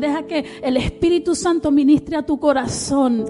Deja 0.00 0.26
que 0.26 0.44
el 0.62 0.76
Espíritu 0.76 1.34
Santo 1.34 1.70
ministre 1.70 2.16
a 2.16 2.24
tu 2.24 2.38
corazón 2.38 3.24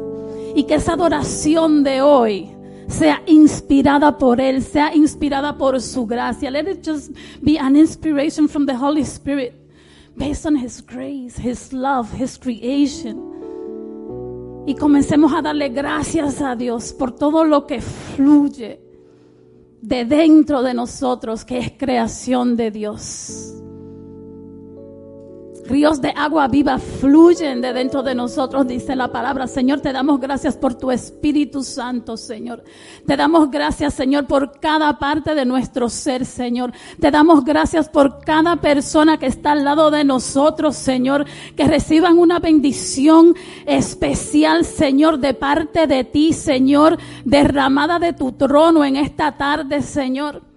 y 0.55 0.65
que 0.65 0.75
esa 0.75 0.95
adoración 0.95 1.83
de 1.83 2.01
hoy 2.01 2.51
sea 2.89 3.23
inspirada 3.27 4.19
por 4.19 4.41
Él, 4.41 4.63
sea 4.63 4.95
inspirada 4.95 5.57
por 5.57 5.81
su 5.81 6.07
gracia. 6.07 6.51
Let 6.51 6.71
it 6.71 6.87
just 6.87 7.11
be 7.41 7.59
an 7.59 7.77
inspiration 7.77 8.49
from 8.49 8.67
the 8.67 8.75
Holy 8.75 9.03
Spirit 9.03 9.55
based 10.17 10.47
on 10.47 10.57
His 10.57 10.85
grace, 10.85 11.39
His 11.39 11.73
love, 11.73 12.09
His 12.21 12.39
creation. 12.39 13.31
Y 14.67 14.75
comencemos 14.75 15.33
a 15.33 15.43
darle 15.43 15.69
gracias 15.71 16.41
a 16.41 16.55
Dios 16.55 16.93
por 16.93 17.13
todo 17.13 17.45
lo 17.45 17.67
que 17.67 17.81
fluye 17.81 18.81
de 19.81 20.05
dentro 20.05 20.63
de 20.63 20.75
nosotros, 20.75 21.45
que 21.45 21.59
es 21.59 21.73
creación 21.73 22.57
de 22.57 22.71
Dios. 22.71 23.60
Ríos 25.71 26.01
de 26.01 26.13
agua 26.17 26.49
viva 26.49 26.81
fluyen 26.81 27.61
de 27.61 27.73
dentro 27.73 28.03
de 28.03 28.13
nosotros, 28.13 28.67
dice 28.67 28.97
la 28.97 29.13
palabra. 29.13 29.47
Señor, 29.47 29.81
te 29.81 29.93
damos 29.93 30.19
gracias 30.19 30.57
por 30.57 30.75
tu 30.75 30.91
Espíritu 30.91 31.63
Santo, 31.63 32.17
Señor. 32.17 32.65
Te 33.07 33.17
damos 33.17 33.49
gracias, 33.53 33.95
Señor, 33.95 34.27
por 34.27 34.59
cada 34.59 34.99
parte 34.99 35.33
de 35.37 35.45
nuestro 35.45 35.89
ser, 35.89 36.27
Señor. 36.27 36.73
Te 36.99 37.13
damos 37.13 37.45
gracias 37.45 37.89
por 37.89 38.19
cada 38.25 38.57
persona 38.57 39.17
que 39.17 39.27
está 39.27 39.53
al 39.53 39.63
lado 39.63 39.93
de 39.93 40.03
nosotros, 40.03 40.75
Señor. 40.75 41.25
Que 41.55 41.69
reciban 41.69 42.19
una 42.19 42.41
bendición 42.41 43.37
especial, 43.65 44.65
Señor, 44.65 45.21
de 45.21 45.35
parte 45.35 45.87
de 45.87 46.03
ti, 46.03 46.33
Señor, 46.33 46.99
derramada 47.25 48.01
de 48.01 48.13
tu 48.13 48.33
trono 48.33 48.85
en 48.85 48.97
esta 48.97 49.37
tarde, 49.37 49.83
Señor. 49.83 50.50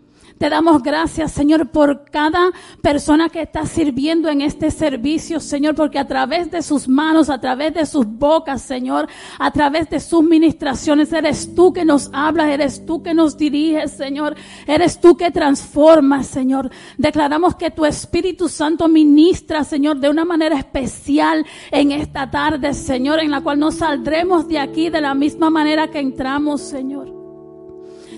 Te 0.44 0.50
damos 0.50 0.84
gracias, 0.84 1.32
Señor, 1.32 1.70
por 1.70 2.04
cada 2.12 2.52
persona 2.82 3.30
que 3.30 3.44
está 3.44 3.66
sirviendo 3.66 4.28
en 4.28 4.42
este 4.42 4.72
servicio, 4.72 5.40
Señor, 5.40 5.74
porque 5.74 5.98
a 5.98 6.06
través 6.06 6.52
de 6.52 6.62
sus 6.62 6.90
manos, 6.90 7.30
a 7.30 7.40
través 7.40 7.74
de 7.74 7.86
sus 7.86 8.06
bocas, 8.06 8.62
Señor, 8.62 9.08
a 9.40 9.52
través 9.52 9.90
de 9.90 10.02
sus 10.02 10.22
ministraciones, 10.22 11.14
eres 11.14 11.56
tú 11.56 11.72
que 11.72 11.86
nos 11.86 12.10
hablas, 12.12 12.50
eres 12.50 12.86
tú 12.86 13.02
que 13.02 13.14
nos 13.14 13.38
diriges, 13.38 13.94
Señor, 13.94 14.36
eres 14.68 15.00
tú 15.00 15.16
que 15.16 15.32
transformas, 15.32 16.28
Señor. 16.28 16.70
Declaramos 16.98 17.56
que 17.56 17.72
tu 17.72 17.86
Espíritu 17.86 18.50
Santo 18.50 18.90
ministra, 18.90 19.64
Señor, 19.64 20.02
de 20.02 20.10
una 20.10 20.26
manera 20.26 20.58
especial 20.58 21.46
en 21.72 21.94
esta 21.94 22.30
tarde, 22.30 22.74
Señor, 22.74 23.22
en 23.22 23.32
la 23.32 23.40
cual 23.40 23.60
no 23.60 23.72
saldremos 23.72 24.50
de 24.50 24.60
aquí 24.60 24.90
de 24.90 25.00
la 25.00 25.14
misma 25.14 25.50
manera 25.50 25.90
que 25.90 26.00
entramos, 26.00 26.60
Señor. 26.60 27.23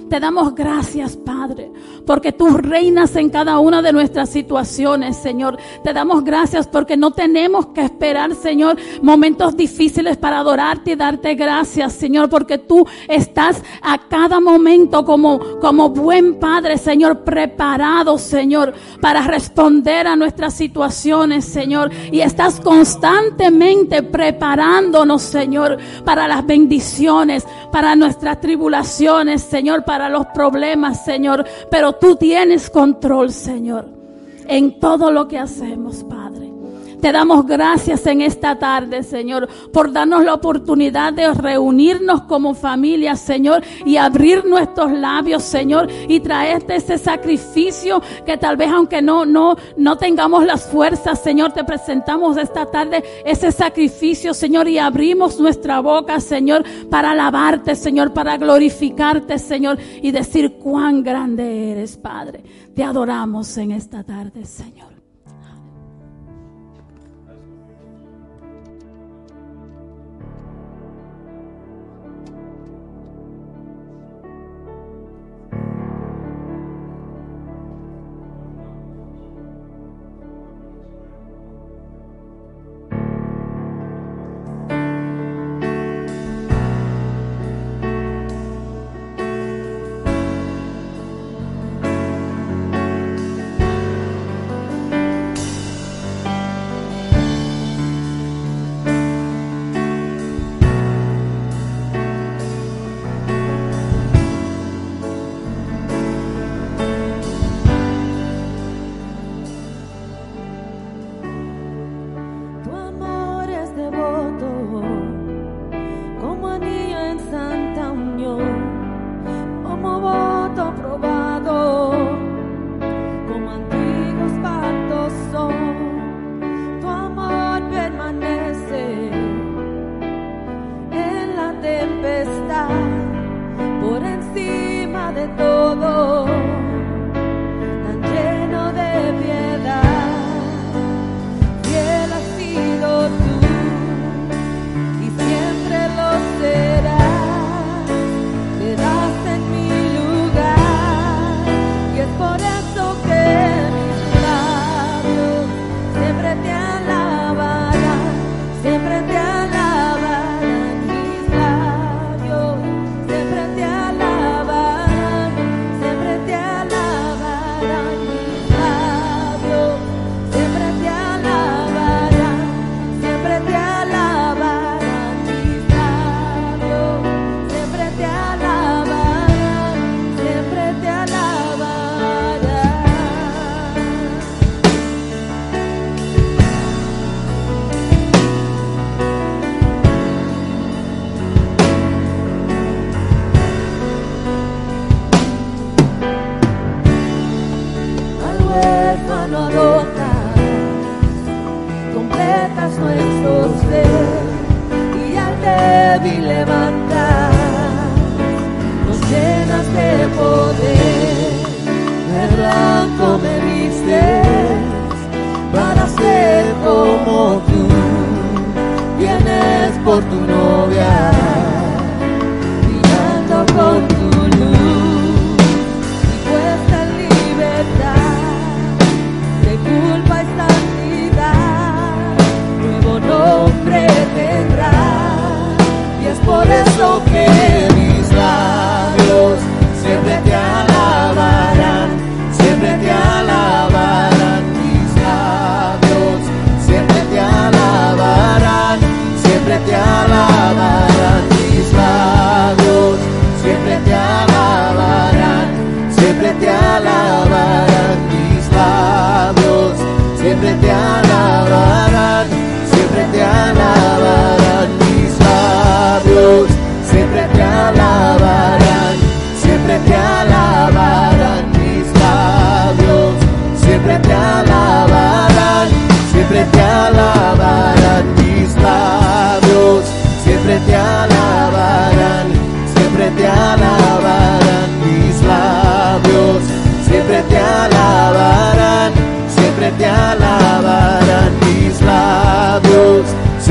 Te 0.09 0.19
damos 0.19 0.53
gracias, 0.53 1.17
Padre, 1.17 1.71
porque 2.05 2.31
tú 2.31 2.49
reinas 2.49 3.15
en 3.15 3.29
cada 3.29 3.57
una 3.57 3.81
de 3.81 3.91
nuestras 3.91 4.29
situaciones, 4.29 5.17
Señor. 5.17 5.57
Te 5.83 5.93
damos 5.93 6.23
gracias 6.23 6.67
porque 6.67 6.95
no 6.95 7.11
tenemos 7.11 7.67
que 7.67 7.81
esperar, 7.81 8.35
Señor, 8.35 8.77
momentos 9.01 9.57
difíciles 9.57 10.17
para 10.17 10.39
adorarte 10.39 10.91
y 10.91 10.95
darte 10.95 11.33
gracias, 11.33 11.93
Señor, 11.93 12.29
porque 12.29 12.59
tú 12.59 12.85
estás 13.07 13.63
a 13.81 13.97
cada 14.07 14.39
momento 14.39 15.03
como, 15.03 15.39
como 15.59 15.89
buen 15.89 16.35
Padre, 16.39 16.77
Señor, 16.77 17.23
preparado, 17.23 18.19
Señor, 18.19 18.73
para 19.01 19.21
responder 19.21 20.05
a 20.05 20.15
nuestras 20.15 20.53
situaciones, 20.53 21.45
Señor. 21.45 21.89
Y 22.11 22.19
estás 22.19 22.59
constantemente 22.59 24.03
preparándonos, 24.03 25.23
Señor, 25.23 25.77
para 26.03 26.27
las 26.27 26.45
bendiciones, 26.45 27.45
para 27.71 27.95
nuestras 27.95 28.39
tribulaciones, 28.39 29.41
Señor, 29.41 29.83
los 30.09 30.27
problemas, 30.27 31.03
Señor, 31.03 31.45
pero 31.69 31.93
tú 31.93 32.15
tienes 32.15 32.69
control, 32.69 33.31
Señor, 33.31 33.87
en 34.47 34.79
todo 34.79 35.11
lo 35.11 35.27
que 35.27 35.39
hacemos, 35.39 36.03
Padre. 36.03 36.54
Te 37.05 37.11
damos 37.11 37.45
gracias 37.45 38.03
en 38.07 38.21
esta 38.21 38.57
tarde, 38.57 39.03
Señor, 39.03 39.47
por 39.71 39.91
darnos 39.91 40.25
la 40.25 40.33
oportunidad 40.33 41.13
de 41.13 41.31
reunirnos 41.35 42.23
como 42.23 42.55
familia, 42.55 43.15
Señor, 43.15 43.63
y 43.85 43.97
abrir 43.97 44.43
nuestros 44.43 44.91
labios, 44.91 45.43
Señor, 45.43 45.87
y 46.09 46.19
traerte 46.19 46.77
ese 46.77 46.97
sacrificio 46.97 48.01
que 48.25 48.39
tal 48.39 48.57
vez 48.57 48.71
aunque 48.71 49.03
no 49.03 49.23
no 49.23 49.55
no 49.77 49.97
tengamos 49.99 50.45
las 50.45 50.65
fuerzas, 50.65 51.21
Señor, 51.21 51.51
te 51.51 51.63
presentamos 51.63 52.37
esta 52.37 52.65
tarde 52.65 53.03
ese 53.23 53.51
sacrificio, 53.51 54.33
Señor, 54.33 54.67
y 54.67 54.79
abrimos 54.79 55.39
nuestra 55.39 55.81
boca, 55.81 56.19
Señor, 56.19 56.63
para 56.89 57.11
alabarte, 57.11 57.75
Señor, 57.75 58.13
para 58.13 58.35
glorificarte, 58.37 59.37
Señor, 59.37 59.77
y 60.01 60.09
decir 60.09 60.53
cuán 60.53 61.03
grande 61.03 61.71
eres, 61.71 61.97
Padre. 61.97 62.41
Te 62.73 62.83
adoramos 62.83 63.55
en 63.59 63.73
esta 63.73 64.03
tarde, 64.03 64.43
Señor. 64.43 64.94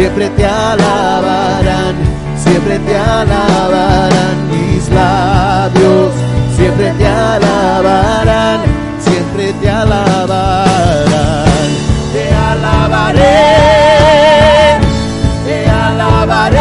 Siempre 0.04 0.28
te 0.36 0.44
alabarán, 0.44 1.94
siempre 2.36 2.78
te 2.78 2.94
alabarán 2.94 4.50
mis 4.50 4.86
labios, 4.90 6.12
siempre 6.54 6.92
te 6.98 7.06
alabarán, 7.06 8.60
siempre 8.98 9.54
te 9.54 9.70
alabarán, 9.70 11.06
te 12.12 12.34
alabaré, 12.34 13.22
te 15.46 15.70
alabaré, 15.70 16.58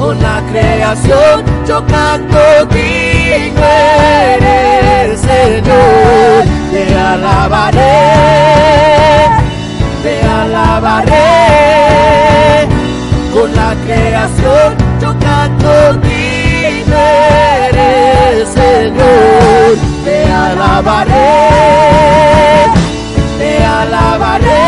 con 0.00 0.20
la 0.20 0.42
creación 0.50 1.44
yo 1.68 1.86
canto 1.86 2.66
digno 2.74 3.64
eres 4.40 5.20
Señor, 5.20 6.42
te 6.72 6.98
alabaré, 6.98 7.92
alabaré, 10.42 11.18
con 13.32 13.54
la 13.54 13.74
creación 13.84 14.76
yo 15.00 15.10
canto 15.18 15.72
Señor, 18.54 19.76
te 20.04 20.16
alabaré, 20.32 21.30
te 23.38 23.64
alabaré, 23.64 24.64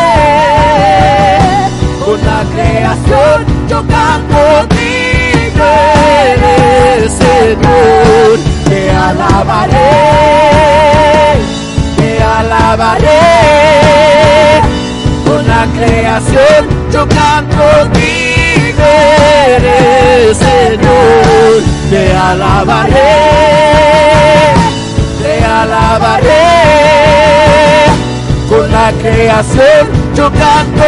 con 2.05 2.19
la 2.25 2.41
creación 2.55 3.37
yo 3.69 3.79
canto 3.87 4.39
Señor, 7.19 8.39
te 8.69 8.91
alabaré, 8.91 9.91
te 11.97 12.23
alabaré, 12.23 13.14
creación 15.77 16.69
yo 16.93 17.07
canto 17.09 17.65
eres 18.87 20.37
Señor, 20.37 21.63
te 21.91 22.13
alabaré, 22.17 22.93
te 25.23 25.45
alabaré, 25.45 26.47
con 28.49 28.71
la 28.71 28.93
creación 29.03 29.89
yo 30.15 30.31
canto 30.33 30.85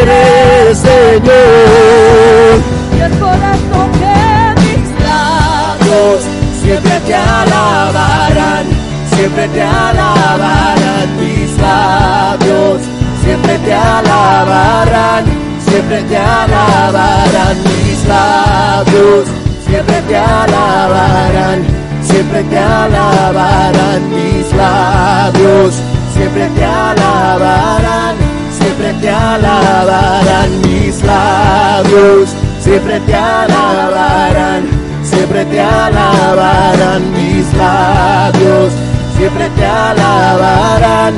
eres 0.00 0.78
Señor. 0.78 2.60
Y 2.94 2.98
por 3.18 3.38
esto 3.54 3.78
que 3.98 4.16
mis 4.62 4.88
labios 5.04 6.20
siempre 6.62 6.96
te 7.06 7.14
alabarán, 7.14 8.66
siempre 9.14 9.44
te 9.48 9.62
alabarán 9.62 11.23
labios, 11.64 12.80
siempre 13.22 13.58
te 13.58 13.74
alabarán, 13.74 15.24
siempre 15.66 16.02
te 16.02 16.16
alabarán 16.16 17.56
mis 17.68 17.98
labios, 18.06 19.24
siempre 19.66 20.00
te 20.08 20.16
alabarán, 20.16 21.58
siempre 22.02 22.42
te 22.44 22.58
alabarán 22.58 24.00
mis 24.14 24.46
labios, 24.56 25.74
siempre 26.14 26.48
te 26.56 26.64
alabarán, 26.64 28.14
siempre 28.58 28.92
te 29.00 29.10
alabarán 29.10 30.50
mis 30.62 31.02
labios, 31.02 32.28
siempre 32.60 33.00
te 33.00 33.14
alabarán, 33.14 34.62
siempre 35.02 35.44
te 35.46 35.60
alabarán 35.60 37.02
mis 37.12 37.46
labios, 37.54 38.72
siempre 39.16 39.48
te 39.56 39.66
alabarán, 39.66 41.14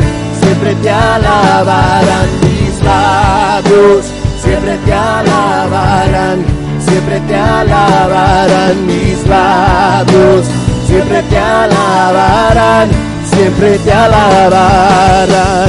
siempre 0.57 0.75
te 0.83 0.91
alabarán 0.91 2.29
mis 2.41 2.83
labios, 2.83 4.07
siempre 4.43 4.79
te 4.87 4.93
alabarán, 4.93 6.45
siempre 6.81 7.21
te 7.21 7.37
alabarán 7.37 8.87
mis 8.87 9.27
labios, 9.27 10.47
siempre 10.87 11.23
te 11.25 11.39
alabarán, 11.39 12.89
siempre 13.31 13.79
te 13.81 13.93
alabarán, 13.93 15.69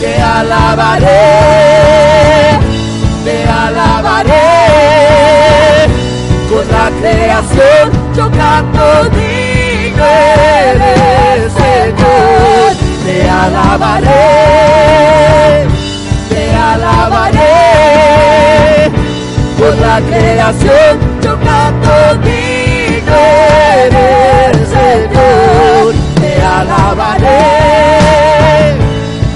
te 0.00 0.22
alabaré, 0.22 1.06
te 3.24 3.44
alabaré, 3.50 4.32
con 6.48 6.66
la 6.72 6.90
creación 6.98 7.92
yo 8.16 8.30
canto 8.30 9.04
digno 9.10 10.04
eres 10.04 11.52
Señor, 11.52 12.83
te 13.14 13.30
alabaré, 13.30 14.08
te 16.30 16.44
alabaré, 16.56 17.54
con 19.56 19.74
la 19.80 20.00
creación 20.00 20.92
yo 21.22 21.38
canto 21.38 21.94
digno 22.24 23.20
eres 23.84 24.68
Señor, 24.68 25.94
te 26.20 26.32
alabaré, 26.42 27.42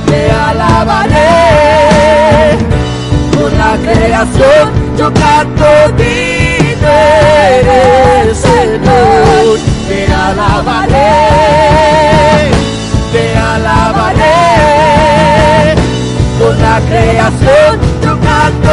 te 0.07 0.21
alabaré, 0.33 1.33
con 3.37 3.51
la 3.63 3.73
creación 3.87 4.65
yo 4.99 5.09
canto 5.15 5.69
digno 5.97 6.95
eres 7.55 8.37
Señor, 8.39 9.59
te 9.89 9.99
alabaré, 10.13 12.08
te 13.13 13.37
alabaré, 13.37 14.25
con 16.39 16.61
la 16.61 16.81
creación 16.89 17.81
yo 18.03 18.19
canto 18.21 18.71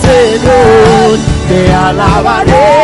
Señor, 0.00 1.18
te 1.48 1.72
alabaré, 1.72 2.75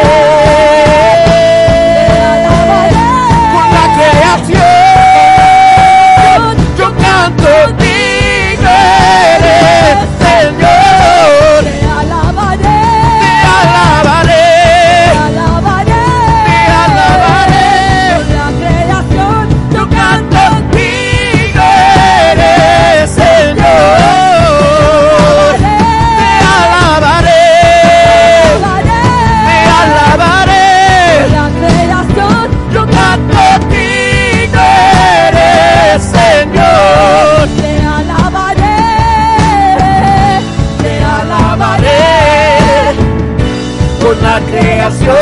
creación. 44.82 45.21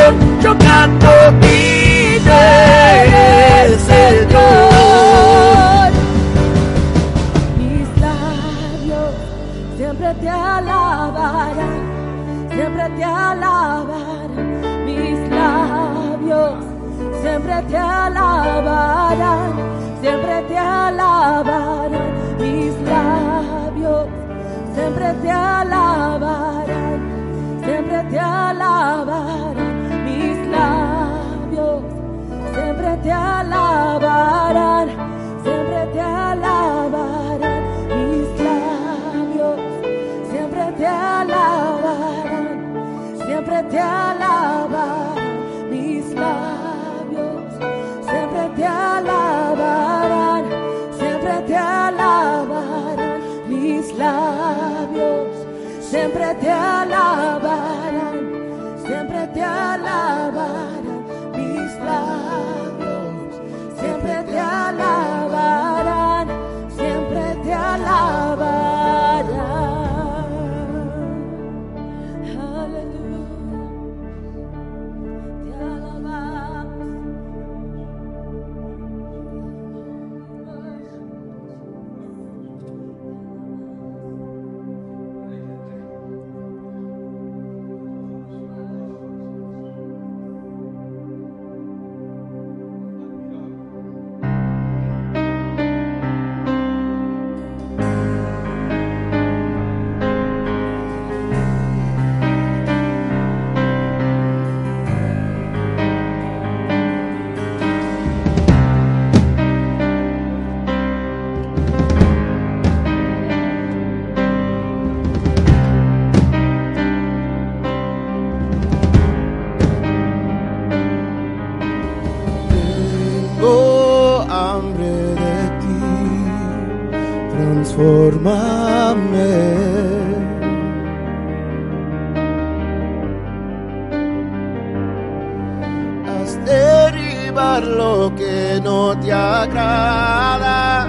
derivar 136.45 137.63
lo 137.63 138.13
que 138.15 138.59
no 138.63 138.97
te 138.99 139.11
agrada. 139.11 140.87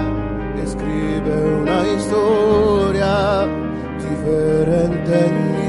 Escribe 0.61 1.35
una 1.61 1.87
historia 1.95 3.47
diferente 3.99 5.13
en 5.27 5.35
mí. 5.51 5.63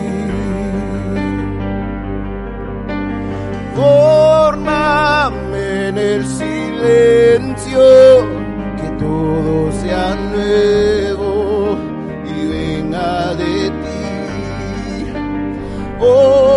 Formame 3.74 5.64
en 5.88 5.98
el 5.98 6.26
silencio, 6.26 7.80
que 8.76 8.88
todo 8.98 9.72
sea 9.82 10.14
nuevo 10.32 11.76
y 12.24 12.36
venga 12.46 13.34
de 13.34 13.70
ti. 13.70 14.04
Oh, 16.00 16.53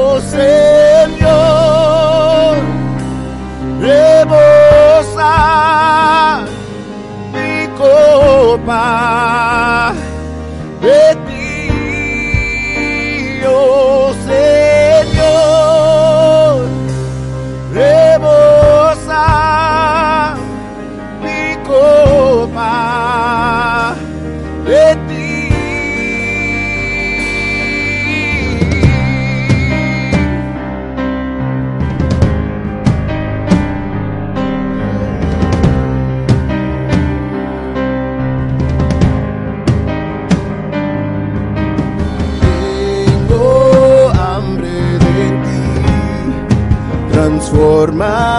Ah. 8.80 10.07
my 47.98 48.37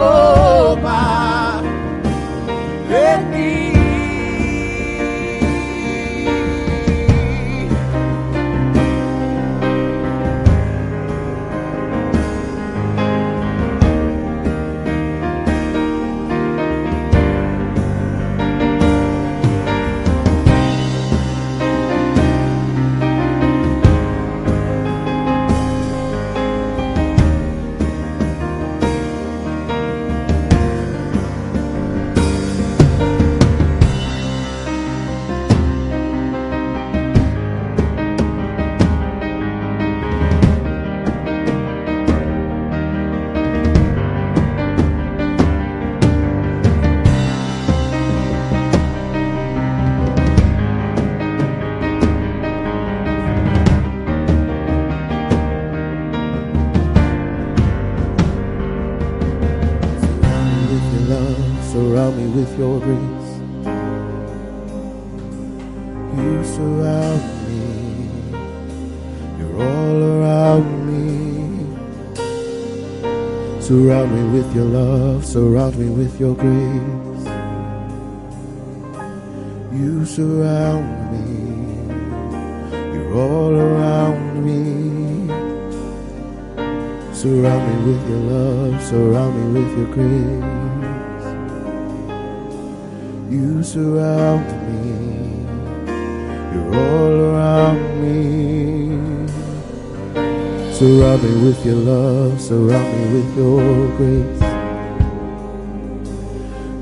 mi 0.00 0.29
Surround 73.70 74.10
me 74.10 74.22
with 74.36 74.50
your 74.52 74.64
love, 74.64 75.24
surround 75.24 75.78
me 75.78 75.88
with 75.90 76.18
your 76.18 76.34
grace. 76.34 77.24
You 79.72 80.04
surround 80.04 81.12
me, 81.12 81.86
you're 82.92 83.14
all 83.14 83.54
around 83.54 84.44
me. 84.44 85.28
Surround 87.14 87.62
me 87.68 87.74
with 87.92 88.02
your 88.10 88.22
love, 88.34 88.82
surround 88.82 89.38
me 89.38 89.44
with 89.60 89.70
your 89.78 89.90
grace. 89.94 91.26
You 93.30 93.62
surround 93.62 94.50
me, 94.66 94.82
you're 96.52 96.74
all 96.74 97.14
around 97.22 97.80
me. 98.02 98.39
Surround 100.80 101.22
me 101.22 101.32
with 101.44 101.60
your 101.66 101.74
love, 101.74 102.40
surround 102.40 102.88
me 102.96 103.04
with 103.12 103.36
your 103.36 103.60
grace. 103.98 104.40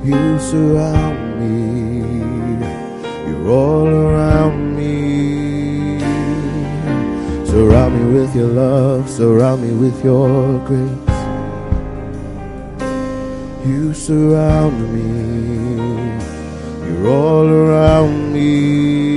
You 0.05 0.39
surround 0.39 1.41
me, 1.41 2.07
you're 3.29 3.51
all 3.51 3.89
around 3.89 4.77
me. 4.77 5.99
Surround 7.45 7.93
me 7.99 8.21
with 8.21 8.37
your 8.37 8.47
love, 8.47 9.11
surround 9.11 9.63
me 9.63 9.75
with 9.75 10.05
your 10.05 10.61
grace. 10.65 11.19
You 13.67 13.93
surround 13.95 14.79
me, 14.95 15.11
you're 16.87 17.09
all 17.09 17.49
around 17.49 18.33
me. 18.33 19.09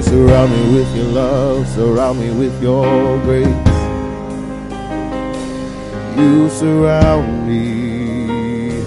Surround 0.00 0.50
me 0.52 0.74
with 0.74 0.96
your 0.96 1.06
love, 1.06 1.68
surround 1.68 2.13
with 2.38 2.62
your 2.62 3.18
grace. 3.22 3.46
You 6.16 6.48
surround 6.50 7.46
me, 7.46 8.82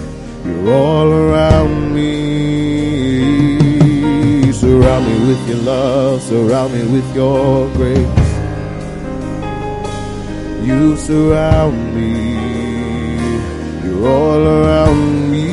you're 0.45 0.73
all 0.73 1.11
around 1.11 1.93
me. 1.93 2.07
Surround 4.51 5.05
me 5.07 5.27
with 5.27 5.47
your 5.47 5.59
love, 5.59 6.21
surround 6.21 6.73
me 6.73 6.83
with 6.87 7.15
your 7.15 7.69
grace. 7.73 8.07
You 10.65 10.97
surround 10.97 11.95
me, 11.95 12.35
you're 13.83 14.07
all 14.07 14.43
around 14.45 15.31
me. 15.31 15.47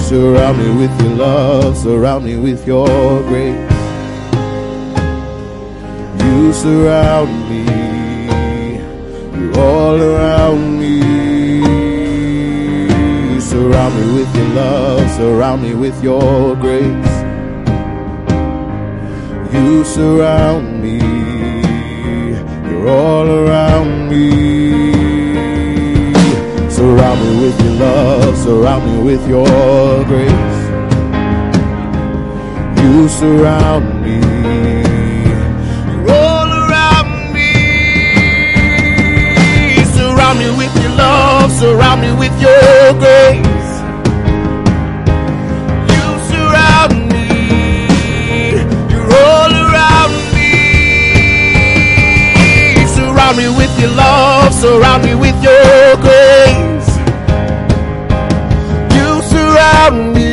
Surround 0.00 0.58
me 0.58 0.70
with 0.80 1.00
your 1.00 1.14
love, 1.14 1.76
surround 1.76 2.24
me 2.24 2.36
with 2.36 2.66
your 2.66 3.22
grace. 3.22 3.73
You 6.34 6.52
surround 6.52 7.48
me, 7.48 7.64
you're 9.38 9.56
all 9.56 10.02
around 10.02 10.80
me. 10.80 11.00
Surround 13.40 13.94
me 13.94 14.14
with 14.18 14.34
your 14.36 14.48
love, 14.48 15.10
surround 15.12 15.62
me 15.62 15.74
with 15.74 16.02
your 16.02 16.56
grace. 16.56 17.14
You 19.54 19.84
surround 19.84 20.82
me, 20.82 20.98
you're 22.68 22.88
all 22.88 23.28
around 23.28 24.08
me. 24.10 24.92
Surround 26.68 27.20
me 27.22 27.30
with 27.44 27.60
your 27.62 27.74
love, 27.74 28.36
surround 28.38 28.84
me 28.90 29.02
with 29.04 29.24
your 29.28 30.04
grace. 30.04 30.62
You 32.82 33.08
surround 33.08 34.02
me, 34.02 34.23
with 40.64 40.82
your 40.82 40.92
love, 40.96 41.52
surround 41.52 42.00
me 42.00 42.12
with 42.12 42.32
your 42.40 42.94
grace. 43.02 43.72
You 45.92 46.06
surround 46.30 46.94
me, 47.12 47.28
you're 48.90 49.12
all 49.26 49.52
around 49.64 50.14
me. 50.34 50.52
Surround 52.96 53.36
me 53.36 53.48
with 53.48 53.78
your 53.78 53.90
love, 53.90 54.54
surround 54.54 55.04
me 55.04 55.14
with 55.14 55.36
your 55.42 55.96
grace. 56.06 56.90
You 58.96 59.22
surround 59.22 60.14
me. 60.14 60.24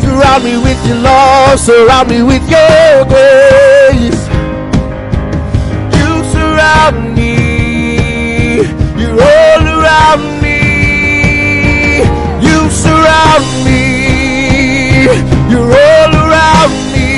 surround 0.00 0.44
me 0.44 0.56
with 0.56 0.86
your 0.86 0.96
love, 0.96 1.58
surround 1.60 2.08
me 2.08 2.22
with 2.22 2.48
your 2.48 3.04
grace. 3.06 3.73
surround 9.94 10.42
me. 10.42 11.98
You 12.46 12.70
surround 12.70 13.46
me. 13.64 15.04
You're 15.50 15.72
all 15.86 16.12
around 16.22 16.74
me. 16.94 17.10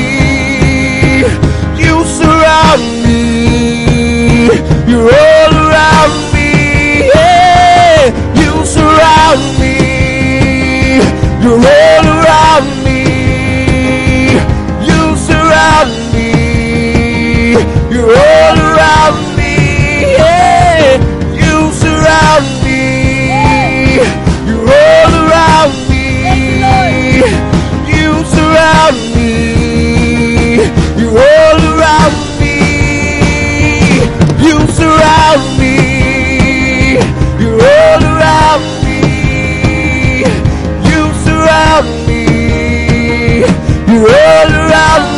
You 1.82 2.04
surround 2.04 2.84
me. 3.04 4.48
You're 4.90 5.10
all 5.24 5.52
around 5.64 6.14
me. 6.34 6.50
Yeah. 7.14 8.02
You 8.40 8.52
surround 8.66 9.42
me. 9.60 9.76
You're 11.42 11.64
all 11.78 12.06
around 12.16 12.68
me. 12.84 13.00
You 14.88 15.16
surround 15.16 15.90
me. 15.90 15.95
surround 31.86 32.40
me. 32.40 32.58
You 34.44 34.56
surround 34.78 35.58
me. 35.58 36.98
You're 37.40 37.62
all 37.62 38.02
around 38.12 38.64
me. 38.84 39.00
You 40.88 41.02
surround 41.24 41.88
me. 42.06 42.24
You're 43.92 44.10
all 44.10 44.50
around 44.52 45.10
me. 45.10 45.15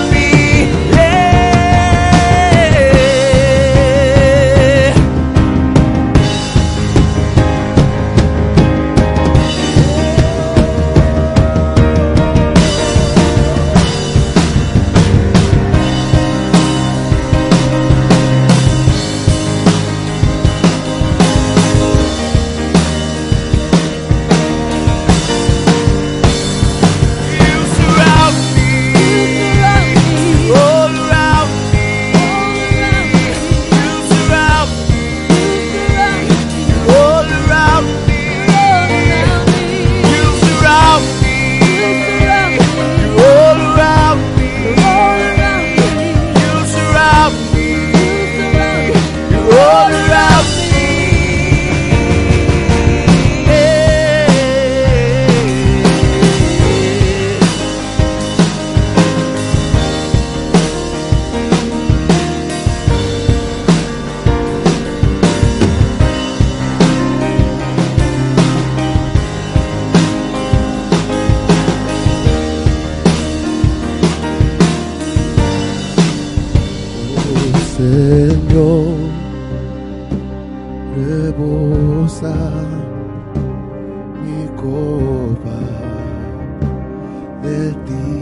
The. 87.49 88.18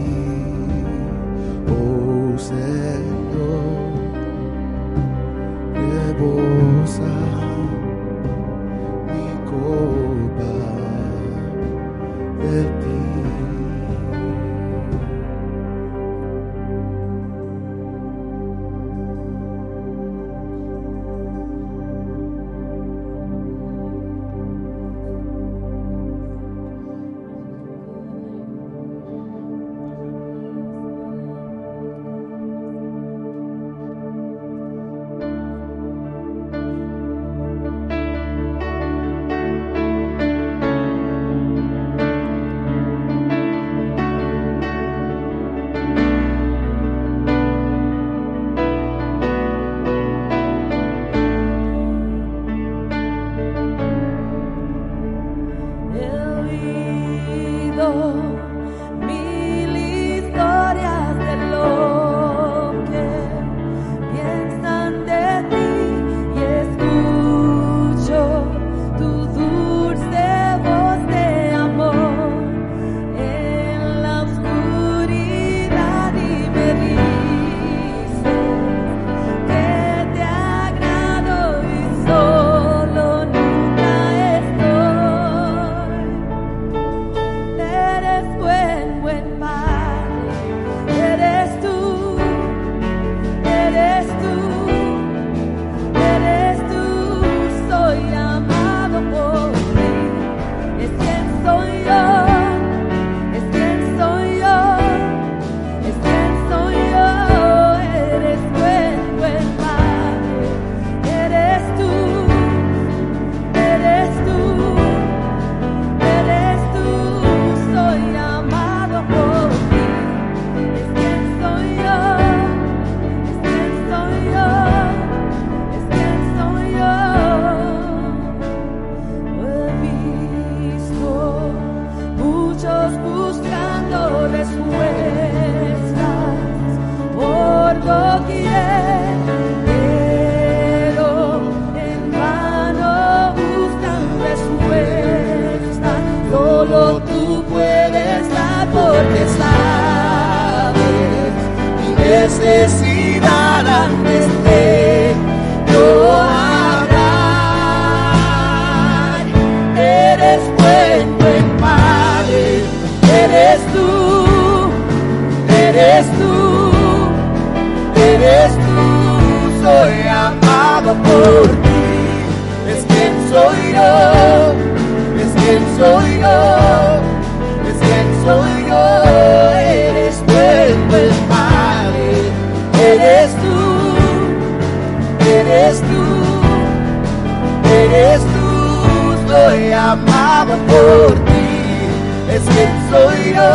Es 192.29 192.43
quien 192.43 192.71
soy 192.89 193.33
yo, 193.33 193.51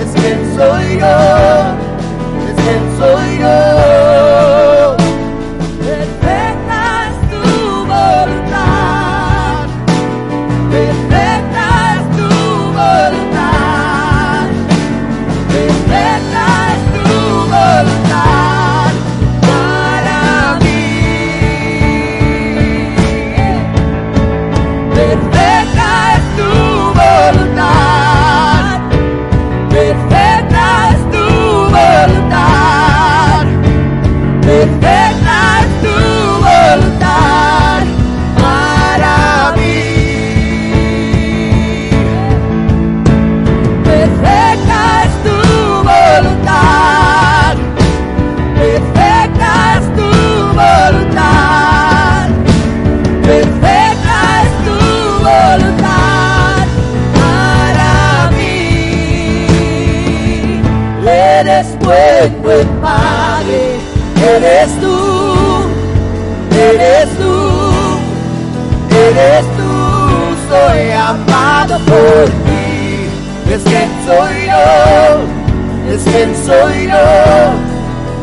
es 0.00 0.10
quien 0.20 0.40
soy 0.56 0.86
yo, 0.98 1.16
es 2.48 2.54
quien 2.62 2.82
soy 2.98 3.28
yo. 3.38 3.59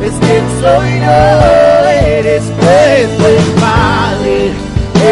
Es 0.03 0.13
quien 0.19 0.45
soy 0.61 0.99
yo, 0.99 1.21
eres 2.07 2.43
buen, 2.57 3.17
buen 3.17 3.47
Padre, 3.59 4.51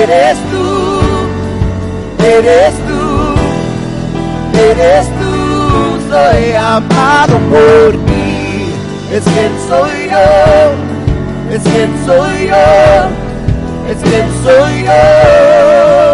eres 0.02 0.38
tú, 0.52 0.66
eres 2.24 2.74
tú, 2.88 3.04
eres 4.60 5.06
tú, 5.20 5.34
soy 6.10 6.54
amado 6.54 7.38
por 7.50 7.92
ti, 8.06 8.74
es 9.12 9.24
quien 9.24 9.54
soy 9.68 10.10
yo, 10.12 11.56
es 11.56 11.62
quien 11.64 11.92
soy 12.06 12.48
yo, 12.48 12.68
es 13.90 13.98
quien 14.10 14.28
soy 14.44 14.84
yo. 14.84 16.05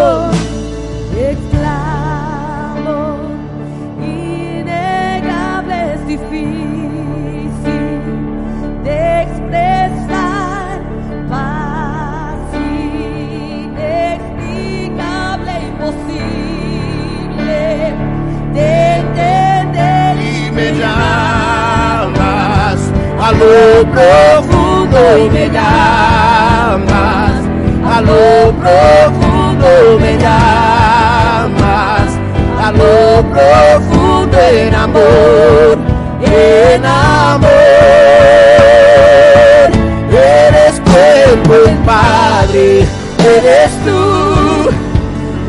Profundo 24.02 25.00
me 25.32 25.44
llamas. 25.48 27.32
A 27.84 28.00
lo 28.00 28.52
profundo 28.62 29.68
me 30.00 30.12
llamas. 30.18 32.10
A 32.60 32.72
profundo 32.72 34.38
en 34.38 34.74
amor 34.74 35.78
en 36.24 36.86
amor. 36.86 37.50
Eres 40.10 40.74
buen 40.84 41.42
buen 41.44 41.76
padre. 41.84 42.86
Eres 43.18 43.70
tú 43.84 44.02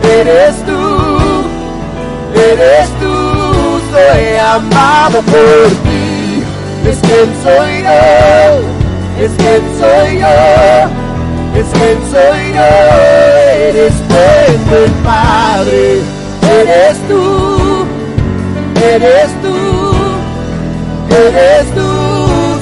eres 0.03 0.55
tú 0.65 1.43
eres 2.35 2.89
tú, 2.99 3.81
soy 3.91 4.37
amado 4.37 5.21
por 5.21 5.67
ti. 5.82 5.82
Es 6.85 6.97
quien 6.99 7.29
soy 7.41 7.83
yo, 7.83 9.23
es 9.23 9.31
quien 9.37 9.63
soy 9.79 10.19
yo, 10.19 10.35
es 11.55 11.67
quien 11.77 11.99
soy 12.11 12.53
yo. 12.53 12.69
Eres 13.69 13.93
buen, 14.09 14.65
buen 14.69 14.93
Padre, 15.03 16.01
eres 16.59 16.97
tú, 17.07 17.85
eres 18.85 19.31
tú, 19.41 19.93
eres 21.09 21.73
tú, 21.73 21.89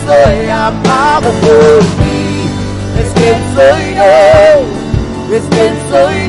soy 0.05 0.49
amado 0.49 1.29
por 1.41 1.79
ti. 1.97 2.49
Es 3.01 3.09
quien 3.15 3.39
soy 3.55 3.95
yo, 3.95 5.35
es 5.35 5.43
quien 5.49 5.73
soy 5.89 6.21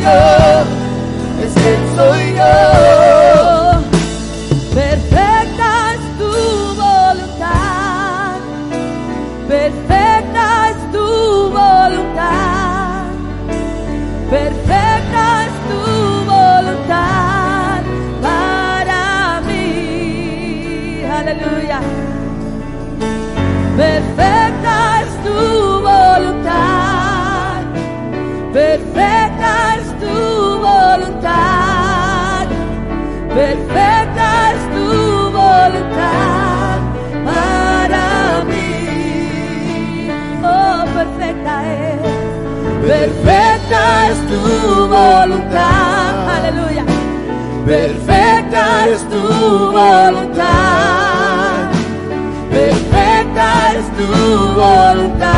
voluntad, 44.93 46.29
aleluya. 46.37 46.85
Perfecta 47.67 48.89
es 48.89 49.01
tu 49.09 49.23
voluntad, 49.79 51.71
perfecta 52.51 53.73
es 53.79 53.87
tu 53.97 54.09
voluntad 54.61 55.32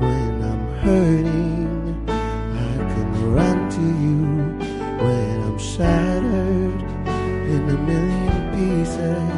when 0.00 0.42
I'm 0.50 0.64
hurting. 0.84 2.04
I 2.08 2.76
can 2.92 3.08
run 3.34 3.58
to 3.76 3.84
you 4.04 4.18
when 5.04 5.42
I'm 5.42 5.58
shattered 5.58 6.80
in 7.54 7.62
a 7.68 7.78
million 7.90 8.36
pieces. 8.56 9.28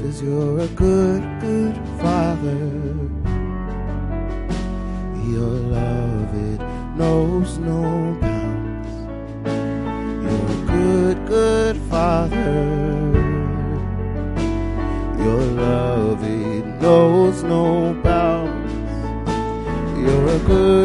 Cause 0.00 0.22
you're 0.22 0.60
a 0.60 0.68
good, 0.68 1.22
good 20.52 20.81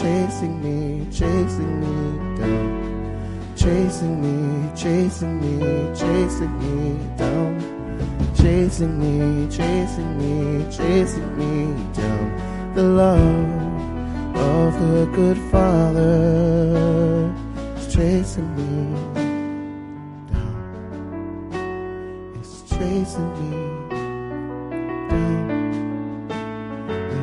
chasing 0.00 0.56
me, 0.62 1.04
chasing 1.12 1.80
me 1.82 1.96
down. 2.38 3.52
Chasing 3.54 4.16
me, 4.22 4.34
chasing 4.74 5.36
me, 5.42 5.54
chasing 5.94 6.54
me 6.58 6.98
down. 7.18 7.60
Chasing 8.34 8.98
me, 8.98 9.46
chasing 9.54 10.16
me, 10.16 10.64
chasing 10.72 11.36
me 11.36 11.74
down. 11.92 12.26
The 12.74 12.82
love 12.82 13.50
of 14.36 14.72
the 14.80 15.04
good 15.14 15.36
Father 15.52 17.30
is 17.76 17.86
chasing 17.94 18.50
me 18.56 18.72
down. 20.32 20.56
It's 22.40 22.62
chasing 22.70 23.30
me 23.38 23.50
down. 25.10 25.50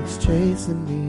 It's 0.04 0.18
chasing 0.24 0.82
me 0.86 1.02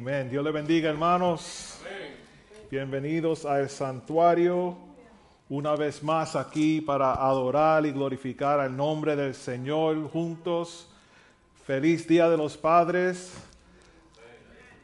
Amén. 0.00 0.30
Dios 0.30 0.42
le 0.42 0.50
bendiga, 0.50 0.88
hermanos. 0.88 1.78
Bienvenidos 2.70 3.44
al 3.44 3.68
santuario. 3.68 4.74
Una 5.50 5.76
vez 5.76 6.02
más 6.02 6.36
aquí 6.36 6.80
para 6.80 7.12
adorar 7.12 7.84
y 7.84 7.92
glorificar 7.92 8.60
al 8.60 8.74
nombre 8.74 9.14
del 9.14 9.34
Señor 9.34 10.08
juntos. 10.08 10.88
Feliz 11.66 12.08
Día 12.08 12.30
de 12.30 12.38
los 12.38 12.56
Padres. 12.56 13.34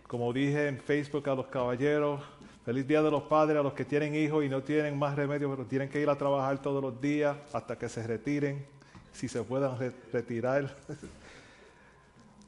Como 0.06 0.34
dije 0.34 0.68
en 0.68 0.78
Facebook 0.78 1.26
a 1.30 1.34
los 1.34 1.46
caballeros, 1.46 2.20
feliz 2.66 2.86
Día 2.86 3.00
de 3.00 3.10
los 3.10 3.22
Padres 3.22 3.56
a 3.58 3.62
los 3.62 3.72
que 3.72 3.86
tienen 3.86 4.14
hijos 4.14 4.44
y 4.44 4.50
no 4.50 4.62
tienen 4.62 4.98
más 4.98 5.16
remedio, 5.16 5.48
pero 5.48 5.64
tienen 5.64 5.88
que 5.88 5.98
ir 5.98 6.10
a 6.10 6.16
trabajar 6.16 6.60
todos 6.60 6.82
los 6.82 7.00
días 7.00 7.38
hasta 7.54 7.78
que 7.78 7.88
se 7.88 8.06
retiren, 8.06 8.66
si 9.14 9.28
se 9.28 9.42
puedan 9.42 9.78
re- 9.78 9.94
retirar. 10.12 10.76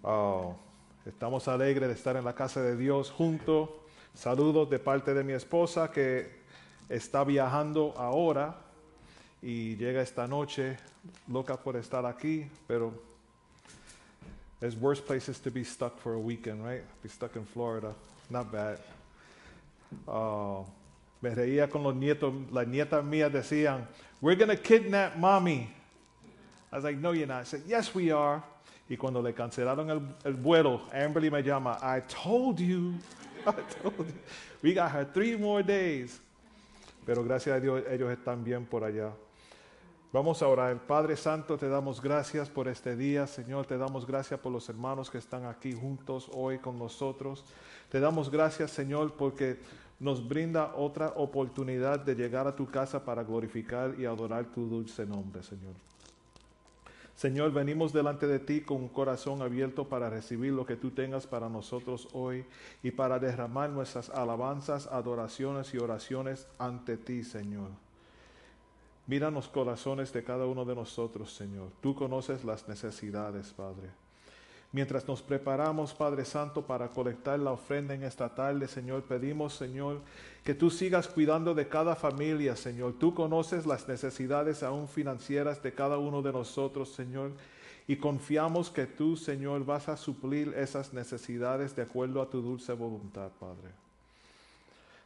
Oh, 0.00 0.54
estamos 1.08 1.48
alegres 1.48 1.88
de 1.88 1.94
estar 1.94 2.16
en 2.16 2.24
la 2.24 2.34
casa 2.34 2.60
de 2.60 2.76
Dios 2.76 3.10
juntos. 3.10 3.70
Saludos 4.14 4.68
de 4.68 4.78
parte 4.78 5.14
de 5.14 5.24
mi 5.24 5.32
esposa 5.32 5.90
que 5.90 6.30
está 6.90 7.24
viajando 7.24 7.94
ahora 7.96 8.56
y 9.40 9.74
llega 9.76 10.02
esta 10.02 10.26
noche, 10.26 10.76
loca 11.26 11.56
por 11.56 11.76
estar 11.76 12.04
aquí, 12.04 12.46
pero 12.66 12.92
there's 14.60 14.76
worse 14.76 15.00
places 15.00 15.40
to 15.40 15.50
be 15.50 15.64
stuck 15.64 15.98
for 15.98 16.12
a 16.12 16.18
weekend, 16.18 16.62
right? 16.62 16.82
Be 17.02 17.08
stuck 17.08 17.36
in 17.36 17.46
Florida, 17.46 17.94
not 18.28 18.52
bad. 18.52 18.78
Oh, 20.06 20.66
me 21.22 21.30
reía 21.30 21.70
con 21.70 21.84
los 21.84 21.94
nietos, 21.94 22.34
las 22.52 22.66
nietas 22.66 23.02
mías 23.02 23.32
decían, 23.32 23.86
we're 24.20 24.36
to 24.36 24.56
kidnap 24.56 25.16
mommy. 25.16 25.70
I 26.70 26.76
was 26.76 26.84
like, 26.84 26.98
no, 26.98 27.12
you're 27.12 27.26
not. 27.26 27.40
I 27.40 27.44
said, 27.44 27.62
yes, 27.66 27.94
we 27.94 28.10
are. 28.10 28.42
Y 28.88 28.96
cuando 28.96 29.22
le 29.22 29.34
cancelaron 29.34 29.90
el, 29.90 30.00
el 30.24 30.34
vuelo, 30.34 30.82
Amberly 30.92 31.30
me 31.30 31.42
llama, 31.42 31.78
I 31.82 32.00
told 32.00 32.58
you, 32.58 32.94
I 33.46 33.52
told 33.82 33.98
you. 33.98 34.14
We 34.62 34.74
got 34.74 34.92
her 34.92 35.04
three 35.04 35.36
more 35.36 35.62
days. 35.62 36.20
Pero 37.04 37.24
gracias 37.24 37.56
a 37.56 37.60
Dios, 37.60 37.82
ellos 37.90 38.10
están 38.10 38.44
bien 38.44 38.66
por 38.66 38.84
allá. 38.84 39.12
Vamos 40.10 40.42
a 40.42 40.48
orar. 40.48 40.78
Padre 40.86 41.16
Santo, 41.16 41.58
te 41.58 41.68
damos 41.68 42.00
gracias 42.00 42.48
por 42.48 42.66
este 42.66 42.96
día. 42.96 43.26
Señor, 43.26 43.66
te 43.66 43.76
damos 43.76 44.06
gracias 44.06 44.40
por 44.40 44.50
los 44.50 44.66
hermanos 44.70 45.10
que 45.10 45.18
están 45.18 45.44
aquí 45.44 45.74
juntos 45.74 46.30
hoy 46.32 46.58
con 46.58 46.78
nosotros. 46.78 47.44
Te 47.90 48.00
damos 48.00 48.30
gracias, 48.30 48.70
Señor, 48.70 49.12
porque 49.14 49.58
nos 50.00 50.26
brinda 50.26 50.74
otra 50.76 51.12
oportunidad 51.16 52.00
de 52.00 52.14
llegar 52.14 52.46
a 52.46 52.56
tu 52.56 52.66
casa 52.70 53.04
para 53.04 53.22
glorificar 53.22 53.94
y 53.98 54.06
adorar 54.06 54.46
tu 54.46 54.66
dulce 54.66 55.04
nombre, 55.04 55.42
Señor. 55.42 55.74
Señor, 57.18 57.50
venimos 57.50 57.92
delante 57.92 58.28
de 58.28 58.38
ti 58.38 58.60
con 58.60 58.76
un 58.76 58.88
corazón 58.88 59.42
abierto 59.42 59.88
para 59.88 60.08
recibir 60.08 60.52
lo 60.52 60.64
que 60.64 60.76
tú 60.76 60.92
tengas 60.92 61.26
para 61.26 61.48
nosotros 61.48 62.06
hoy 62.12 62.44
y 62.80 62.92
para 62.92 63.18
derramar 63.18 63.70
nuestras 63.70 64.08
alabanzas, 64.10 64.86
adoraciones 64.86 65.74
y 65.74 65.78
oraciones 65.78 66.46
ante 66.60 66.96
ti, 66.96 67.24
Señor. 67.24 67.70
Mira 69.08 69.32
los 69.32 69.48
corazones 69.48 70.12
de 70.12 70.22
cada 70.22 70.46
uno 70.46 70.64
de 70.64 70.76
nosotros, 70.76 71.34
Señor. 71.34 71.72
Tú 71.80 71.96
conoces 71.96 72.44
las 72.44 72.68
necesidades, 72.68 73.52
Padre. 73.52 73.88
Mientras 74.70 75.08
nos 75.08 75.22
preparamos, 75.22 75.94
Padre 75.94 76.26
Santo, 76.26 76.66
para 76.66 76.88
colectar 76.88 77.38
la 77.38 77.52
ofrenda 77.52 77.94
en 77.94 78.02
esta 78.02 78.34
tarde, 78.34 78.68
Señor, 78.68 79.02
pedimos, 79.02 79.54
Señor, 79.54 80.02
que 80.44 80.54
tú 80.54 80.68
sigas 80.68 81.08
cuidando 81.08 81.54
de 81.54 81.68
cada 81.68 81.96
familia, 81.96 82.54
Señor. 82.54 82.94
Tú 82.98 83.14
conoces 83.14 83.64
las 83.64 83.88
necesidades 83.88 84.62
aún 84.62 84.86
financieras 84.86 85.62
de 85.62 85.72
cada 85.72 85.96
uno 85.96 86.20
de 86.20 86.32
nosotros, 86.32 86.90
Señor. 86.90 87.32
Y 87.86 87.96
confiamos 87.96 88.68
que 88.68 88.84
tú, 88.84 89.16
Señor, 89.16 89.64
vas 89.64 89.88
a 89.88 89.96
suplir 89.96 90.52
esas 90.54 90.92
necesidades 90.92 91.74
de 91.74 91.82
acuerdo 91.82 92.20
a 92.20 92.28
tu 92.28 92.42
dulce 92.42 92.74
voluntad, 92.74 93.30
Padre. 93.40 93.70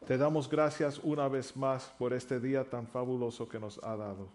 Te 0.08 0.18
damos 0.18 0.50
gracias 0.50 0.98
una 1.04 1.28
vez 1.28 1.56
más 1.56 1.84
por 1.96 2.12
este 2.12 2.40
día 2.40 2.68
tan 2.68 2.88
fabuloso 2.88 3.48
que 3.48 3.60
nos 3.60 3.78
ha 3.84 3.94
dado. 3.94 4.26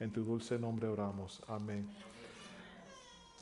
En 0.00 0.10
tu 0.10 0.24
dulce 0.24 0.58
nombre 0.58 0.88
oramos. 0.88 1.42
Amén. 1.46 1.86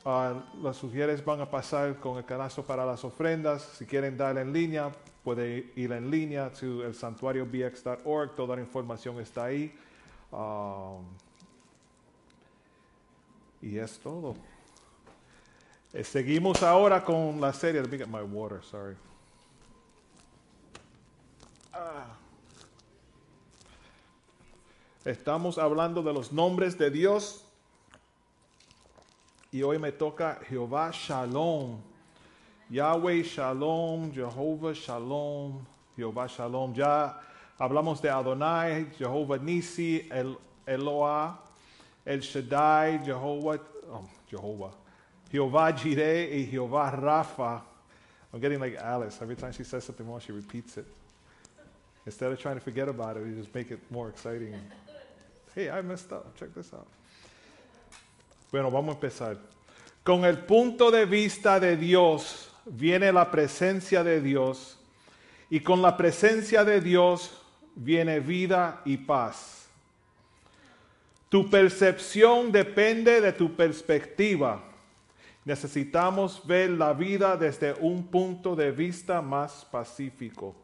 Ah, 0.05 0.41
las 0.61 0.77
sugieres 0.77 1.23
van 1.25 1.41
a 1.41 1.49
pasar 1.49 1.99
con 1.99 2.17
el 2.17 2.25
canasto 2.25 2.65
para 2.65 2.85
las 2.85 3.03
ofrendas. 3.03 3.61
Si 3.77 3.85
quieren 3.85 4.15
dar 4.15 4.37
en 4.37 4.53
línea, 4.53 4.91
puede 5.23 5.71
ir 5.75 5.91
en 5.91 6.09
línea 6.09 6.51
to 6.53 6.85
el 6.85 6.95
santuariobx.org. 6.95 8.35
Toda 8.35 8.55
la 8.55 8.61
información 8.61 9.19
está 9.19 9.45
ahí. 9.45 9.77
Um, 10.31 11.03
y 13.61 13.77
es 13.77 13.99
todo. 13.99 14.35
Eh, 15.91 16.03
seguimos 16.03 16.63
ahora 16.63 17.03
con 17.03 17.41
la 17.41 17.51
serie. 17.51 17.81
Let 17.81 17.89
me 17.89 17.97
get 17.97 18.07
my 18.07 18.21
water, 18.21 18.63
sorry. 18.63 18.95
Ah. 21.73 22.15
Estamos 25.03 25.57
hablando 25.57 26.01
de 26.03 26.13
los 26.13 26.31
nombres 26.31 26.77
de 26.77 26.89
Dios. 26.89 27.48
Y 29.51 29.63
hoy 29.63 29.79
me 29.79 29.91
toca 29.91 30.39
Jehová 30.47 30.91
Shalom. 30.91 31.81
Yahweh 32.69 33.23
Shalom, 33.23 34.11
Jehová 34.11 34.75
Shalom, 34.75 35.65
Jehová 35.97 36.27
Shalom. 36.27 36.73
Ya 36.75 37.15
hablamos 37.59 37.99
de 37.99 38.09
Adonai, 38.09 38.85
Jehová 38.99 39.41
Nisi, 39.41 40.07
El 40.11 40.37
Eloah, 40.67 41.35
El 42.05 42.19
Shaddai, 42.19 42.99
Jehová, 42.99 43.59
oh, 43.91 44.07
Jehová, 44.31 44.71
Jehová 45.31 45.75
Jireh 45.75 46.29
y 46.31 46.49
Jehová 46.51 46.91
Rafa. 47.01 47.63
I'm 48.31 48.39
getting 48.39 48.59
like 48.59 48.75
Alice. 48.75 49.17
Every 49.19 49.35
time 49.35 49.51
she 49.51 49.63
says 49.63 49.83
something 49.83 50.05
more, 50.05 50.21
she 50.21 50.31
repeats 50.31 50.77
it. 50.77 50.85
Instead 52.05 52.31
of 52.31 52.39
trying 52.39 52.55
to 52.55 52.61
forget 52.61 52.87
about 52.87 53.17
it, 53.17 53.25
we 53.25 53.33
just 53.33 53.53
make 53.55 53.71
it 53.71 53.79
more 53.89 54.09
exciting. 54.09 54.53
Hey, 55.55 55.71
I 55.71 55.81
messed 55.81 56.11
up. 56.11 56.37
Check 56.37 56.53
this 56.53 56.71
out. 56.71 56.87
Bueno, 58.51 58.71
vamos 58.71 58.89
a 58.89 58.95
empezar. 58.95 59.37
Con 60.03 60.25
el 60.25 60.39
punto 60.39 60.89
de 60.89 61.05
vista 61.05 61.59
de 61.59 61.77
Dios 61.77 62.49
viene 62.65 63.11
la 63.11 63.29
presencia 63.29 64.03
de 64.03 64.21
Dios 64.21 64.79
y 65.51 65.59
con 65.59 65.83
la 65.83 65.95
presencia 65.95 66.63
de 66.63 66.81
Dios 66.81 67.39
viene 67.75 68.19
vida 68.19 68.81
y 68.85 68.97
paz. 68.97 69.67
Tu 71.29 71.47
percepción 71.47 72.51
depende 72.51 73.21
de 73.21 73.33
tu 73.33 73.55
perspectiva. 73.55 74.63
Necesitamos 75.45 76.45
ver 76.45 76.71
la 76.71 76.93
vida 76.93 77.37
desde 77.37 77.73
un 77.73 78.07
punto 78.07 78.55
de 78.55 78.71
vista 78.71 79.21
más 79.21 79.63
pacífico. 79.71 80.55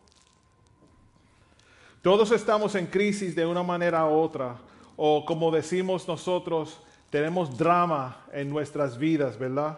Todos 2.02 2.32
estamos 2.32 2.74
en 2.74 2.88
crisis 2.88 3.36
de 3.36 3.46
una 3.46 3.62
manera 3.62 4.06
u 4.06 4.14
otra, 4.14 4.58
o 4.96 5.24
como 5.24 5.52
decimos 5.52 6.08
nosotros, 6.08 6.80
tenemos 7.10 7.58
drama 7.58 8.26
en 8.34 8.50
nuestras 8.50 8.98
vidas, 8.98 9.38
¿verdad? 9.38 9.78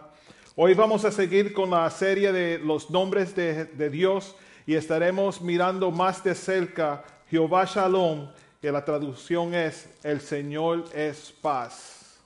Hoy 0.56 0.74
vamos 0.74 1.04
a 1.04 1.12
seguir 1.12 1.52
con 1.52 1.70
la 1.70 1.88
serie 1.90 2.32
de 2.32 2.58
los 2.58 2.90
nombres 2.90 3.34
de, 3.36 3.90
Dios 3.90 4.34
y 4.66 4.74
estaremos 4.74 5.40
mirando 5.40 5.90
más 5.90 6.24
de 6.24 6.34
cerca 6.34 7.04
Jehová 7.30 7.64
Shalom, 7.64 8.28
que 8.60 8.72
la 8.72 8.84
traducción 8.84 9.54
es 9.54 9.88
el 10.02 10.20
Señor 10.20 10.84
es 10.92 11.30
paz. 11.30 12.18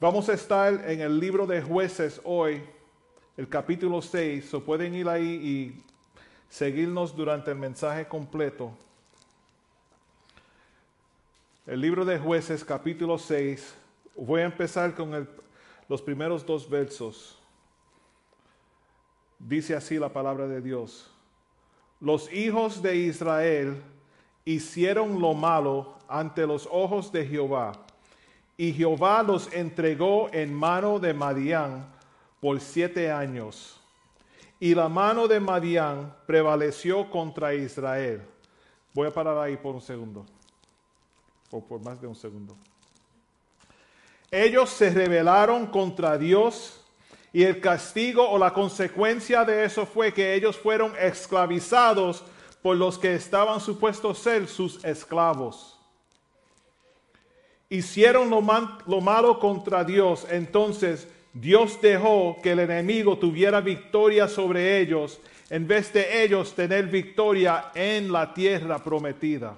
Vamos 0.00 0.28
a 0.28 0.32
estar 0.32 0.90
en 0.90 1.00
el 1.00 1.20
libro 1.20 1.46
de 1.46 1.62
jueces 1.62 2.20
hoy, 2.24 2.62
el 3.36 3.48
capítulo 3.48 4.02
6, 4.02 4.52
o 4.54 4.64
pueden 4.64 4.94
ir 4.94 5.08
ahí 5.08 5.24
y 5.24 5.84
seguirnos 6.48 7.14
durante 7.14 7.52
el 7.52 7.58
mensaje 7.58 8.08
completo. 8.08 8.72
El 11.70 11.82
libro 11.82 12.04
de 12.04 12.18
jueces, 12.18 12.64
capítulo 12.64 13.16
6. 13.16 13.76
Voy 14.16 14.40
a 14.40 14.46
empezar 14.46 14.92
con 14.92 15.28
los 15.88 16.02
primeros 16.02 16.44
dos 16.44 16.68
versos. 16.68 17.38
Dice 19.38 19.76
así 19.76 19.96
la 19.96 20.08
palabra 20.08 20.48
de 20.48 20.60
Dios. 20.60 21.08
Los 22.00 22.32
hijos 22.32 22.82
de 22.82 22.96
Israel 22.96 23.80
hicieron 24.44 25.20
lo 25.20 25.32
malo 25.32 25.94
ante 26.08 26.44
los 26.44 26.68
ojos 26.72 27.12
de 27.12 27.24
Jehová, 27.24 27.70
y 28.56 28.72
Jehová 28.72 29.22
los 29.22 29.52
entregó 29.52 30.28
en 30.32 30.52
mano 30.52 30.98
de 30.98 31.14
Madián 31.14 31.86
por 32.40 32.60
siete 32.60 33.12
años. 33.12 33.80
Y 34.58 34.74
la 34.74 34.88
mano 34.88 35.28
de 35.28 35.38
Madián 35.38 36.16
prevaleció 36.26 37.08
contra 37.08 37.54
Israel. 37.54 38.22
Voy 38.92 39.06
a 39.06 39.14
parar 39.14 39.38
ahí 39.38 39.56
por 39.56 39.76
un 39.76 39.80
segundo 39.80 40.26
o 41.50 41.64
por 41.64 41.82
más 41.82 42.00
de 42.00 42.06
un 42.06 42.14
segundo. 42.14 42.56
Ellos 44.30 44.70
se 44.70 44.90
rebelaron 44.90 45.66
contra 45.66 46.16
Dios 46.16 46.80
y 47.32 47.42
el 47.42 47.60
castigo 47.60 48.28
o 48.28 48.38
la 48.38 48.52
consecuencia 48.52 49.44
de 49.44 49.64
eso 49.64 49.86
fue 49.86 50.12
que 50.12 50.34
ellos 50.34 50.56
fueron 50.56 50.92
esclavizados 50.98 52.24
por 52.62 52.76
los 52.76 52.98
que 52.98 53.14
estaban 53.14 53.60
supuestos 53.60 54.18
ser 54.18 54.46
sus 54.46 54.84
esclavos. 54.84 55.78
Hicieron 57.68 58.30
lo, 58.30 58.40
lo 58.86 59.00
malo 59.00 59.38
contra 59.38 59.84
Dios, 59.84 60.26
entonces 60.30 61.08
Dios 61.32 61.80
dejó 61.80 62.36
que 62.42 62.52
el 62.52 62.60
enemigo 62.60 63.16
tuviera 63.18 63.60
victoria 63.60 64.26
sobre 64.28 64.80
ellos 64.80 65.20
en 65.48 65.66
vez 65.66 65.92
de 65.92 66.22
ellos 66.22 66.54
tener 66.54 66.86
victoria 66.86 67.70
en 67.74 68.12
la 68.12 68.32
tierra 68.32 68.78
prometida. 68.78 69.56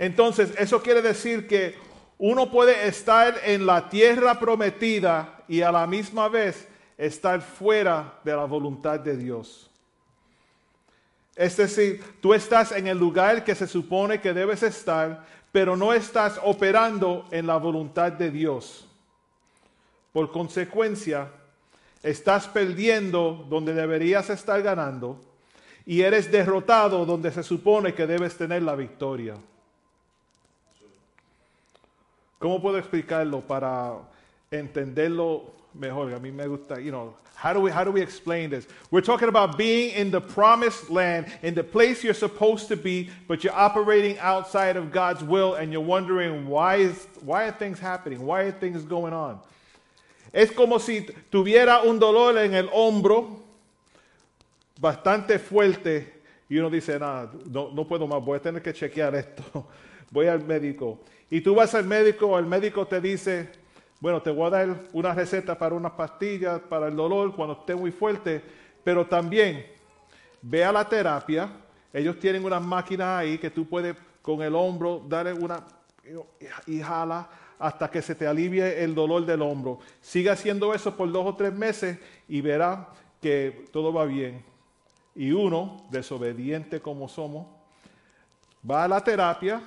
Entonces, 0.00 0.54
eso 0.56 0.82
quiere 0.82 1.02
decir 1.02 1.46
que 1.46 1.74
uno 2.16 2.50
puede 2.50 2.88
estar 2.88 3.34
en 3.44 3.66
la 3.66 3.90
tierra 3.90 4.40
prometida 4.40 5.44
y 5.46 5.60
a 5.60 5.70
la 5.70 5.86
misma 5.86 6.26
vez 6.30 6.66
estar 6.96 7.42
fuera 7.42 8.14
de 8.24 8.32
la 8.34 8.46
voluntad 8.46 8.98
de 8.98 9.14
Dios. 9.14 9.70
Es 11.36 11.54
decir, 11.58 12.02
tú 12.22 12.32
estás 12.32 12.72
en 12.72 12.86
el 12.86 12.96
lugar 12.96 13.44
que 13.44 13.54
se 13.54 13.66
supone 13.66 14.22
que 14.22 14.32
debes 14.32 14.62
estar, 14.62 15.26
pero 15.52 15.76
no 15.76 15.92
estás 15.92 16.40
operando 16.42 17.26
en 17.30 17.46
la 17.46 17.58
voluntad 17.58 18.10
de 18.10 18.30
Dios. 18.30 18.88
Por 20.14 20.32
consecuencia, 20.32 21.28
estás 22.02 22.48
perdiendo 22.48 23.46
donde 23.50 23.74
deberías 23.74 24.30
estar 24.30 24.62
ganando 24.62 25.20
y 25.84 26.00
eres 26.00 26.32
derrotado 26.32 27.04
donde 27.04 27.30
se 27.30 27.42
supone 27.42 27.92
que 27.92 28.06
debes 28.06 28.38
tener 28.38 28.62
la 28.62 28.74
victoria. 28.74 29.36
¿Cómo 32.40 32.58
puedo 32.58 32.78
explicarlo 32.78 33.42
para 33.42 33.98
entenderlo 34.50 35.52
mejor? 35.74 36.14
A 36.14 36.18
mí 36.18 36.32
me 36.32 36.46
gusta, 36.46 36.80
you 36.80 36.90
know, 36.90 37.14
how 37.34 37.52
do 37.52 37.60
we 37.60 37.70
how 37.70 37.84
do 37.84 37.90
we 37.90 38.00
explain 38.00 38.48
this? 38.48 38.66
We're 38.90 39.02
talking 39.02 39.28
about 39.28 39.58
being 39.58 39.94
in 39.94 40.10
the 40.10 40.22
promised 40.22 40.88
land, 40.88 41.26
in 41.42 41.54
the 41.54 41.62
place 41.62 42.02
you're 42.02 42.14
supposed 42.14 42.68
to 42.68 42.76
be, 42.76 43.10
but 43.28 43.44
you're 43.44 43.52
operating 43.52 44.18
outside 44.20 44.78
of 44.78 44.90
God's 44.90 45.22
will 45.22 45.54
and 45.54 45.70
you're 45.70 45.84
wondering 45.84 46.48
why 46.48 46.76
is 46.76 47.06
why 47.22 47.44
are 47.44 47.52
things 47.52 47.78
happening? 47.78 48.24
Why 48.24 48.44
are 48.44 48.52
things 48.52 48.84
going 48.84 49.12
on? 49.12 49.38
Es 50.32 50.50
como 50.50 50.78
si 50.78 51.06
tuviera 51.30 51.84
un 51.84 51.98
dolor 51.98 52.38
en 52.38 52.54
el 52.54 52.68
hombro 52.68 53.36
bastante 54.80 55.38
fuerte 55.38 56.06
y 56.48 56.56
uno 56.56 56.70
dice, 56.70 56.98
nada, 56.98 57.30
no, 57.50 57.70
no 57.70 57.84
puedo 57.84 58.08
más, 58.08 58.24
voy 58.24 58.38
a 58.38 58.40
tener 58.40 58.62
que 58.62 58.72
chequear 58.72 59.14
esto. 59.14 59.66
Voy 60.12 60.26
al 60.26 60.44
médico. 60.44 60.98
Y 61.30 61.40
tú 61.40 61.54
vas 61.54 61.74
al 61.76 61.86
médico, 61.86 62.36
el 62.38 62.46
médico 62.46 62.86
te 62.86 63.00
dice, 63.00 63.50
bueno, 64.00 64.20
te 64.20 64.30
voy 64.30 64.48
a 64.48 64.50
dar 64.50 64.80
una 64.92 65.14
receta 65.14 65.56
para 65.56 65.76
unas 65.76 65.92
pastillas 65.92 66.60
para 66.62 66.88
el 66.88 66.96
dolor 66.96 67.36
cuando 67.36 67.54
esté 67.54 67.76
muy 67.76 67.92
fuerte, 67.92 68.42
pero 68.82 69.06
también 69.06 69.64
ve 70.42 70.64
a 70.64 70.72
la 70.72 70.88
terapia. 70.88 71.48
Ellos 71.92 72.18
tienen 72.18 72.44
unas 72.44 72.62
máquinas 72.62 73.20
ahí 73.20 73.38
que 73.38 73.50
tú 73.50 73.68
puedes 73.68 73.94
con 74.22 74.42
el 74.42 74.56
hombro 74.56 75.04
darle 75.08 75.32
una 75.32 75.64
y 76.66 76.80
jala 76.80 77.28
hasta 77.58 77.90
que 77.90 78.02
se 78.02 78.14
te 78.14 78.26
alivie 78.26 78.82
el 78.82 78.94
dolor 78.94 79.24
del 79.24 79.42
hombro. 79.42 79.78
Sigue 80.00 80.30
haciendo 80.30 80.74
eso 80.74 80.96
por 80.96 81.12
dos 81.12 81.26
o 81.26 81.36
tres 81.36 81.52
meses 81.52 81.98
y 82.26 82.40
verá 82.40 82.88
que 83.20 83.66
todo 83.70 83.92
va 83.92 84.04
bien. 84.04 84.42
Y 85.14 85.30
uno, 85.30 85.86
desobediente 85.90 86.80
como 86.80 87.08
somos, 87.08 87.46
va 88.68 88.84
a 88.84 88.88
la 88.88 89.04
terapia 89.04 89.62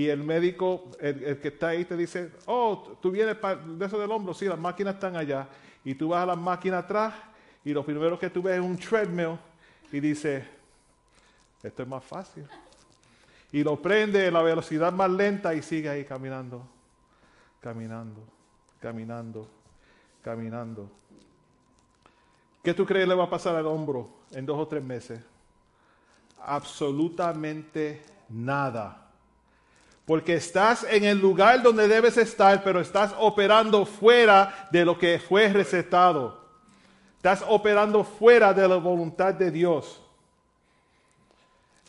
y 0.00 0.08
el 0.08 0.24
médico, 0.24 0.90
el, 0.98 1.38
que 1.40 1.48
está 1.48 1.68
ahí, 1.68 1.84
te 1.84 1.94
dice, 1.94 2.32
oh, 2.46 2.96
tú 3.02 3.10
vienes 3.10 3.36
de 3.38 3.84
eso 3.84 3.98
del 3.98 4.10
hombro, 4.10 4.32
sí, 4.32 4.46
las 4.46 4.58
máquinas 4.58 4.94
están 4.94 5.14
allá. 5.14 5.46
Y 5.84 5.94
tú 5.94 6.08
vas 6.08 6.22
a 6.22 6.26
las 6.26 6.38
máquinas 6.38 6.84
atrás 6.84 7.12
y 7.62 7.74
lo 7.74 7.84
primero 7.84 8.18
que 8.18 8.30
tú 8.30 8.40
ves 8.40 8.54
es 8.54 8.62
un 8.62 8.78
treadmill 8.78 9.36
y 9.92 10.00
dice, 10.00 10.48
esto 11.62 11.82
es 11.82 11.88
más 11.88 12.02
fácil. 12.02 12.46
Y 13.52 13.62
lo 13.62 13.76
prende 13.82 14.28
a 14.28 14.30
la 14.30 14.40
velocidad 14.40 14.90
más 14.90 15.10
lenta 15.10 15.52
y 15.52 15.60
sigue 15.60 15.90
ahí 15.90 16.06
caminando, 16.06 16.66
caminando, 17.60 18.22
caminando, 18.80 19.48
caminando. 20.22 20.90
¿Qué 22.64 22.72
tú 22.72 22.86
crees 22.86 23.06
le 23.06 23.14
va 23.14 23.24
a 23.24 23.30
pasar 23.30 23.54
al 23.54 23.66
hombro 23.66 24.08
en 24.30 24.46
dos 24.46 24.58
o 24.58 24.66
tres 24.66 24.82
meses? 24.82 25.20
Absolutamente 26.38 28.02
nada. 28.30 29.09
Porque 30.10 30.34
estás 30.34 30.84
en 30.90 31.04
el 31.04 31.20
lugar 31.20 31.62
donde 31.62 31.86
debes 31.86 32.16
estar, 32.16 32.64
pero 32.64 32.80
estás 32.80 33.14
operando 33.16 33.86
fuera 33.86 34.66
de 34.72 34.84
lo 34.84 34.98
que 34.98 35.20
fue 35.20 35.46
recetado. 35.52 36.36
Estás 37.18 37.44
operando 37.46 38.02
fuera 38.02 38.52
de 38.52 38.66
la 38.66 38.74
voluntad 38.74 39.32
de 39.32 39.52
Dios. 39.52 40.02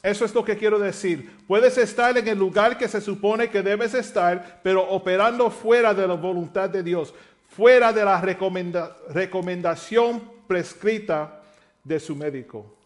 Eso 0.04 0.24
es 0.24 0.36
lo 0.36 0.46
que 0.46 0.56
quiero 0.56 0.78
decir. 0.78 1.36
Puedes 1.48 1.80
estar 1.80 2.16
en 2.16 2.28
el 2.28 2.38
lugar 2.38 2.78
que 2.78 2.88
se 2.88 3.02
supone 3.02 3.50
que 3.50 3.64
debes 3.64 3.96
estar, 3.96 4.60
pero 4.62 4.88
operando 4.88 5.50
fuera 5.50 5.92
de 5.92 6.08
la 6.08 6.14
voluntad 6.14 6.70
de 6.70 6.84
Dios, 6.84 7.16
fuera 7.50 7.92
de 7.92 8.06
la 8.06 8.22
recomenda- 8.22 8.96
recomendación 9.10 10.22
prescrita 10.48 11.42
de 11.84 12.00
su 12.00 12.16
médico. 12.16 12.81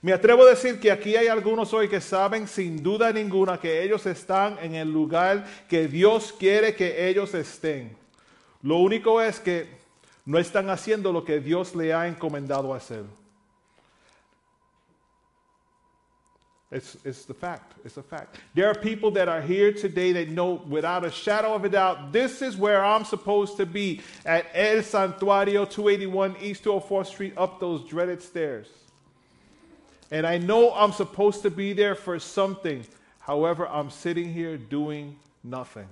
Me 0.00 0.12
atrevo 0.12 0.44
a 0.44 0.50
decir 0.50 0.78
que 0.78 0.92
aquí 0.92 1.16
hay 1.16 1.26
algunos 1.26 1.74
hoy 1.74 1.88
que 1.88 2.00
saben 2.00 2.46
sin 2.46 2.82
duda 2.82 3.12
ninguna 3.12 3.58
que 3.58 3.82
ellos 3.82 4.06
están 4.06 4.56
en 4.62 4.76
el 4.76 4.92
lugar 4.92 5.44
que 5.68 5.88
Dios 5.88 6.32
quiere 6.32 6.76
que 6.76 7.08
ellos 7.08 7.34
estén. 7.34 7.96
Lo 8.62 8.76
único 8.76 9.20
es 9.20 9.40
que 9.40 9.66
no 10.24 10.38
están 10.38 10.70
haciendo 10.70 11.12
lo 11.12 11.24
que 11.24 11.40
Dios 11.40 11.74
le 11.74 11.92
ha 11.92 12.06
encomendado 12.06 12.72
hacer. 12.74 13.04
It's, 16.70 16.98
it's 17.02 17.24
the 17.24 17.34
fact. 17.34 17.72
It's 17.84 17.96
a 17.96 18.02
fact. 18.02 18.36
There 18.54 18.68
are 18.68 18.74
people 18.74 19.10
that 19.12 19.26
are 19.26 19.40
here 19.40 19.72
today 19.72 20.12
that 20.12 20.28
know 20.28 20.62
without 20.68 21.02
a 21.04 21.10
shadow 21.10 21.54
of 21.54 21.64
a 21.64 21.70
doubt, 21.70 22.12
this 22.12 22.42
is 22.42 22.56
where 22.56 22.84
I'm 22.84 23.04
supposed 23.04 23.56
to 23.56 23.64
be 23.64 24.02
at 24.26 24.44
El 24.54 24.82
Santuario 24.82 25.68
281 25.68 26.36
East 26.42 26.64
204th 26.64 27.06
Street, 27.06 27.32
up 27.38 27.58
those 27.58 27.88
dreaded 27.88 28.22
stairs. 28.22 28.68
And 30.10 30.26
I 30.26 30.38
know 30.38 30.72
I'm 30.74 30.92
supposed 30.92 31.42
to 31.42 31.50
be 31.50 31.72
there 31.72 31.94
for 31.94 32.18
something. 32.18 32.86
However, 33.20 33.68
I'm 33.68 33.90
sitting 33.90 34.32
here 34.32 34.56
doing 34.56 35.16
nothing. 35.44 35.88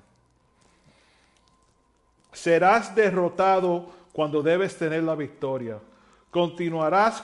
Serás 2.32 2.94
derrotado 2.94 3.90
cuando 4.12 4.42
debes 4.42 4.76
tener 4.76 5.02
la 5.02 5.14
victoria. 5.14 5.78
Continuarás 6.30 7.22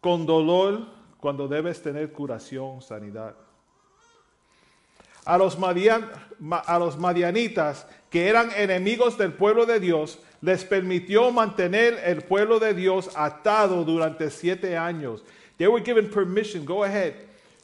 con 0.00 0.26
dolor 0.26 0.86
cuando 1.20 1.46
debes 1.46 1.80
tener 1.80 2.12
curación, 2.12 2.82
sanidad. 2.82 3.34
A 5.24 5.38
los, 5.38 5.56
a 5.56 6.78
los 6.80 6.98
madianitas, 6.98 7.86
que 8.10 8.28
eran 8.28 8.50
enemigos 8.56 9.16
del 9.16 9.32
pueblo 9.32 9.66
de 9.66 9.78
Dios, 9.78 10.18
les 10.40 10.64
permitió 10.64 11.30
mantener 11.30 12.00
el 12.04 12.22
pueblo 12.22 12.58
de 12.58 12.74
Dios 12.74 13.08
atado 13.14 13.84
durante 13.84 14.30
siete 14.30 14.76
años. 14.76 15.22
They 15.62 15.68
were 15.68 15.78
given 15.78 16.08
permission. 16.08 16.64
Go 16.64 16.82
ahead. 16.82 17.14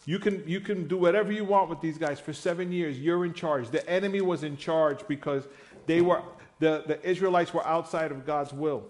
You 0.06 0.20
can, 0.20 0.86
do 0.86 0.96
whatever 0.96 1.32
you 1.32 1.44
want 1.44 1.68
with 1.68 1.80
these 1.80 1.98
guys 1.98 2.20
for 2.20 2.32
seven 2.32 2.70
years. 2.70 2.96
You're 2.96 3.24
in 3.24 3.34
charge. 3.34 3.70
The 3.70 3.84
enemy 3.90 4.20
was 4.20 4.44
in 4.44 4.56
charge 4.56 5.00
because 5.08 5.42
they 5.86 6.00
were, 6.00 6.22
the, 6.60 7.00
Israelites 7.02 7.52
were 7.52 7.66
outside 7.66 8.12
of 8.12 8.24
God's 8.24 8.52
will. 8.52 8.84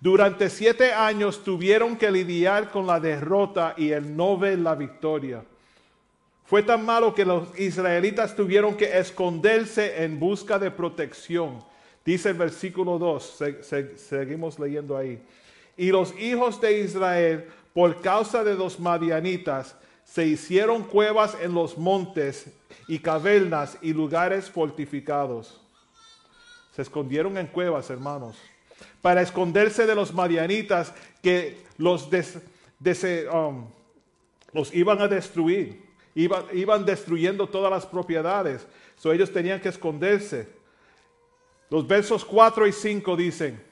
Durante 0.00 0.48
siete 0.50 0.92
años 0.92 1.42
tuvieron 1.42 1.98
que 1.98 2.12
lidiar 2.12 2.70
con 2.70 2.86
la 2.86 3.00
derrota 3.00 3.74
y 3.76 3.90
el 3.90 4.16
no 4.16 4.36
ver 4.36 4.58
la 4.58 4.76
victoria. 4.76 5.42
Fue 6.44 6.62
tan 6.62 6.84
malo 6.84 7.12
que 7.12 7.24
los 7.24 7.48
israelitas 7.58 8.36
tuvieron 8.36 8.76
que 8.76 8.96
esconderse 8.96 10.04
en 10.04 10.20
busca 10.20 10.60
de 10.60 10.70
protección. 10.70 11.58
Dice 12.04 12.28
el 12.28 12.36
versículo 12.36 12.98
2, 13.00 13.22
se- 13.22 13.62
se- 13.64 13.98
seguimos 13.98 14.60
leyendo 14.60 14.96
ahí. 14.96 15.18
Y 15.76 15.90
los 15.90 16.14
hijos 16.20 16.60
de 16.60 16.80
Israel, 16.80 17.48
por 17.74 18.00
causa 18.00 18.44
de 18.44 18.54
los 18.54 18.78
madianitas, 18.78 19.76
se 20.04 20.26
hicieron 20.26 20.82
cuevas 20.82 21.36
en 21.40 21.54
los 21.54 21.78
montes 21.78 22.46
y 22.86 22.98
cavernas 22.98 23.78
y 23.80 23.92
lugares 23.92 24.50
fortificados. 24.50 25.60
Se 26.74 26.82
escondieron 26.82 27.38
en 27.38 27.46
cuevas, 27.46 27.88
hermanos, 27.90 28.36
para 29.00 29.22
esconderse 29.22 29.86
de 29.86 29.94
los 29.94 30.12
madianitas 30.12 30.92
que 31.22 31.62
los, 31.78 32.08
um, 33.32 33.66
los 34.52 34.74
iban 34.74 35.00
a 35.00 35.08
destruir. 35.08 35.82
Iban, 36.14 36.44
iban 36.52 36.84
destruyendo 36.84 37.48
todas 37.48 37.70
las 37.70 37.86
propiedades. 37.86 38.66
So 38.96 39.12
ellos 39.12 39.32
tenían 39.32 39.60
que 39.60 39.70
esconderse. 39.70 40.48
Los 41.70 41.86
versos 41.86 42.22
4 42.24 42.66
y 42.66 42.72
5 42.72 43.16
dicen, 43.16 43.71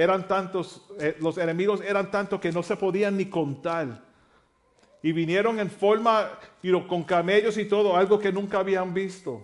Eran 0.00 0.26
tantos, 0.26 0.80
eh, 0.98 1.14
los 1.20 1.36
enemigos 1.36 1.82
eran 1.82 2.10
tantos 2.10 2.40
que 2.40 2.50
no 2.50 2.62
se 2.62 2.74
podían 2.74 3.18
ni 3.18 3.26
contar. 3.26 4.02
Y 5.02 5.12
vinieron 5.12 5.60
en 5.60 5.70
forma, 5.70 6.38
con 6.88 7.02
camellos 7.02 7.58
y 7.58 7.66
todo, 7.66 7.94
algo 7.94 8.18
que 8.18 8.32
nunca 8.32 8.60
habían 8.60 8.94
visto. 8.94 9.42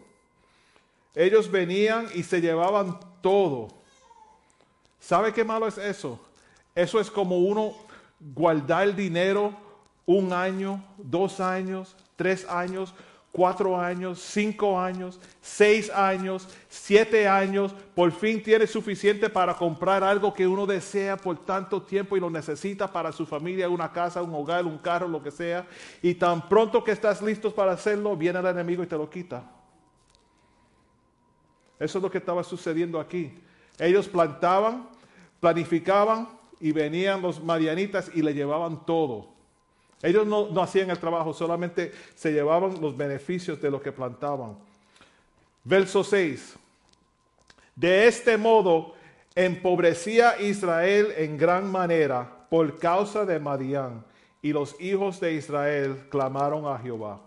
Ellos 1.14 1.50
venían 1.50 2.06
y 2.14 2.22
se 2.22 2.40
llevaban 2.40 2.98
todo. 3.20 3.68
¿Sabe 4.98 5.30
qué 5.34 5.44
malo 5.44 5.68
es 5.68 5.76
eso? 5.76 6.18
Eso 6.74 7.00
es 7.00 7.10
como 7.10 7.36
uno 7.36 7.74
guardar 8.18 8.96
dinero 8.96 9.54
un 10.06 10.32
año, 10.32 10.82
dos 10.96 11.38
años, 11.38 11.94
tres 12.16 12.48
años, 12.48 12.94
cuatro 13.36 13.78
años, 13.78 14.18
cinco 14.18 14.80
años, 14.80 15.20
seis 15.42 15.90
años, 15.90 16.48
siete 16.70 17.28
años. 17.28 17.74
Por 17.94 18.10
fin 18.10 18.42
tiene 18.42 18.66
suficiente 18.66 19.28
para 19.28 19.52
comprar 19.52 20.02
algo 20.02 20.32
que 20.32 20.46
uno 20.46 20.64
desea 20.64 21.18
por 21.18 21.44
tanto 21.44 21.82
tiempo 21.82 22.16
y 22.16 22.20
lo 22.20 22.30
necesita 22.30 22.90
para 22.90 23.12
su 23.12 23.26
familia, 23.26 23.68
una 23.68 23.92
casa, 23.92 24.22
un 24.22 24.34
hogar, 24.34 24.64
un 24.64 24.78
carro, 24.78 25.06
lo 25.06 25.22
que 25.22 25.30
sea. 25.30 25.66
Y 26.00 26.14
tan 26.14 26.48
pronto 26.48 26.82
que 26.82 26.92
estás 26.92 27.20
listo 27.20 27.54
para 27.54 27.72
hacerlo, 27.72 28.16
viene 28.16 28.38
el 28.38 28.46
enemigo 28.46 28.82
y 28.82 28.86
te 28.86 28.96
lo 28.96 29.10
quita. 29.10 29.44
Eso 31.78 31.98
es 31.98 32.02
lo 32.02 32.10
que 32.10 32.18
estaba 32.18 32.42
sucediendo 32.42 32.98
aquí. 32.98 33.34
Ellos 33.78 34.08
plantaban, 34.08 34.88
planificaban 35.40 36.26
y 36.58 36.72
venían 36.72 37.20
los 37.20 37.44
marianitas 37.44 38.10
y 38.14 38.22
le 38.22 38.32
llevaban 38.32 38.86
todo. 38.86 39.35
Ellos 40.02 40.26
no, 40.26 40.48
no 40.48 40.62
hacían 40.62 40.90
el 40.90 40.98
trabajo, 40.98 41.32
solamente 41.32 41.92
se 42.14 42.32
llevaban 42.32 42.80
los 42.80 42.96
beneficios 42.96 43.60
de 43.60 43.70
lo 43.70 43.80
que 43.80 43.92
plantaban. 43.92 44.56
Verso 45.64 46.04
6. 46.04 46.56
De 47.74 48.06
este 48.06 48.36
modo 48.36 48.94
empobrecía 49.34 50.40
Israel 50.40 51.12
en 51.16 51.36
gran 51.36 51.70
manera 51.70 52.46
por 52.48 52.78
causa 52.78 53.24
de 53.24 53.38
Madián, 53.38 54.04
y 54.42 54.52
los 54.52 54.80
hijos 54.80 55.18
de 55.18 55.34
Israel 55.34 56.06
clamaron 56.08 56.66
a 56.66 56.78
Jehová. 56.78 57.20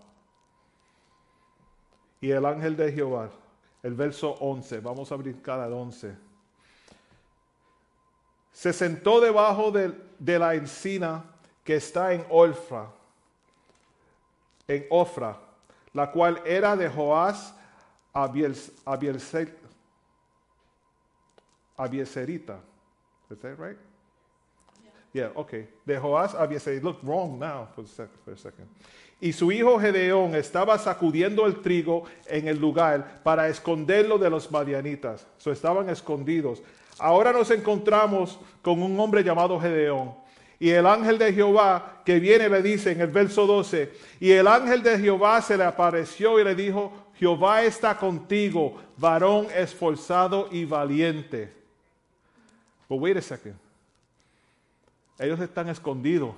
Y 2.20 2.30
el 2.30 2.44
ángel 2.46 2.76
de 2.76 2.92
Jehová, 2.92 3.30
el 3.82 3.94
verso 3.94 4.32
11, 4.40 4.80
vamos 4.80 5.12
a 5.12 5.16
brincar 5.16 5.60
al 5.60 5.72
11. 5.72 6.16
Se 8.52 8.72
sentó 8.72 9.20
debajo 9.20 9.70
de, 9.70 9.92
de 10.18 10.38
la 10.38 10.54
encina 10.54 11.24
que 11.70 11.76
está 11.76 12.12
en 12.12 12.26
Olfra, 12.30 12.88
en 14.66 14.84
Ofra, 14.90 15.38
la 15.92 16.10
cual 16.10 16.42
era 16.44 16.74
de 16.74 16.88
Joás 16.88 17.54
Abielser- 18.12 19.54
Abieserita. 21.76 22.58
Is 23.30 23.38
that 23.38 23.56
right? 23.56 23.76
Yeah, 25.12 25.30
okay. 25.36 25.68
De 25.86 25.96
Joás 25.96 26.34
Abieserita. 26.34 26.82
Look 26.82 27.04
wrong 27.04 27.38
now 27.38 27.62
a, 27.62 27.66
for 27.72 27.84
a 28.32 28.36
second. 28.36 28.66
Y 29.20 29.32
su 29.32 29.52
hijo 29.52 29.78
Gedeón 29.78 30.34
estaba 30.34 30.76
sacudiendo 30.76 31.46
el 31.46 31.60
trigo 31.62 32.02
en 32.26 32.48
el 32.48 32.58
lugar 32.58 33.20
para 33.22 33.46
esconderlo 33.48 34.18
de 34.18 34.28
los 34.28 34.50
madianitas. 34.50 35.24
So 35.38 35.52
estaban 35.52 35.88
escondidos. 35.88 36.64
Ahora 36.98 37.32
nos 37.32 37.48
encontramos 37.52 38.40
con 38.60 38.82
un 38.82 38.98
hombre 38.98 39.22
llamado 39.22 39.60
Gedeón. 39.60 40.18
Y 40.60 40.70
el 40.70 40.86
ángel 40.86 41.16
de 41.16 41.32
Jehová 41.32 42.02
que 42.04 42.20
viene 42.20 42.48
le 42.48 42.62
dice 42.62 42.92
en 42.92 43.00
el 43.00 43.08
verso 43.08 43.46
12, 43.46 43.92
y 44.20 44.30
el 44.30 44.46
ángel 44.46 44.82
de 44.82 44.98
Jehová 44.98 45.40
se 45.40 45.56
le 45.56 45.64
apareció 45.64 46.38
y 46.38 46.44
le 46.44 46.54
dijo, 46.54 46.92
Jehová 47.14 47.62
está 47.62 47.96
contigo, 47.96 48.76
varón 48.98 49.48
esforzado 49.54 50.48
y 50.52 50.66
valiente. 50.66 51.50
But 52.88 53.00
wait 53.00 53.16
a 53.16 53.22
second. 53.22 53.56
Ellos 55.18 55.40
están 55.40 55.68
escondidos. 55.68 56.34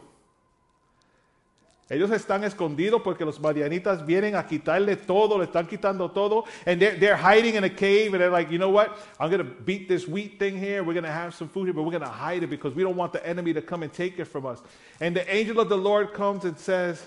Ellos 1.90 2.10
están 2.10 2.42
escondidos 2.44 3.02
porque 3.02 3.24
los 3.24 3.38
madianitas 3.38 4.06
vienen 4.06 4.34
a 4.34 4.46
quitarle 4.46 4.96
todo, 4.96 5.36
le 5.36 5.44
están 5.44 5.66
quitando 5.66 6.10
todo, 6.10 6.44
and 6.64 6.80
they're, 6.80 6.96
they're 6.96 7.16
hiding 7.16 7.56
in 7.56 7.64
a 7.64 7.68
cave, 7.68 8.14
and 8.14 8.20
they're 8.22 8.30
like, 8.30 8.50
you 8.50 8.58
know 8.58 8.70
what? 8.70 8.96
I'm 9.20 9.30
going 9.30 9.44
to 9.44 9.52
beat 9.62 9.88
this 9.88 10.08
wheat 10.08 10.38
thing 10.38 10.56
here. 10.56 10.82
We're 10.82 10.94
going 10.94 11.04
to 11.04 11.12
have 11.12 11.34
some 11.34 11.48
food 11.48 11.64
here, 11.64 11.74
but 11.74 11.82
we're 11.82 11.90
going 11.90 12.02
to 12.02 12.08
hide 12.08 12.42
it 12.44 12.46
because 12.48 12.74
we 12.74 12.82
don't 12.82 12.96
want 12.96 13.12
the 13.12 13.26
enemy 13.26 13.52
to 13.52 13.60
come 13.60 13.82
and 13.82 13.92
take 13.92 14.18
it 14.18 14.24
from 14.24 14.46
us. 14.46 14.62
And 15.00 15.14
the 15.14 15.28
angel 15.34 15.60
of 15.60 15.68
the 15.68 15.76
Lord 15.76 16.14
comes 16.14 16.44
and 16.44 16.58
says, 16.58 17.04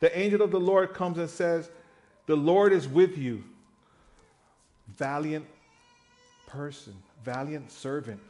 the 0.00 0.18
angel 0.18 0.42
of 0.42 0.50
the 0.50 0.58
Lord 0.58 0.92
comes 0.92 1.18
and 1.18 1.30
says, 1.30 1.70
the 2.26 2.36
Lord 2.36 2.72
is 2.72 2.88
with 2.88 3.16
you, 3.16 3.44
valiant 4.96 5.46
person, 6.48 6.94
valiant 7.22 7.70
servant. 7.70 8.20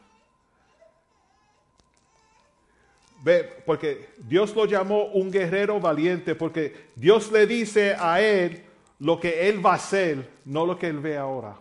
Ve, 3.23 3.45
porque 3.67 4.09
Dios 4.17 4.55
lo 4.57 4.65
llamó 4.67 5.13
un 5.13 5.31
guerrero 5.31 5.79
valiente, 5.79 6.35
porque 6.35 6.75
Dios 6.97 7.31
le 7.31 7.47
dice 7.47 7.95
a 7.99 8.21
él 8.21 8.63
lo 8.99 9.19
que 9.19 9.49
él 9.49 9.65
va 9.65 9.73
a 9.73 9.77
hacer, 9.77 10.27
no 10.45 10.65
lo 10.65 10.77
que 10.77 10.89
él 10.89 11.01
ve 11.01 11.17
ahora. 11.17 11.57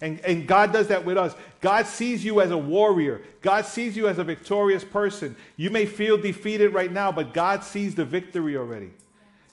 And, 0.00 0.18
and 0.26 0.48
God 0.48 0.72
does 0.72 0.88
that 0.88 1.04
with 1.04 1.16
us. 1.16 1.36
God 1.60 1.86
sees 1.86 2.24
you 2.24 2.40
as 2.40 2.50
a 2.50 2.58
warrior. 2.58 3.22
God 3.40 3.64
sees 3.64 3.96
you 3.96 4.08
as 4.08 4.18
a 4.18 4.24
victorious 4.24 4.82
person. 4.82 5.36
You 5.56 5.70
may 5.70 5.86
feel 5.86 6.18
defeated 6.18 6.74
right 6.74 6.90
now, 6.90 7.12
but 7.12 7.32
God 7.32 7.62
sees 7.62 7.94
the 7.94 8.04
victory 8.04 8.56
already. 8.56 8.90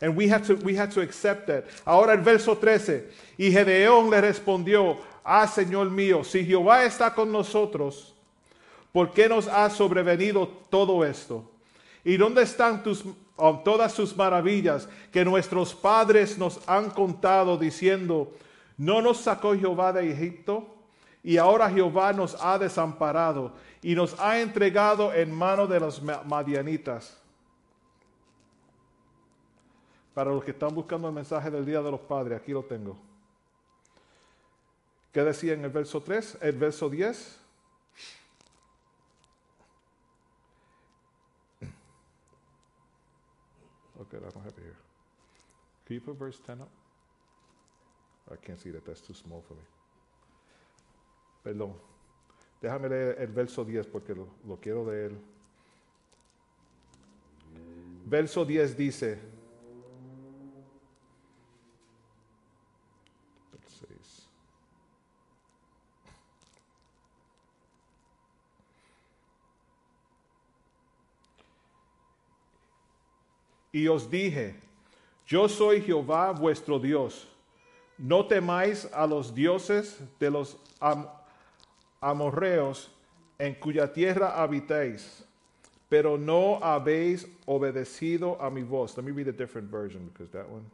And 0.02 0.16
we 0.16 0.28
have 0.30 0.48
to, 0.48 0.56
we 0.56 0.74
have 0.76 0.92
to 0.96 1.02
accept 1.02 1.46
that. 1.48 1.66
Ahora 1.86 2.14
el 2.14 2.24
verso 2.24 2.56
13. 2.56 3.04
Y 3.38 3.52
Gedeón 3.52 4.10
le 4.10 4.22
respondió, 4.22 4.98
ah, 5.24 5.46
Señor 5.46 5.92
mío, 5.92 6.26
si 6.26 6.44
Jehová 6.44 6.84
está 6.84 7.14
con 7.14 7.32
nosotros, 7.32 8.14
¿Por 8.92 9.12
qué 9.12 9.30
nos 9.30 9.48
ha 9.48 9.70
sobrevenido 9.70 10.48
todo 10.70 11.06
esto? 11.06 11.50
¿Y 12.04 12.18
dónde 12.18 12.42
están 12.44 12.82
tus, 12.82 13.04
oh, 13.36 13.60
todas 13.60 13.94
sus 13.94 14.16
maravillas 14.16 14.88
que 15.12 15.24
nuestros 15.24 15.76
padres 15.76 16.38
nos 16.38 16.60
han 16.68 16.90
contado 16.90 17.58
diciendo, 17.58 18.32
no 18.78 19.02
nos 19.02 19.18
sacó 19.18 19.54
Jehová 19.56 19.94
de 19.94 20.12
Egipto? 20.12 20.76
Y 21.24 21.38
ahora 21.38 21.70
Jehová 21.70 22.14
nos 22.14 22.36
ha 22.42 22.58
desamparado 22.58 23.52
y 23.82 23.94
nos 23.94 24.18
ha 24.20 24.40
entregado 24.40 25.14
en 25.14 25.32
mano 25.34 25.68
de 25.68 25.80
los 25.80 26.02
ma- 26.02 26.24
madianitas. 26.24 27.18
Para 30.14 30.32
los 30.32 30.44
que 30.44 30.52
están 30.52 30.74
buscando 30.74 31.08
el 31.08 31.14
mensaje 31.14 31.52
del 31.52 31.66
Día 31.66 31.82
de 31.82 31.92
los 31.92 32.00
Padres, 32.00 32.42
aquí 32.42 32.52
lo 32.52 32.64
tengo. 32.64 32.98
¿Qué 35.12 35.24
decía 35.24 35.54
en 35.54 35.64
el 35.66 35.70
verso 35.72 36.02
3? 36.02 36.38
El 36.42 36.58
verso 36.58 36.90
10. 36.90 37.40
Okay, 44.10 44.26
I 44.26 44.30
don't 44.32 44.44
have 44.44 44.58
it 44.58 44.64
here. 44.64 44.78
Can 45.86 45.94
you 45.96 46.02
put 46.02 46.18
verse 46.18 46.40
10 46.46 46.62
up? 46.62 46.70
I 48.32 48.36
can't 48.36 48.60
see 48.60 48.72
that, 48.72 48.86
that's 48.86 49.02
too 49.02 49.14
small 49.14 49.44
for 49.48 49.54
me. 49.54 49.62
Perdón. 51.44 51.74
Déjame 52.62 52.90
leer 52.90 53.16
el 53.20 53.28
verso 53.28 53.64
10 53.64 53.88
porque 53.88 54.14
lo, 54.14 54.28
lo 54.48 54.58
quiero 54.58 54.84
leer. 54.86 55.12
Verso 58.06 58.44
10 58.44 58.76
dice. 58.76 59.12
el 63.54 63.64
seis. 63.68 64.28
Y 73.72 73.88
os 73.88 74.10
dije, 74.10 74.56
yo 75.28 75.48
soy 75.48 75.82
Jehová 75.82 76.32
vuestro 76.32 76.80
Dios. 76.80 77.28
No 77.98 78.26
temáis 78.26 78.86
a 78.94 79.06
los 79.06 79.34
dioses 79.34 80.00
de 80.20 80.30
los 80.32 80.58
am- 80.80 81.08
amorreos 82.02 82.90
en 83.38 83.54
cuya 83.56 83.92
tierra 83.92 84.42
habitáis, 84.42 85.24
pero 85.90 86.18
no 86.18 86.60
habéis 86.64 87.28
obedecido 87.46 88.42
a 88.42 88.50
mi 88.50 88.64
voz. 88.64 88.96
Let 88.98 89.04
me 89.04 89.12
read 89.12 89.28
a 89.28 89.34
different 89.34 89.70
version 89.70 90.08
because 90.08 90.32
that 90.32 90.50
one. 90.50 90.66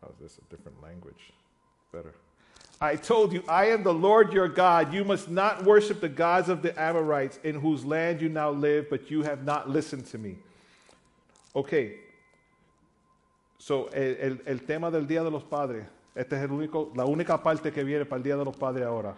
How's 0.00 0.16
this 0.20 0.38
a 0.38 0.54
different 0.54 0.82
language? 0.82 1.32
Better. 1.92 2.14
I 2.82 2.96
told 2.96 3.34
you, 3.34 3.42
I 3.46 3.66
am 3.66 3.82
the 3.82 3.92
Lord 3.92 4.32
your 4.32 4.48
God. 4.48 4.94
You 4.94 5.04
must 5.04 5.28
not 5.28 5.64
worship 5.64 6.00
the 6.00 6.08
gods 6.08 6.48
of 6.48 6.62
the 6.62 6.72
Amorites 6.80 7.38
in 7.44 7.54
whose 7.60 7.84
land 7.84 8.22
you 8.22 8.30
now 8.30 8.50
live, 8.50 8.88
but 8.88 9.10
you 9.10 9.22
have 9.22 9.44
not 9.44 9.68
listened 9.68 10.06
to 10.06 10.18
me. 10.18 10.38
Ok. 11.54 11.72
So, 13.58 13.88
el, 13.92 14.38
el- 14.46 14.58
tema 14.60 14.90
del 14.90 15.04
Día 15.06 15.22
de 15.22 15.28
los 15.30 15.42
Padres. 15.42 15.84
Esta 16.16 16.36
es 16.36 16.42
el 16.42 16.48
único, 16.48 16.90
la 16.96 17.04
única 17.04 17.42
parte 17.42 17.70
que 17.70 17.84
viene 17.84 18.06
para 18.06 18.16
el 18.16 18.22
Día 18.22 18.36
de 18.38 18.44
los 18.46 18.56
Padres 18.56 18.86
ahora. 18.86 19.14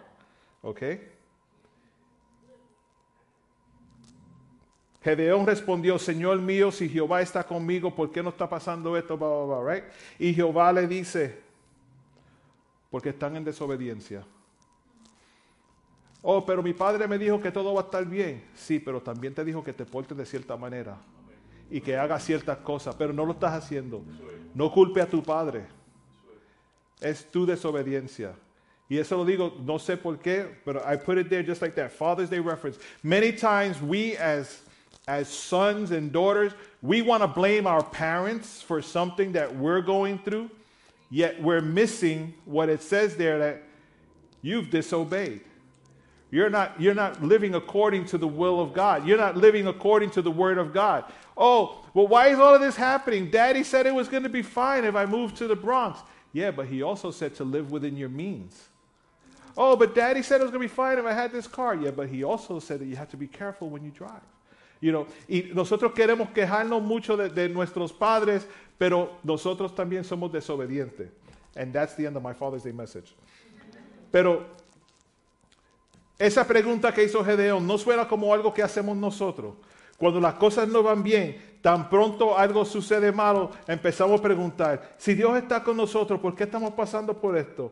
Ok. 0.61 0.81
Gedeón 5.01 5.45
respondió, 5.45 5.97
Señor 5.97 6.39
mío, 6.39 6.69
si 6.69 6.89
Jehová 6.89 7.21
está 7.21 7.43
conmigo, 7.45 7.95
¿por 7.95 8.11
qué 8.11 8.21
no 8.21 8.29
está 8.29 8.49
pasando 8.49 8.97
esto? 8.97 9.17
Blah, 9.17 9.45
blah, 9.45 9.61
blah, 9.61 9.73
right? 9.73 9.83
Y 10.19 10.33
Jehová 10.33 10.71
le 10.73 10.85
dice, 10.87 11.41
porque 12.93 13.09
están 13.09 13.35
en 13.35 13.43
desobediencia. 13.43 14.23
Oh, 16.21 16.45
pero 16.45 16.61
mi 16.61 16.73
padre 16.73 17.07
me 17.07 17.17
dijo 17.17 17.41
que 17.41 17.51
todo 17.51 17.73
va 17.73 17.81
a 17.81 17.85
estar 17.85 18.05
bien. 18.05 18.43
Sí, 18.53 18.77
pero 18.77 19.01
también 19.01 19.33
te 19.33 19.43
dijo 19.43 19.63
que 19.63 19.73
te 19.73 19.83
portes 19.83 20.15
de 20.15 20.23
cierta 20.27 20.55
manera 20.55 20.95
y 21.71 21.81
que 21.81 21.97
hagas 21.97 22.23
ciertas 22.23 22.59
cosas, 22.59 22.93
pero 22.93 23.11
no 23.11 23.25
lo 23.25 23.31
estás 23.31 23.53
haciendo. 23.53 24.03
No 24.53 24.71
culpe 24.71 25.01
a 25.01 25.07
tu 25.07 25.23
padre. 25.23 25.65
Es 27.01 27.25
tu 27.31 27.47
desobediencia. 27.47 28.35
Y 28.87 28.99
eso 28.99 29.17
lo 29.17 29.25
digo, 29.25 29.57
no 29.65 29.79
sé 29.79 29.97
por 29.97 30.19
qué, 30.19 30.61
pero 30.63 30.79
I 30.81 30.95
put 30.95 31.17
it 31.17 31.29
there 31.29 31.43
just 31.43 31.63
like 31.63 31.73
that. 31.73 31.89
Father's 31.89 32.29
Day 32.29 32.39
reference. 32.39 32.77
Many 33.01 33.31
times 33.31 33.81
we 33.81 34.15
as 34.17 34.61
as 35.07 35.27
sons 35.27 35.89
and 35.89 36.11
daughters, 36.11 36.53
we 36.83 37.01
want 37.01 37.23
to 37.23 37.27
blame 37.27 37.65
our 37.65 37.83
parents 37.83 38.61
for 38.61 38.83
something 38.83 39.31
that 39.31 39.55
we're 39.55 39.81
going 39.81 40.19
through, 40.19 40.51
yet 41.13 41.39
we're 41.39 41.61
missing 41.61 42.33
what 42.43 42.69
it 42.69 42.81
says 42.81 43.15
there 43.15 43.37
that 43.37 43.61
you've 44.41 44.71
disobeyed. 44.71 45.41
You're 46.31 46.49
not, 46.49 46.81
you're 46.81 46.95
not 46.95 47.21
living 47.21 47.53
according 47.53 48.05
to 48.05 48.17
the 48.17 48.27
will 48.27 48.59
of 48.59 48.73
God. 48.73 49.05
You're 49.05 49.19
not 49.19 49.37
living 49.37 49.67
according 49.67 50.09
to 50.11 50.23
the 50.23 50.31
word 50.31 50.57
of 50.57 50.73
God. 50.73 51.05
Oh, 51.37 51.85
well, 51.93 52.07
why 52.07 52.29
is 52.29 52.39
all 52.39 52.55
of 52.55 52.61
this 52.61 52.75
happening? 52.75 53.29
Daddy 53.29 53.63
said 53.63 53.85
it 53.85 53.93
was 53.93 54.07
going 54.07 54.23
to 54.23 54.29
be 54.29 54.41
fine 54.41 54.85
if 54.85 54.95
I 54.95 55.05
moved 55.05 55.37
to 55.37 55.47
the 55.47 55.55
Bronx. 55.55 55.99
Yeah, 56.31 56.49
but 56.49 56.65
he 56.65 56.81
also 56.81 57.11
said 57.11 57.35
to 57.35 57.43
live 57.43 57.69
within 57.69 57.95
your 57.95 58.09
means. 58.09 58.69
Oh, 59.55 59.75
but 59.75 59.93
daddy 59.93 60.23
said 60.23 60.41
it 60.41 60.45
was 60.45 60.49
going 60.49 60.63
to 60.63 60.67
be 60.67 60.75
fine 60.75 60.97
if 60.97 61.05
I 61.05 61.13
had 61.13 61.31
this 61.31 61.45
car. 61.45 61.75
Yeah, 61.75 61.91
but 61.91 62.09
he 62.09 62.23
also 62.23 62.57
said 62.57 62.79
that 62.79 62.85
you 62.85 62.95
have 62.95 63.09
to 63.09 63.17
be 63.17 63.27
careful 63.27 63.69
when 63.69 63.83
you 63.83 63.91
drive. 63.91 64.23
You 64.83 64.91
know, 64.91 65.07
y 65.29 65.43
nosotros 65.53 65.93
queremos 65.93 66.27
quejarnos 66.31 66.81
mucho 66.81 67.15
de, 67.15 67.47
nuestros 67.47 67.93
padres, 67.93 68.45
pero 68.77 69.17
nosotros 69.23 69.73
también 69.73 70.03
somos 70.03 70.29
desobedientes. 70.29 71.09
And 71.55 71.71
that's 71.71 71.95
the 71.95 72.05
end 72.05 72.17
of 72.17 72.21
my 72.21 72.33
Father's 72.33 72.65
Day 72.65 72.73
message. 72.73 73.15
Pero 74.11 74.45
esa 76.19 76.45
pregunta 76.45 76.93
que 76.93 77.05
hizo 77.05 77.23
Gedeón 77.23 77.65
no 77.65 77.77
suena 77.77 78.09
como 78.09 78.33
algo 78.33 78.53
que 78.53 78.61
hacemos 78.61 78.97
nosotros. 78.97 79.55
Cuando 79.97 80.19
las 80.19 80.33
cosas 80.33 80.67
no 80.67 80.83
van 80.83 81.01
bien, 81.01 81.59
tan 81.61 81.89
pronto 81.89 82.37
algo 82.37 82.65
sucede 82.65 83.13
malo, 83.13 83.51
empezamos 83.65 84.19
a 84.19 84.21
preguntar, 84.21 84.95
si 84.97 85.13
Dios 85.13 85.37
está 85.37 85.63
con 85.63 85.77
nosotros, 85.77 86.19
¿por 86.19 86.35
qué 86.35 86.43
estamos 86.43 86.73
pasando 86.73 87.17
por 87.17 87.37
esto? 87.37 87.71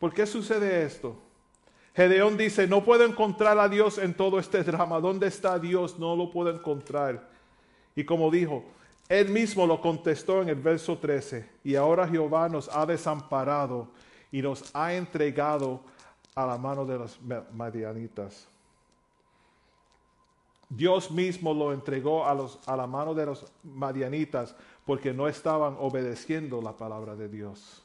¿Por 0.00 0.12
qué 0.12 0.26
sucede 0.26 0.82
esto? 0.82 1.16
Gedeón 1.94 2.36
dice, 2.36 2.66
no 2.66 2.82
puedo 2.82 3.04
encontrar 3.04 3.58
a 3.58 3.68
Dios 3.68 3.98
en 3.98 4.14
todo 4.14 4.38
este 4.38 4.64
drama. 4.64 4.98
¿Dónde 5.00 5.28
está 5.28 5.58
Dios? 5.58 5.98
No 5.98 6.16
lo 6.16 6.30
puedo 6.30 6.50
encontrar. 6.50 7.28
Y 7.94 8.04
como 8.04 8.30
dijo, 8.30 8.64
él 9.08 9.28
mismo 9.28 9.66
lo 9.66 9.80
contestó 9.80 10.42
en 10.42 10.48
el 10.48 10.56
verso 10.56 10.98
13. 10.98 11.48
Y 11.62 11.76
ahora 11.76 12.08
Jehová 12.08 12.48
nos 12.48 12.68
ha 12.74 12.84
desamparado 12.84 13.88
y 14.32 14.42
nos 14.42 14.74
ha 14.74 14.92
entregado 14.94 15.80
a 16.34 16.44
la 16.44 16.58
mano 16.58 16.84
de 16.84 16.98
los 16.98 17.20
ma- 17.22 17.44
madianitas. 17.52 18.48
Dios 20.68 21.12
mismo 21.12 21.54
lo 21.54 21.72
entregó 21.72 22.26
a, 22.26 22.34
los, 22.34 22.58
a 22.66 22.76
la 22.76 22.88
mano 22.88 23.14
de 23.14 23.26
los 23.26 23.46
madianitas 23.62 24.56
porque 24.84 25.12
no 25.12 25.28
estaban 25.28 25.76
obedeciendo 25.78 26.60
la 26.60 26.72
palabra 26.72 27.14
de 27.14 27.28
Dios. 27.28 27.83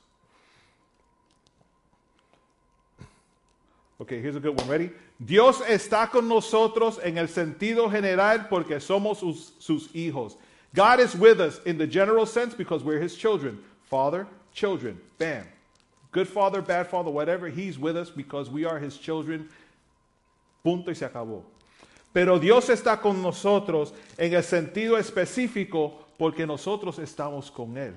Okay, 4.02 4.22
here's 4.22 4.36
a 4.36 4.39
good 4.39 4.58
one. 4.58 4.68
Ready? 4.68 4.91
Dios 5.24 5.60
está 5.62 6.10
con 6.10 6.28
nosotros 6.30 7.00
en 7.04 7.18
el 7.18 7.28
sentido 7.28 7.89
general 7.89 8.47
porque 8.50 8.80
somos 8.80 9.20
sus, 9.20 9.52
sus 9.60 9.89
hijos. 9.89 10.38
God 10.74 11.00
is 11.02 11.16
with 11.16 11.41
us 11.41 11.60
in 11.66 11.78
the 11.78 11.88
general 11.88 12.26
sense 12.26 12.54
because 12.54 12.84
we're 12.84 13.02
his 13.02 13.16
children. 13.16 13.60
Father, 13.84 14.26
children, 14.54 15.00
bam. 15.18 15.45
Good 16.12 16.28
father, 16.28 16.62
bad 16.62 16.88
father, 16.88 17.12
whatever, 17.12 17.50
he's 17.50 17.78
with 17.78 17.97
us 17.97 18.10
because 18.10 18.50
we 18.50 18.66
are 18.66 18.80
his 18.80 18.97
children. 18.97 19.50
Punto 20.64 20.91
y 20.91 20.93
se 20.93 21.08
acabó. 21.08 21.43
Pero 22.14 22.39
Dios 22.39 22.70
está 22.70 23.02
con 23.02 23.22
nosotros 23.22 23.93
en 24.18 24.34
el 24.34 24.43
sentido 24.43 24.97
específico 24.97 25.93
porque 26.18 26.45
nosotros 26.45 27.00
estamos 27.00 27.52
con 27.52 27.78
él. 27.78 27.93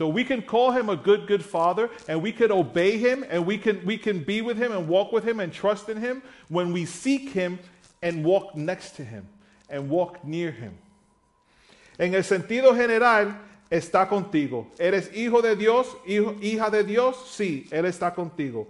So 0.00 0.08
we 0.08 0.24
can 0.24 0.40
call 0.40 0.70
him 0.70 0.88
a 0.88 0.96
good, 0.96 1.26
good 1.26 1.44
father, 1.44 1.90
and 2.08 2.22
we 2.22 2.32
can 2.32 2.50
obey 2.50 2.96
him, 2.96 3.22
and 3.28 3.44
we 3.44 3.58
can, 3.58 3.84
we 3.84 3.98
can 3.98 4.24
be 4.24 4.40
with 4.40 4.56
him 4.56 4.72
and 4.72 4.88
walk 4.88 5.12
with 5.12 5.28
him 5.28 5.40
and 5.40 5.52
trust 5.52 5.90
in 5.90 5.98
him 5.98 6.22
when 6.48 6.72
we 6.72 6.86
seek 6.86 7.28
him 7.28 7.58
and 8.00 8.24
walk 8.24 8.56
next 8.56 8.92
to 8.96 9.04
him 9.04 9.28
and 9.68 9.90
walk 9.90 10.24
near 10.24 10.52
him. 10.52 10.78
En 11.98 12.14
el 12.14 12.22
sentido 12.22 12.74
general, 12.74 13.36
está 13.70 14.08
contigo. 14.08 14.68
¿Eres 14.78 15.10
hijo 15.14 15.42
de 15.42 15.54
Dios, 15.54 15.86
hija 16.06 16.70
de 16.70 16.82
Dios? 16.82 17.16
Sí, 17.36 17.68
Él 17.70 17.84
está 17.84 18.14
contigo. 18.14 18.68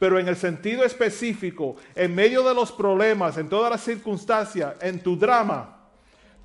Pero 0.00 0.18
en 0.18 0.26
el 0.26 0.34
sentido 0.34 0.82
específico, 0.82 1.76
en 1.94 2.12
medio 2.16 2.42
de 2.42 2.52
los 2.52 2.72
problemas, 2.72 3.38
en 3.38 3.48
todas 3.48 3.70
las 3.70 3.84
circunstancias, 3.84 4.74
en 4.80 4.98
tu 4.98 5.16
drama, 5.16 5.86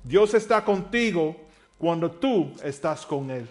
Dios 0.04 0.34
está 0.34 0.64
contigo 0.64 1.34
cuando 1.76 2.08
tú 2.08 2.52
estás 2.62 3.04
con 3.04 3.28
Él. 3.28 3.48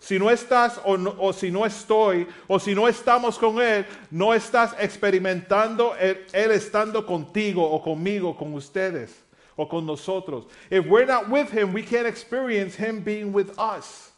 Si 0.00 0.16
no 0.18 0.26
estás 0.30 0.80
o, 0.84 0.96
no- 0.96 1.16
o 1.18 1.32
si 1.32 1.50
no 1.50 1.64
estoy 1.64 2.26
o 2.48 2.58
si 2.58 2.72
no 2.74 2.86
estamos 2.86 3.36
con 3.38 3.60
Él, 3.60 3.84
no 4.12 4.32
estás 4.32 4.72
experimentando 4.78 5.94
él, 5.98 6.24
él 6.32 6.50
estando 6.52 7.04
contigo 7.04 7.62
o 7.68 7.82
conmigo, 7.82 8.36
con 8.36 8.54
ustedes 8.54 9.10
o 9.56 9.66
con 9.66 9.84
nosotros. 9.86 10.46
If 10.70 10.86
we're 10.86 11.04
not 11.04 11.28
with 11.28 11.50
Him, 11.50 11.72
we 11.72 11.82
can't 11.82 12.06
experience 12.06 12.76
Him 12.76 13.00
being 13.02 13.32
with 13.32 13.58
us. 13.58 14.12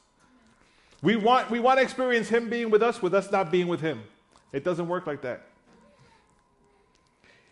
We 1.02 1.16
want, 1.16 1.50
we 1.50 1.60
want 1.60 1.78
to 1.78 1.82
experience 1.82 2.28
Him 2.28 2.50
being 2.50 2.70
with 2.70 2.82
us 2.82 3.00
with 3.02 3.14
us 3.14 3.30
not 3.32 3.50
being 3.50 3.66
with 3.66 3.80
Him. 3.80 4.02
It 4.52 4.64
doesn't 4.64 4.86
work 4.86 5.06
like 5.06 5.22
that. 5.22 5.46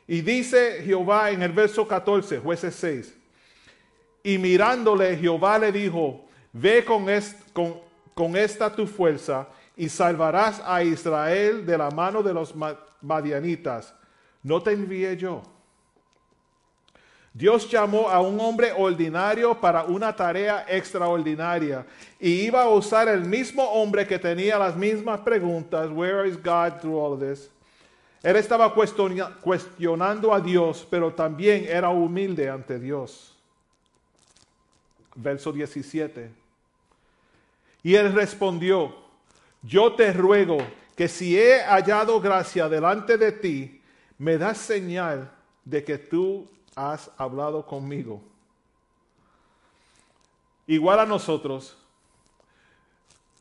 Y 0.07 0.21
dice 0.21 0.83
Jehová 0.85 1.31
en 1.33 1.43
el 1.43 1.53
verso 1.53 1.87
14, 1.87 2.41
jueces 2.41 2.75
6. 2.75 3.15
Y 4.23 4.37
mirándole, 4.39 5.17
Jehová 5.17 5.59
le 5.59 5.73
dijo, 5.73 6.21
ve 6.53 6.83
con, 6.85 7.09
es- 7.09 7.35
con, 7.55 7.75
con 8.19 8.37
esta 8.37 8.75
tu 8.75 8.85
fuerza 8.85 9.47
y 9.77 9.89
salvarás 9.89 10.61
a 10.67 10.83
Israel 10.83 11.65
de 11.65 11.79
la 11.79 11.89
mano 11.89 12.21
de 12.21 12.35
los 12.35 12.53
ma- 12.53 12.77
madianitas. 13.01 13.95
¿No 14.43 14.61
te 14.61 14.73
envié 14.73 15.17
yo? 15.17 15.41
Dios 17.33 17.71
llamó 17.71 18.09
a 18.11 18.21
un 18.21 18.41
hombre 18.41 18.73
ordinario 18.77 19.61
para 19.61 19.85
una 19.85 20.17
tarea 20.17 20.67
extraordinaria 20.69 21.87
y 22.19 22.41
iba 22.47 22.63
a 22.63 22.69
usar 22.71 23.07
el 23.07 23.21
mismo 23.21 23.63
hombre 23.63 24.05
que 24.05 24.19
tenía 24.19 24.59
las 24.59 24.75
mismas 24.75 25.21
preguntas. 25.21 25.89
Where 25.89 26.29
is 26.29 26.37
God 26.37 26.81
through 26.81 26.99
all 26.99 27.17
this? 27.17 27.49
Él 28.25 28.35
estaba 28.35 28.75
cuestiona- 28.75 29.37
cuestionando 29.41 30.35
a 30.35 30.41
Dios, 30.41 30.85
pero 30.91 31.13
también 31.15 31.67
era 31.69 31.89
humilde 31.91 32.51
ante 32.51 32.81
Dios. 32.81 33.33
Verso 35.15 35.53
17. 35.53 36.31
Y 37.89 37.95
él 37.95 38.13
respondió, 38.13 38.95
yo 39.63 39.95
te 39.95 40.13
ruego 40.13 40.59
que 40.95 41.09
si 41.09 41.39
he 41.39 41.63
hallado 41.63 42.21
gracia 42.21 42.69
delante 42.69 43.17
de 43.17 43.33
ti, 43.33 43.81
me 44.19 44.37
das 44.37 44.59
señal 44.59 45.31
de 45.65 45.83
que 45.83 45.97
tú 45.97 46.47
has 46.77 47.11
hablado 47.17 47.65
conmigo. 47.65 48.21
Igual 50.67 51.01
a 51.01 51.07
nosotros, 51.07 51.79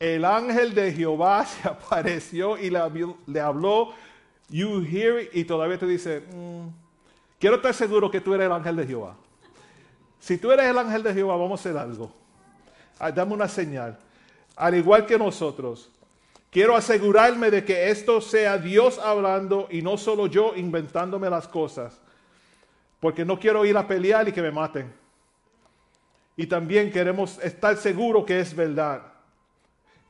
el 0.00 0.24
ángel 0.24 0.74
de 0.74 0.92
Jehová 0.94 1.44
se 1.62 1.68
apareció 1.68 2.56
y 2.56 2.70
le, 2.70 2.78
habló- 2.78 3.92
you 4.48 4.80
hear 4.82 5.24
it", 5.24 5.28
y 5.34 5.44
todavía 5.44 5.78
te 5.78 5.84
dice, 5.86 6.20
"Mm, 6.20 6.68
quiero 7.38 7.56
estar 7.56 7.74
seguro 7.74 8.10
que 8.10 8.22
tú 8.22 8.32
eres 8.32 8.46
el 8.46 8.52
ángel 8.52 8.76
de 8.76 8.86
Jehová. 8.86 9.14
Si 10.18 10.38
tú 10.38 10.50
eres 10.50 10.64
el 10.64 10.78
ángel 10.78 11.02
de 11.02 11.12
Jehová, 11.12 11.36
vamos 11.36 11.60
a 11.60 11.68
hacer 11.68 11.76
algo. 11.76 12.10
Ah, 12.98 13.12
Dame 13.12 13.34
una 13.34 13.46
señal. 13.46 13.98
Al 14.58 14.74
igual 14.74 15.06
que 15.06 15.16
nosotros, 15.16 15.88
quiero 16.50 16.74
asegurarme 16.74 17.48
de 17.48 17.64
que 17.64 17.90
esto 17.90 18.20
sea 18.20 18.58
Dios 18.58 18.98
hablando 18.98 19.68
y 19.70 19.82
no 19.82 19.96
solo 19.96 20.26
yo 20.26 20.52
inventándome 20.56 21.30
las 21.30 21.46
cosas. 21.46 22.00
Porque 22.98 23.24
no 23.24 23.38
quiero 23.38 23.64
ir 23.64 23.76
a 23.76 23.86
pelear 23.86 24.28
y 24.28 24.32
que 24.32 24.42
me 24.42 24.50
maten. 24.50 24.92
Y 26.36 26.46
también 26.46 26.90
queremos 26.90 27.38
estar 27.38 27.76
seguros 27.76 28.24
que 28.24 28.40
es 28.40 28.54
verdad. 28.54 29.02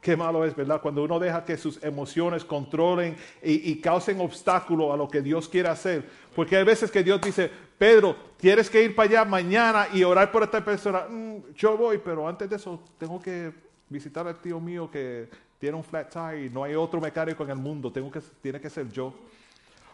Qué 0.01 0.16
malo 0.16 0.42
es, 0.46 0.57
¿verdad? 0.57 0.80
Cuando 0.80 1.03
uno 1.03 1.18
deja 1.18 1.44
que 1.44 1.59
sus 1.59 1.82
emociones 1.84 2.42
controlen 2.42 3.16
y, 3.42 3.70
y 3.70 3.80
causen 3.82 4.18
obstáculo 4.20 4.94
a 4.94 4.96
lo 4.96 5.09
que 5.09 5.20
Dios 5.20 5.46
quiere 5.46 5.68
hacer. 5.68 6.09
Porque 6.34 6.57
hay 6.57 6.64
veces 6.64 6.90
que 6.90 7.03
Dios 7.03 7.20
dice, 7.20 7.51
Pedro, 7.76 8.16
tienes 8.38 8.70
que 8.70 8.82
ir 8.82 8.96
para 8.96 9.11
allá 9.11 9.24
mañana 9.26 9.88
y 9.92 10.05
orar 10.05 10.32
por 10.32 10.42
esta 10.42 10.64
persona. 10.64 11.07
"Mm, 11.07 11.53
yo 11.55 11.76
voy, 11.76 11.99
pero 11.99 12.26
antes 12.26 12.49
de 12.49 12.57
eso 12.57 12.80
tengo 12.96 13.20
que 13.20 13.67
visitar 13.89 14.26
al 14.26 14.36
tío 14.41 14.61
mío 14.61 14.91
que 14.91 15.28
tiene 15.59 15.76
un 15.76 15.84
flat 15.84 16.12
tire 16.12 16.47
y 16.47 16.51
no 16.51 16.62
hay 16.64 16.74
otro 16.74 17.01
mecánico 17.01 17.43
en 17.45 17.51
el 17.51 17.57
mundo. 17.57 17.91
Tengo 17.93 18.11
que, 18.11 18.20
tiene 18.41 18.61
que 18.61 18.70
ser 18.70 18.89
yo. 18.91 19.12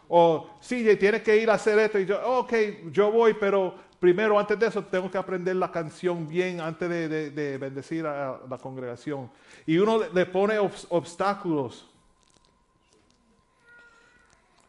O, 0.09 0.51
sí, 0.61 0.85
tienes 0.97 1.23
que 1.23 1.37
ir 1.37 1.49
a 1.51 1.55
hacer 1.55 1.79
esto. 1.79 1.99
Y 1.99 2.07
yo, 2.07 2.21
ok, 2.39 2.53
yo 2.93 3.11
voy, 3.11 3.35
pero 3.35 3.75
primero, 3.99 4.39
antes 4.39 4.59
de 4.59 4.67
eso, 4.67 4.85
tengo 4.85 5.11
que 5.11 5.17
aprender 5.17 5.57
la 5.57 5.73
canción 5.73 6.29
bien 6.29 6.61
antes 6.61 6.89
de, 6.89 7.09
de- 7.09 7.31
de 7.31 7.57
bendecir 7.59 8.07
a 8.07 8.41
la 8.49 8.59
congregación. 8.59 9.31
Y 9.67 9.79
uno 9.79 10.01
le- 10.13 10.27
pone 10.27 10.59
obs- 10.61 10.87
obstáculos. 10.91 11.89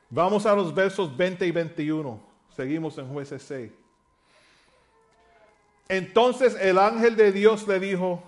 Vamos 0.09 0.45
a 0.45 0.55
los 0.55 0.73
versos 0.73 1.15
20 1.15 1.45
y 1.45 1.51
21. 1.51 2.19
Seguimos 2.55 2.97
en 2.97 3.07
jueces 3.09 3.43
6. 3.43 3.71
Entonces 5.89 6.55
el 6.59 6.77
ángel 6.79 7.15
de 7.15 7.31
Dios 7.31 7.67
le 7.67 7.79
dijo, 7.79 8.23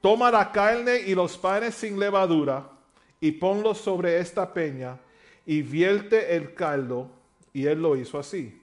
toma 0.00 0.30
la 0.30 0.50
carne 0.52 1.00
y 1.06 1.14
los 1.14 1.36
panes 1.36 1.74
sin 1.74 1.98
levadura 1.98 2.70
y 3.20 3.32
ponlos 3.32 3.78
sobre 3.78 4.18
esta 4.18 4.52
peña 4.52 4.98
y 5.46 5.62
vierte 5.62 6.34
el 6.36 6.54
caldo. 6.54 7.10
Y 7.52 7.66
él 7.66 7.82
lo 7.82 7.96
hizo 7.96 8.18
así. 8.18 8.60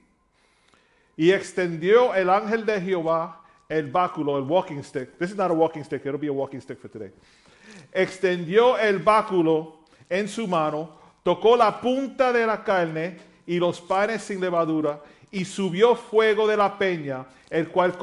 Y 1.16 1.32
extendió 1.32 2.14
el 2.14 2.30
ángel 2.30 2.64
de 2.64 2.80
Jehová 2.80 3.42
el 3.68 3.90
báculo, 3.90 4.38
el 4.38 4.44
walking 4.44 4.82
stick. 4.82 5.18
This 5.18 5.30
is 5.30 5.36
not 5.36 5.50
a 5.50 5.54
walking 5.54 5.84
stick, 5.84 6.04
it'll 6.06 6.18
be 6.18 6.28
a 6.28 6.32
walking 6.32 6.60
stick 6.60 6.80
for 6.80 6.90
today. 6.90 7.10
Extendió 7.92 8.78
el 8.78 8.98
báculo 8.98 9.80
en 10.08 10.26
su 10.26 10.46
mano, 10.46 10.96
tocó 11.22 11.56
la 11.56 11.80
punta 11.80 12.32
de 12.32 12.46
la 12.46 12.64
carne 12.64 13.18
y 13.46 13.58
los 13.58 13.80
panes 13.80 14.22
sin 14.22 14.40
levadura, 14.40 15.00
y 15.30 15.44
subió 15.44 15.94
fuego 15.94 16.46
de 16.46 16.56
la 16.56 16.78
peña, 16.78 17.26
el 17.50 17.68
cual 17.68 17.96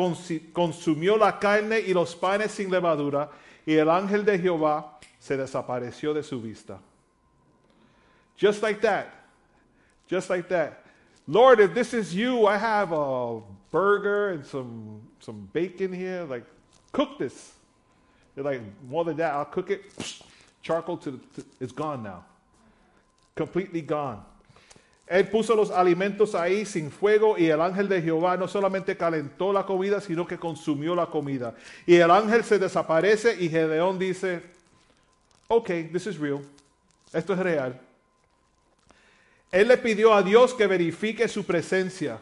consumió 0.54 1.18
la 1.18 1.40
carne 1.40 1.80
y 1.80 1.94
los 1.94 2.16
panes 2.16 2.52
sin 2.52 2.72
levadura, 2.72 3.30
y 3.66 3.76
el 3.76 3.90
ángel 3.90 4.26
de 4.26 4.40
Jehová 4.40 5.00
se 5.20 5.38
desapareció 5.38 6.14
de 6.14 6.24
su 6.24 6.42
vista. 6.42 6.80
Just 8.38 8.62
like 8.62 8.82
that. 8.82 9.08
Just 10.08 10.30
like 10.30 10.48
that. 10.50 10.84
Lord, 11.28 11.60
if 11.60 11.74
this 11.74 11.94
is 11.94 12.14
you, 12.14 12.46
I 12.46 12.58
have 12.58 12.92
a 12.92 13.42
burger 13.72 14.30
and 14.30 14.46
some 14.46 15.02
some 15.20 15.50
bacon 15.54 15.92
here. 15.92 16.24
Like, 16.24 16.46
cook 16.92 17.18
this. 17.18 17.54
They're 18.36 18.44
like, 18.44 18.62
more 18.88 19.06
than 19.06 19.18
that, 19.18 19.34
I'll 19.34 19.46
cook 19.46 19.72
it. 19.72 19.92
Charcoal 20.62 20.98
to, 20.98 21.20
to 21.36 21.46
it's 21.60 21.72
gone 21.72 22.04
now. 22.04 22.26
Completely 23.36 23.82
gone. 23.82 24.24
Él 25.08 25.28
puso 25.28 25.56
los 25.56 25.70
alimentos 25.70 26.34
ahí 26.34 26.66
sin 26.66 26.90
fuego 26.90 27.38
y 27.38 27.48
el 27.48 27.62
ángel 27.62 27.88
de 27.88 28.02
Jehová 28.02 28.38
no 28.38 28.48
solamente 28.48 28.98
calentó 28.98 29.54
la 29.54 29.66
comida, 29.66 30.02
sino 30.02 30.26
que 30.26 30.40
consumió 30.40 30.96
la 30.96 31.06
comida. 31.06 31.54
Y 31.86 31.96
el 31.96 32.10
ángel 32.10 32.44
se 32.44 32.58
desaparece 32.58 33.36
y 33.40 33.50
Gedeón 33.50 34.00
dice, 34.00 34.42
ok, 35.48 35.70
this 35.92 36.08
is 36.08 36.18
real. 36.18 36.42
Esto 37.14 37.34
es 37.34 37.40
real. 37.40 37.80
Él 39.52 39.68
le 39.68 39.78
pidió 39.78 40.14
a 40.14 40.24
Dios 40.24 40.54
que 40.54 40.66
verifique 40.66 41.28
su 41.28 41.46
presencia. 41.46 42.20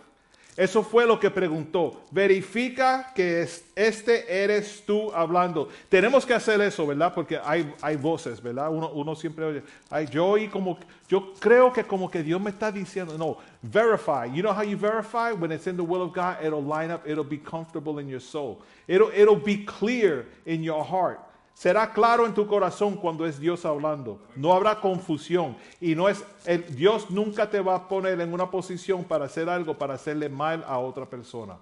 Eso 0.56 0.84
fue 0.84 1.08
lo 1.08 1.20
que 1.20 1.32
preguntó. 1.32 2.02
Verifica 2.12 3.12
que 3.16 3.42
es- 3.42 3.66
este 3.76 4.44
eres 4.44 4.84
tú 4.86 5.12
hablando. 5.12 5.70
Tenemos 5.90 6.26
que 6.26 6.34
hacer 6.34 6.62
eso, 6.62 6.86
¿verdad? 6.86 7.12
Porque 7.14 7.40
hay, 7.44 7.74
hay 7.82 7.96
voces, 7.96 8.42
¿verdad? 8.42 8.70
Uno, 8.70 8.90
uno 8.92 9.16
siempre 9.16 9.46
oye, 9.46 9.64
ay, 9.90 10.08
yo 10.12 10.36
como, 10.52 10.78
yo 11.08 11.34
creo 11.40 11.74
que 11.74 11.84
como 11.84 12.10
que 12.10 12.22
Dios 12.22 12.40
me 12.40 12.52
está 12.52 12.72
diciendo, 12.72 13.18
no, 13.18 13.38
verify. 13.64 14.32
You 14.32 14.44
know 14.44 14.54
how 14.54 14.64
you 14.64 14.78
verify? 14.78 15.32
When 15.34 15.52
it's 15.52 15.66
in 15.66 15.76
the 15.76 15.84
will 15.84 16.04
of 16.04 16.14
God, 16.14 16.38
it'll 16.44 16.64
line 16.64 16.92
up, 16.94 17.08
it'll 17.08 17.24
be 17.28 17.40
comfortable 17.40 18.00
in 18.00 18.08
your 18.08 18.22
soul. 18.22 18.60
It'll, 18.88 19.12
it'll 19.12 19.36
be 19.44 19.66
clear 19.66 20.28
in 20.46 20.64
your 20.64 20.84
heart. 20.84 21.20
Será 21.54 21.94
claro 21.94 22.26
en 22.26 22.34
tu 22.34 22.48
corazón 22.48 22.96
cuando 22.96 23.26
es 23.26 23.40
Dios 23.40 23.64
hablando. 23.66 24.20
No 24.36 24.54
habrá 24.54 24.82
confusión. 24.82 25.56
Y 25.80 25.96
no 25.96 26.10
es, 26.10 26.24
el, 26.46 26.76
Dios 26.76 27.10
nunca 27.12 27.50
te 27.50 27.62
va 27.62 27.76
a 27.76 27.88
poner 27.88 28.20
en 28.20 28.34
una 28.34 28.50
posición 28.50 29.04
para 29.04 29.26
hacer 29.26 29.48
algo, 29.48 29.78
para 29.78 29.94
hacerle 29.94 30.30
mal 30.30 30.64
a 30.68 30.80
otra 30.80 31.06
persona. 31.06 31.58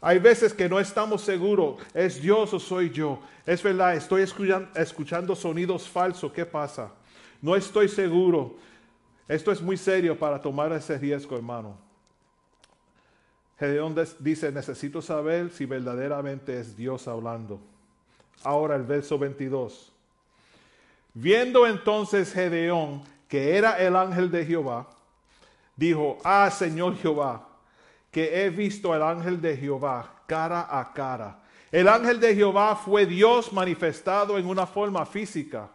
Hay 0.00 0.18
veces 0.18 0.52
que 0.52 0.68
no 0.68 0.80
estamos 0.80 1.22
seguros, 1.22 1.76
¿es 1.94 2.20
Dios 2.20 2.52
o 2.52 2.58
soy 2.60 2.90
yo? 2.90 3.20
Es 3.46 3.62
verdad, 3.62 3.94
estoy 3.94 4.22
escuchan- 4.22 4.68
escuchando 4.74 5.34
sonidos 5.34 5.88
falsos, 5.88 6.32
¿qué 6.32 6.44
pasa? 6.44 6.90
No 7.40 7.54
estoy 7.56 7.88
seguro. 7.88 8.56
Esto 9.28 9.52
es 9.52 9.62
muy 9.62 9.76
serio 9.78 10.18
para 10.18 10.40
tomar 10.42 10.72
ese 10.72 10.98
riesgo, 10.98 11.36
hermano. 11.36 11.78
Gedeón 13.58 13.94
dice, 14.18 14.50
necesito 14.52 15.00
saber 15.00 15.50
si 15.50 15.64
verdaderamente 15.64 16.58
es 16.58 16.76
Dios 16.76 17.06
hablando. 17.08 17.60
Ahora 18.42 18.76
el 18.76 18.82
verso 18.82 19.18
22. 19.18 19.92
Viendo 21.14 21.66
entonces 21.66 22.32
Gedeón 22.32 23.02
que 23.28 23.56
era 23.56 23.78
el 23.78 23.96
ángel 23.96 24.30
de 24.30 24.44
Jehová, 24.44 24.86
dijo, 25.76 26.18
ah, 26.24 26.50
Señor 26.50 26.96
Jehová, 26.96 27.48
que 28.10 28.44
he 28.44 28.50
visto 28.50 28.92
al 28.92 29.02
ángel 29.02 29.40
de 29.40 29.56
Jehová 29.56 30.22
cara 30.26 30.66
a 30.70 30.92
cara. 30.92 31.40
El 31.72 31.88
ángel 31.88 32.20
de 32.20 32.34
Jehová 32.34 32.76
fue 32.76 33.06
Dios 33.06 33.52
manifestado 33.52 34.38
en 34.38 34.46
una 34.46 34.66
forma 34.66 35.04
física. 35.04 35.68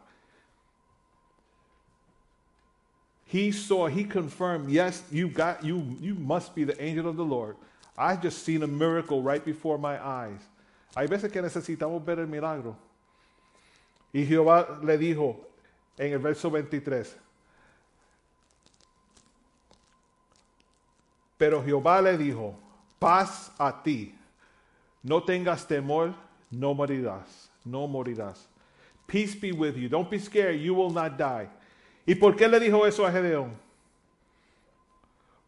He 3.26 3.51
saw, 3.51 3.88
he 3.88 4.05
confirmed, 4.05 4.70
yes, 4.70 5.03
you 5.12 5.28
got 5.28 5.64
you 5.64 5.97
you 5.99 6.16
must 6.16 6.55
be 6.55 6.64
the 6.64 6.82
angel 6.82 7.07
of 7.07 7.18
the 7.18 7.26
Lord. 7.26 7.57
I 7.97 8.16
just 8.16 8.43
seen 8.43 8.64
a 8.64 8.68
miracle 8.68 9.22
right 9.22 9.43
before 9.43 9.78
my 9.78 10.01
eyes. 10.01 10.39
Hay 10.96 11.08
veces 11.08 11.32
que 11.32 11.42
necesitamos 11.42 12.04
ver 12.04 12.20
el 12.20 12.28
milagro. 12.28 12.76
Y 14.12 14.26
Jehová 14.26 14.80
le 14.84 14.98
dijo 14.98 15.40
en 15.98 16.14
el 16.14 16.20
verso 16.20 16.50
23, 16.50 17.18
Pero 21.40 21.64
Jehová 21.64 22.02
le 22.02 22.18
dijo, 22.18 22.54
paz 23.00 23.50
a 23.58 23.82
ti, 23.82 24.14
no 25.02 25.24
tengas 25.24 25.66
temor, 25.66 26.14
no 26.52 26.74
morirás, 26.74 27.50
no 27.64 27.88
morirás. 27.88 28.46
Peace 29.08 29.40
be 29.40 29.54
with 29.54 29.76
you, 29.76 29.88
don't 29.88 30.10
be 30.10 30.20
scared, 30.20 30.60
you 30.60 30.76
will 30.76 30.94
not 30.94 31.18
die. 31.18 31.50
¿Y 32.06 32.16
por 32.16 32.36
qué 32.36 32.46
le 32.46 32.60
dijo 32.60 32.86
eso 32.86 33.06
a 33.06 33.12
Gedeón? 33.12 33.58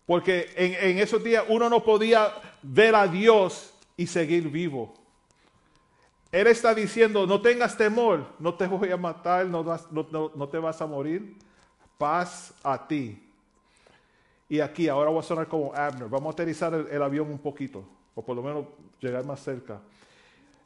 Porque 0.05 0.49
en, 0.55 0.75
en 0.75 0.99
esos 0.99 1.21
días 1.21 1.43
uno 1.49 1.69
no 1.69 1.83
podía 1.83 2.31
ver 2.61 2.95
a 2.95 3.05
Dios 3.05 3.73
y 3.97 4.07
seguir 4.07 4.49
vivo. 4.49 4.93
Él 6.31 6.47
está 6.47 6.73
diciendo, 6.73 7.27
no 7.27 7.41
tengas 7.41 7.75
temor, 7.75 8.25
no 8.39 8.53
te 8.53 8.65
voy 8.65 8.89
a 8.89 8.97
matar, 8.97 9.45
no, 9.45 10.47
te 10.49 10.57
vas 10.57 10.81
a 10.81 10.87
morir. 10.87 11.35
Paz 11.97 12.53
a 12.63 12.87
ti. 12.87 13.21
Y 14.47 14.59
aquí, 14.59 14.87
ahora 14.87 15.09
voy 15.09 15.19
a 15.19 15.23
sonar 15.23 15.47
como 15.47 15.73
Abner. 15.73 16.07
Vamos 16.07 16.27
a 16.27 16.31
aterrizar 16.31 16.73
el, 16.73 16.87
el 16.87 17.01
avión 17.01 17.29
un 17.29 17.37
poquito, 17.37 17.83
o 18.15 18.23
por 18.23 18.35
lo 18.35 18.41
menos 18.41 18.65
llegar 18.99 19.25
más 19.25 19.41
cerca. 19.41 19.79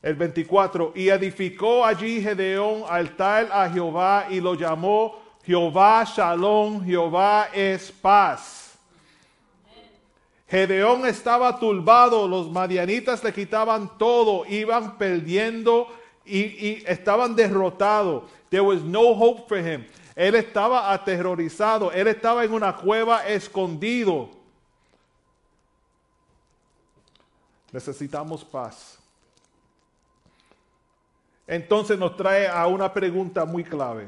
El 0.02 0.16
24, 0.16 0.94
y 0.96 1.10
edificó 1.10 1.84
allí 1.84 2.22
Gedeón 2.22 2.84
altar 2.88 3.50
a 3.52 3.68
Jehová 3.70 4.28
y 4.30 4.40
lo 4.40 4.54
llamó 4.54 5.20
Jehová 5.44 6.04
Shalom, 6.06 6.84
Jehová 6.84 7.50
es 7.54 7.92
paz. 7.92 8.65
Gedeón 10.48 11.06
estaba 11.08 11.60
turbado, 11.60 12.28
los 12.28 12.52
madianitas 12.52 13.24
le 13.24 13.34
quitaban 13.34 13.98
todo, 13.98 14.46
iban 14.46 14.98
perdiendo 14.98 15.88
y, 16.24 16.40
y 16.40 16.84
estaban 16.86 17.36
derrotados. 17.36 18.24
There 18.50 18.62
was 18.62 18.82
no 18.84 19.14
hope 19.14 19.48
for 19.48 19.58
him. 19.58 19.86
Él 20.16 20.36
estaba 20.36 20.94
aterrorizado, 20.94 21.92
él 21.92 22.08
estaba 22.08 22.46
en 22.46 22.54
una 22.54 22.76
cueva 22.76 23.28
escondido. 23.28 24.30
Necesitamos 27.72 28.46
paz. 28.46 28.98
Entonces 31.48 32.00
nos 32.00 32.16
trae 32.16 32.48
a 32.48 32.66
una 32.68 32.92
pregunta 32.94 33.46
muy 33.46 33.64
clave. 33.64 34.08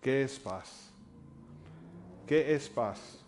¿Qué 0.00 0.22
es 0.22 0.38
paz? 0.38 0.90
¿Qué 2.26 2.54
es 2.54 2.68
paz? 2.68 3.23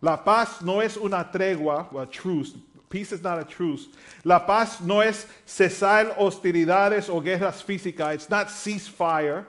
La 0.00 0.16
paz 0.16 0.62
no 0.62 0.80
es 0.80 0.96
una 0.96 1.24
tregua, 1.30 1.88
a 1.98 2.06
truce. 2.06 2.54
Peace 2.88 3.12
is 3.12 3.22
not 3.22 3.38
a 3.38 3.44
truce. 3.44 3.88
La 4.24 4.38
paz 4.38 4.80
no 4.80 5.00
es 5.00 5.26
cesar 5.46 6.16
hostilidades 6.18 7.08
o 7.08 7.20
guerras 7.20 7.62
físicas. 7.62 8.14
It's 8.14 8.30
not 8.30 8.48
ceasefire. 8.48 9.44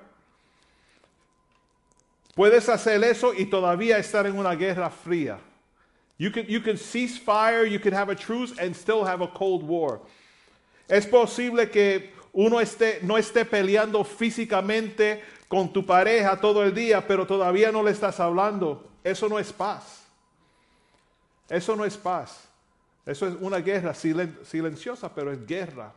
Puedes 2.35 2.67
hacer 2.67 3.03
eso 3.03 3.33
y 3.33 3.45
todavía 3.45 3.97
estar 3.97 4.25
en 4.25 4.37
una 4.37 4.55
guerra 4.55 4.89
fría. 4.89 5.39
You 6.17 6.31
can, 6.31 6.45
you 6.47 6.59
can 6.59 6.77
cease 6.77 7.17
fire, 7.17 7.65
you 7.65 7.79
can 7.79 7.93
have 7.93 8.09
a 8.09 8.15
truce 8.15 8.57
and 8.59 8.75
still 8.75 9.05
have 9.05 9.21
a 9.21 9.27
cold 9.27 9.63
war. 9.63 10.01
Es 10.89 11.05
posible 11.05 11.69
que 11.69 12.11
uno 12.33 12.59
esté, 12.59 13.01
no 13.03 13.15
esté 13.15 13.45
peleando 13.45 14.03
físicamente 14.03 15.21
con 15.47 15.71
tu 15.71 15.85
pareja 15.85 16.39
todo 16.39 16.63
el 16.63 16.73
día, 16.73 17.05
pero 17.07 17.25
todavía 17.25 17.71
no 17.71 17.81
le 17.81 17.91
estás 17.91 18.19
hablando. 18.19 18.83
Eso 19.03 19.29
no 19.29 19.39
es 19.39 19.51
paz. 19.53 19.98
Eso 21.49 21.75
no 21.75 21.83
es 21.85 21.97
paz. 21.97 22.47
Eso 23.05 23.27
es 23.27 23.35
una 23.39 23.57
guerra 23.57 23.93
silen- 23.93 24.37
silenciosa, 24.45 25.13
pero 25.13 25.31
es 25.31 25.45
guerra. 25.45 25.91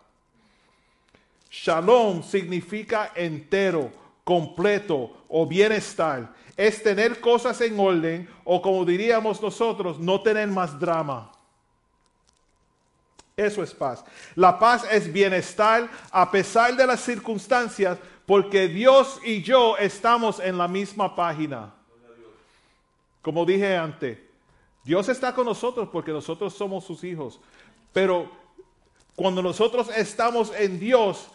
Shalom 1.51 2.23
significa 2.23 3.13
entero, 3.15 3.93
completo 4.25 5.25
o 5.29 5.47
bienestar. 5.47 6.33
Es 6.57 6.83
tener 6.83 7.21
cosas 7.21 7.61
en 7.61 7.79
orden 7.79 8.29
o 8.45 8.63
como 8.63 8.85
diríamos 8.85 9.41
nosotros, 9.43 9.99
no 9.99 10.23
tener 10.23 10.49
más 10.49 10.79
drama. 10.79 11.31
Eso 13.37 13.63
es 13.63 13.73
paz. 13.75 14.05
La 14.35 14.59
paz 14.59 14.85
es 14.91 15.11
bienestar 15.13 15.89
a 16.11 16.31
pesar 16.31 16.77
de 16.77 16.87
las 16.87 17.01
circunstancias 17.01 17.99
porque 18.27 18.69
Dios 18.69 19.21
y 19.25 19.43
yo 19.43 19.77
estamos 19.79 20.39
en 20.39 20.57
la 20.57 20.69
misma 20.69 21.15
página. 21.17 21.75
Como 23.23 23.45
dije 23.45 23.77
antes, 23.77 24.19
Dios 24.85 25.09
está 25.09 25.35
con 25.35 25.47
nosotros 25.47 25.89
porque 25.93 26.13
nosotros 26.13 26.55
somos 26.55 26.85
sus 26.85 27.05
hijos. 27.05 27.39
Pero 27.93 28.31
cuando 29.15 29.43
nosotros 29.43 29.89
estamos 29.97 30.53
en 30.59 30.79
Dios, 30.79 31.29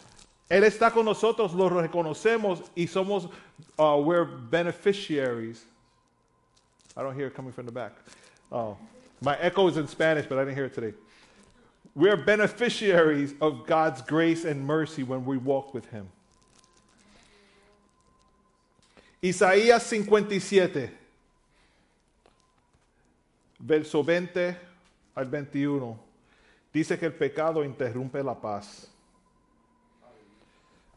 Él 0.50 0.64
está 0.64 0.92
con 0.92 1.06
nosotros, 1.06 1.54
lo 1.54 1.70
reconocemos 1.70 2.64
y 2.76 2.88
somos, 2.88 3.30
uh, 3.78 4.02
we're 4.04 4.26
beneficiaries. 4.26 5.66
I 6.96 7.04
don't 7.04 7.16
hear 7.16 7.28
it 7.28 7.36
coming 7.36 7.52
from 7.52 7.66
the 7.66 7.72
back. 7.72 7.94
Oh, 8.52 8.78
my 9.22 9.38
echo 9.40 9.68
is 9.68 9.78
in 9.78 9.88
Spanish, 9.88 10.26
but 10.26 10.38
I 10.38 10.42
didn't 10.42 10.56
hear 10.56 10.66
it 10.66 10.74
today. 10.74 10.94
We're 11.96 12.18
beneficiaries 12.18 13.34
of 13.42 13.66
God's 13.66 14.02
grace 14.02 14.46
and 14.46 14.66
mercy 14.66 15.04
when 15.04 15.26
we 15.26 15.38
walk 15.38 15.74
with 15.74 15.86
Him. 15.90 16.10
Isaías 19.22 19.82
57, 19.84 20.92
verso 23.60 24.04
20 24.04 24.58
al 25.16 25.26
21, 25.28 26.00
dice 26.72 26.98
que 26.98 27.06
el 27.06 27.14
pecado 27.14 27.64
interrumpe 27.64 28.24
la 28.24 28.40
paz. 28.40 28.92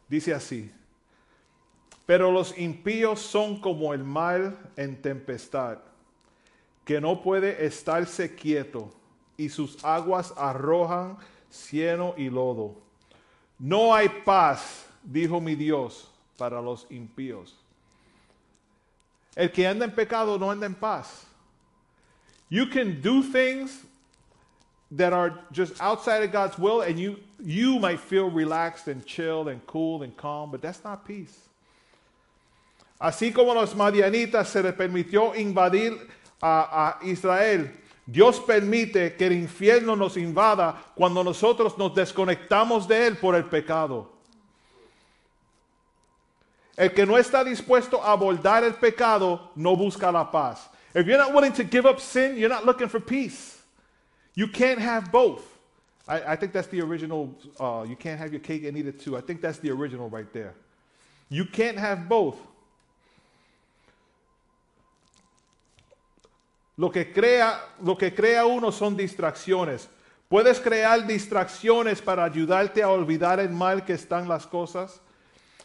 Dice 0.07 0.33
así, 0.33 0.71
pero 2.05 2.31
los 2.31 2.57
impíos 2.57 3.21
son 3.21 3.61
como 3.61 3.93
el 3.93 4.03
mar 4.03 4.57
en 4.75 5.01
tempestad, 5.01 5.79
que 6.83 6.99
no 6.99 7.21
puede 7.21 7.65
estarse 7.65 8.35
quieto, 8.35 8.91
y 9.37 9.49
sus 9.49 9.83
aguas 9.83 10.33
arrojan 10.35 11.17
cieno 11.49 12.13
y 12.17 12.29
lodo. 12.29 12.75
No 13.57 13.93
hay 13.93 14.09
paz, 14.25 14.85
dijo 15.03 15.39
mi 15.39 15.55
Dios, 15.55 16.11
para 16.37 16.61
los 16.61 16.85
impíos. 16.89 17.57
El 19.35 19.51
que 19.51 19.67
anda 19.67 19.85
en 19.85 19.95
pecado 19.95 20.37
no 20.37 20.51
anda 20.51 20.65
en 20.65 20.75
paz. 20.75 21.25
You 22.51 22.65
can 22.65 22.99
do 22.99 23.23
things 23.23 23.85
that 24.91 25.13
are 25.13 25.39
just 25.53 25.81
outside 25.81 26.21
of 26.21 26.33
God's 26.33 26.59
will 26.59 26.81
and 26.81 26.99
you 26.99 27.17
you 27.39 27.79
might 27.79 28.01
feel 28.01 28.29
relaxed 28.29 28.89
and 28.89 29.05
chilled 29.05 29.47
and 29.47 29.65
cool 29.65 30.03
and 30.03 30.15
calm, 30.17 30.51
but 30.51 30.61
that's 30.61 30.83
not 30.83 31.05
peace. 31.05 31.47
Así 32.99 33.33
como 33.33 33.53
los 33.53 33.73
madianitas 33.73 34.47
se 34.47 34.61
les 34.61 34.73
permitió 34.73 35.33
invadir 35.33 35.97
a, 36.41 36.99
a 36.99 37.05
Israel, 37.05 37.71
Dios 38.05 38.39
permite 38.41 39.15
que 39.15 39.27
el 39.27 39.33
infierno 39.33 39.95
nos 39.95 40.17
invada 40.17 40.75
cuando 40.93 41.23
nosotros 41.23 41.77
nos 41.77 41.95
desconectamos 41.95 42.85
de 42.85 43.07
él 43.07 43.17
por 43.17 43.33
el 43.33 43.45
pecado. 43.45 44.11
El 46.75 46.93
que 46.93 47.05
no 47.05 47.17
está 47.17 47.45
dispuesto 47.45 48.03
a 48.03 48.11
abordar 48.11 48.65
el 48.65 48.73
pecado 48.73 49.51
no 49.55 49.77
busca 49.77 50.11
la 50.11 50.29
paz. 50.29 50.70
If 50.93 51.07
you're 51.07 51.17
not 51.17 51.33
willing 51.33 51.53
to 51.53 51.63
give 51.63 51.85
up 51.85 51.99
sin, 51.99 52.37
you're 52.37 52.49
not 52.49 52.65
looking 52.65 52.89
for 52.89 52.99
peace. 52.99 53.61
You 54.35 54.47
can't 54.47 54.79
have 54.79 55.11
both. 55.11 55.43
I, 56.07 56.33
I 56.33 56.35
think 56.35 56.51
that's 56.51 56.67
the 56.67 56.81
original. 56.81 57.33
Uh, 57.59 57.85
you 57.87 57.95
can't 57.95 58.19
have 58.19 58.31
your 58.31 58.41
cake 58.41 58.65
and 58.65 58.77
eat 58.77 58.87
it 58.87 58.99
too. 58.99 59.15
I 59.15 59.21
think 59.21 59.41
that's 59.41 59.59
the 59.59 59.71
original 59.71 60.09
right 60.09 60.31
there. 60.33 60.53
You 61.29 61.45
can't 61.45 61.77
have 61.77 62.09
both. 62.09 62.37
Lo 66.77 66.89
que 66.89 67.05
crea, 67.05 67.59
lo 67.81 67.95
que 67.95 68.11
crea 68.11 68.45
uno 68.45 68.71
son 68.71 68.97
distracciones. 68.97 69.87
Puedes 70.29 70.59
crear 70.59 71.05
distracciones 71.05 72.01
para 72.01 72.23
ayudarte 72.23 72.81
a 72.81 72.89
olvidar 72.89 73.39
el 73.39 73.49
mal 73.49 73.85
que 73.85 73.93
están 73.93 74.27
las 74.27 74.45
cosas. 74.45 74.99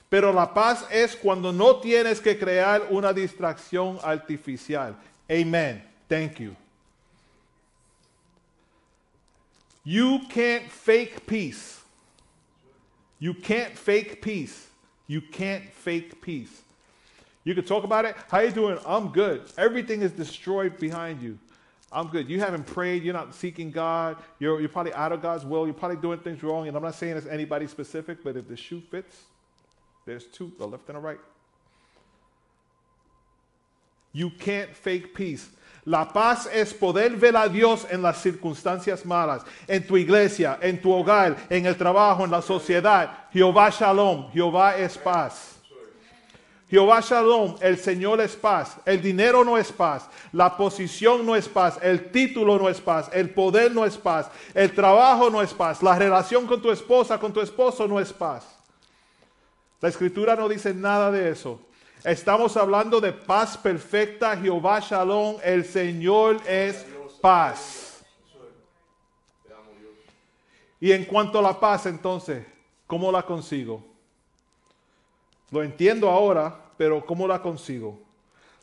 Pero 0.09 0.33
la 0.33 0.53
paz 0.53 0.87
es 0.91 1.17
cuando 1.17 1.53
no 1.53 1.77
tienes 1.77 2.21
que 2.21 2.39
crear 2.39 2.89
una 2.91 3.13
distracción 3.13 3.99
artificial. 4.03 4.97
Amen. 5.31 5.83
Thank 6.09 6.39
you. 6.41 6.57
You 9.85 10.21
can't 10.29 10.71
fake 10.71 11.27
peace. 11.27 11.81
You 13.19 13.35
can't 13.35 13.77
fake 13.77 14.21
peace. 14.23 14.67
You 15.07 15.21
can't 15.21 15.65
fake 15.73 16.21
peace. 16.21 16.63
You 17.45 17.55
can 17.55 17.65
talk 17.65 17.85
about 17.85 18.05
it. 18.05 18.17
How 18.29 18.41
you 18.41 18.51
doing? 18.51 18.79
I'm 18.85 19.09
good. 19.09 19.43
Everything 19.57 20.03
is 20.03 20.11
destroyed 20.11 20.79
behind 20.79 21.23
you. 21.23 21.39
I'm 21.93 22.09
good. 22.09 22.29
You 22.29 22.41
haven't 22.41 22.67
prayed. 22.67 23.05
You're 23.05 23.15
not 23.15 23.35
seeking 23.35 23.71
God. 23.71 24.17
You're, 24.41 24.59
you're 24.59 24.69
probably 24.69 24.93
out 24.95 25.13
of 25.13 25.23
God's 25.23 25.45
will. 25.45 25.65
You're 25.67 25.75
probably 25.75 25.99
doing 25.99 26.19
things 26.19 26.43
wrong. 26.43 26.67
And 26.67 26.77
I'm 26.77 26.83
not 26.83 26.97
saying 26.97 27.17
it's 27.17 27.27
anybody 27.27 27.69
specific, 27.69 28.25
but 28.25 28.37
if 28.37 28.49
the 28.49 28.57
shoe 28.57 28.81
fits, 28.91 29.23
there's 30.05 30.25
two, 30.25 30.53
a 30.59 30.67
left 30.67 30.89
and 30.89 30.99
a 30.99 31.01
right. 31.01 31.21
You 34.17 34.31
can't 34.31 34.75
fake 34.75 35.13
peace. 35.13 35.51
La 35.85 36.11
paz 36.11 36.49
es 36.51 36.73
poder 36.73 37.15
ver 37.17 37.37
a 37.37 37.47
Dios 37.51 37.87
en 37.91 38.01
las 38.01 38.23
circunstancias 38.23 39.05
malas, 39.05 39.43
en 39.69 39.87
tu 39.87 39.95
iglesia, 39.99 40.59
en 40.63 40.81
tu 40.81 40.91
hogar, 40.91 41.37
en 41.51 41.67
el 41.67 41.77
trabajo, 41.77 42.25
en 42.25 42.31
la 42.31 42.41
sociedad. 42.41 43.27
Jehová 43.31 43.69
Shalom, 43.69 44.33
Jehová 44.33 44.75
es 44.79 44.97
paz. 44.97 45.57
Jehová 46.71 47.01
Shalom, 47.03 47.57
el 47.61 47.77
Señor 47.77 48.23
es 48.23 48.35
paz. 48.35 48.79
El 48.87 49.03
dinero 49.03 49.45
no 49.45 49.59
es 49.59 49.71
paz. 49.71 50.09
La 50.33 50.57
posición 50.57 51.27
no 51.27 51.37
es 51.37 51.47
paz. 51.47 51.79
El 51.83 52.11
título 52.11 52.59
no 52.59 52.71
es 52.71 52.81
paz. 52.81 53.11
El 53.13 53.29
poder 53.29 53.71
no 53.75 53.85
es 53.85 53.99
paz. 53.99 54.31
El 54.55 54.73
trabajo 54.73 55.29
no 55.29 55.43
es 55.43 55.53
paz. 55.53 55.83
La 55.83 55.95
relación 55.95 56.47
con 56.47 56.63
tu 56.63 56.71
esposa, 56.71 57.21
con 57.21 57.35
tu 57.35 57.43
esposo 57.43 57.87
no 57.87 58.01
es 58.01 58.15
paz. 58.15 58.47
La 59.83 59.91
escritura 59.91 60.35
no 60.35 60.49
dice 60.49 60.73
nada 60.73 61.11
de 61.11 61.29
eso. 61.29 61.61
Estamos 62.07 62.57
hablando 62.57 63.01
de 63.01 63.13
paz 63.13 63.59
perfecta. 63.59 64.37
Jehová 64.37 64.79
Shalom, 64.79 65.39
el 65.43 65.65
Señor 65.65 66.41
es 66.47 66.87
paz. 67.21 68.05
Y 70.79 70.93
en 70.93 71.05
cuanto 71.05 71.41
a 71.41 71.43
la 71.43 71.59
paz, 71.59 71.85
entonces, 71.87 72.47
¿cómo 72.87 73.11
la 73.11 73.25
consigo? 73.25 73.85
Lo 75.51 75.65
entiendo 75.65 76.09
ahora, 76.09 76.57
pero 76.77 77.05
¿cómo 77.05 77.27
la 77.27 77.43
consigo? 77.43 77.99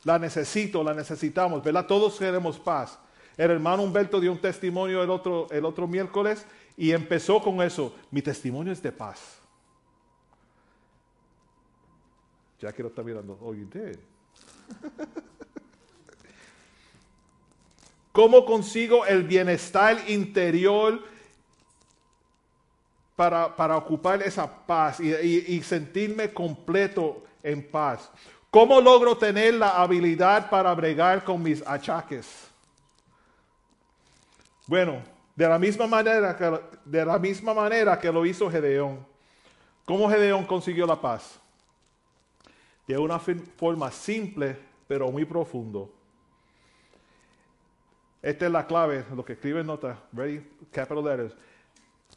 La 0.05 0.17
necesito, 0.17 0.81
la 0.81 0.93
necesitamos, 0.93 1.61
¿verdad? 1.61 1.85
Todos 1.85 2.17
queremos 2.17 2.57
paz. 2.57 2.97
El 3.35 3.51
hermano 3.51 3.83
Humberto 3.83 4.21
dio 4.21 4.31
un 4.31 4.39
testimonio 4.39 5.03
el 5.03 5.09
otro, 5.09 5.47
el 5.51 5.65
otro 5.65 5.85
miércoles 5.85 6.45
y 6.77 6.93
empezó 6.93 7.41
con 7.41 7.61
eso. 7.61 7.93
Mi 8.09 8.21
testimonio 8.21 8.71
es 8.71 8.81
de 8.81 8.93
paz. 8.93 9.42
Ya 12.63 12.71
que 12.71 12.81
lo 12.81 12.87
está 12.87 13.03
mirando. 13.03 13.37
Oh, 13.41 13.53
you 13.53 13.65
did. 13.65 13.97
¿Cómo 18.13 18.45
consigo 18.45 19.05
el 19.05 19.23
bienestar 19.23 20.09
interior 20.09 21.01
para, 23.17 23.53
para 23.53 23.75
ocupar 23.75 24.23
esa 24.23 24.49
paz 24.65 25.01
y, 25.01 25.61
sentirme 25.61 26.31
completo 26.33 27.25
en 27.43 27.69
paz? 27.69 28.09
¿Cómo 28.49 28.79
logro 28.79 29.17
tener 29.17 29.55
la 29.55 29.81
habilidad 29.81 30.49
para 30.49 30.73
bregar 30.73 31.25
con 31.25 31.43
mis 31.43 31.61
achaques? 31.67 32.47
Bueno, 34.67 35.03
de 35.35 35.49
la 35.49 35.59
misma 35.59 35.85
manera 35.85 36.37
que, 36.37 36.61
de 36.85 37.05
la 37.05 37.19
misma 37.19 37.53
manera 37.53 37.99
que 37.99 38.09
lo 38.09 38.25
hizo 38.25 38.49
Gedeón. 38.49 39.05
¿Cómo 39.83 40.09
Gedeón 40.09 40.45
consiguió 40.45 40.87
la 40.87 41.01
paz? 41.01 41.42
De 42.87 42.97
una 42.97 43.19
forma 43.19 43.91
simple, 43.91 44.57
pero 44.87 45.11
muy 45.11 45.25
profundo. 45.25 45.89
Esta 48.21 48.45
es 48.45 48.51
la 48.51 48.65
clave, 48.65 49.05
lo 49.15 49.23
que 49.23 49.33
escribe 49.33 49.61
en 49.61 49.67
nota, 49.67 49.99
ready, 50.13 50.41
capital 50.71 51.03
letters. 51.03 51.33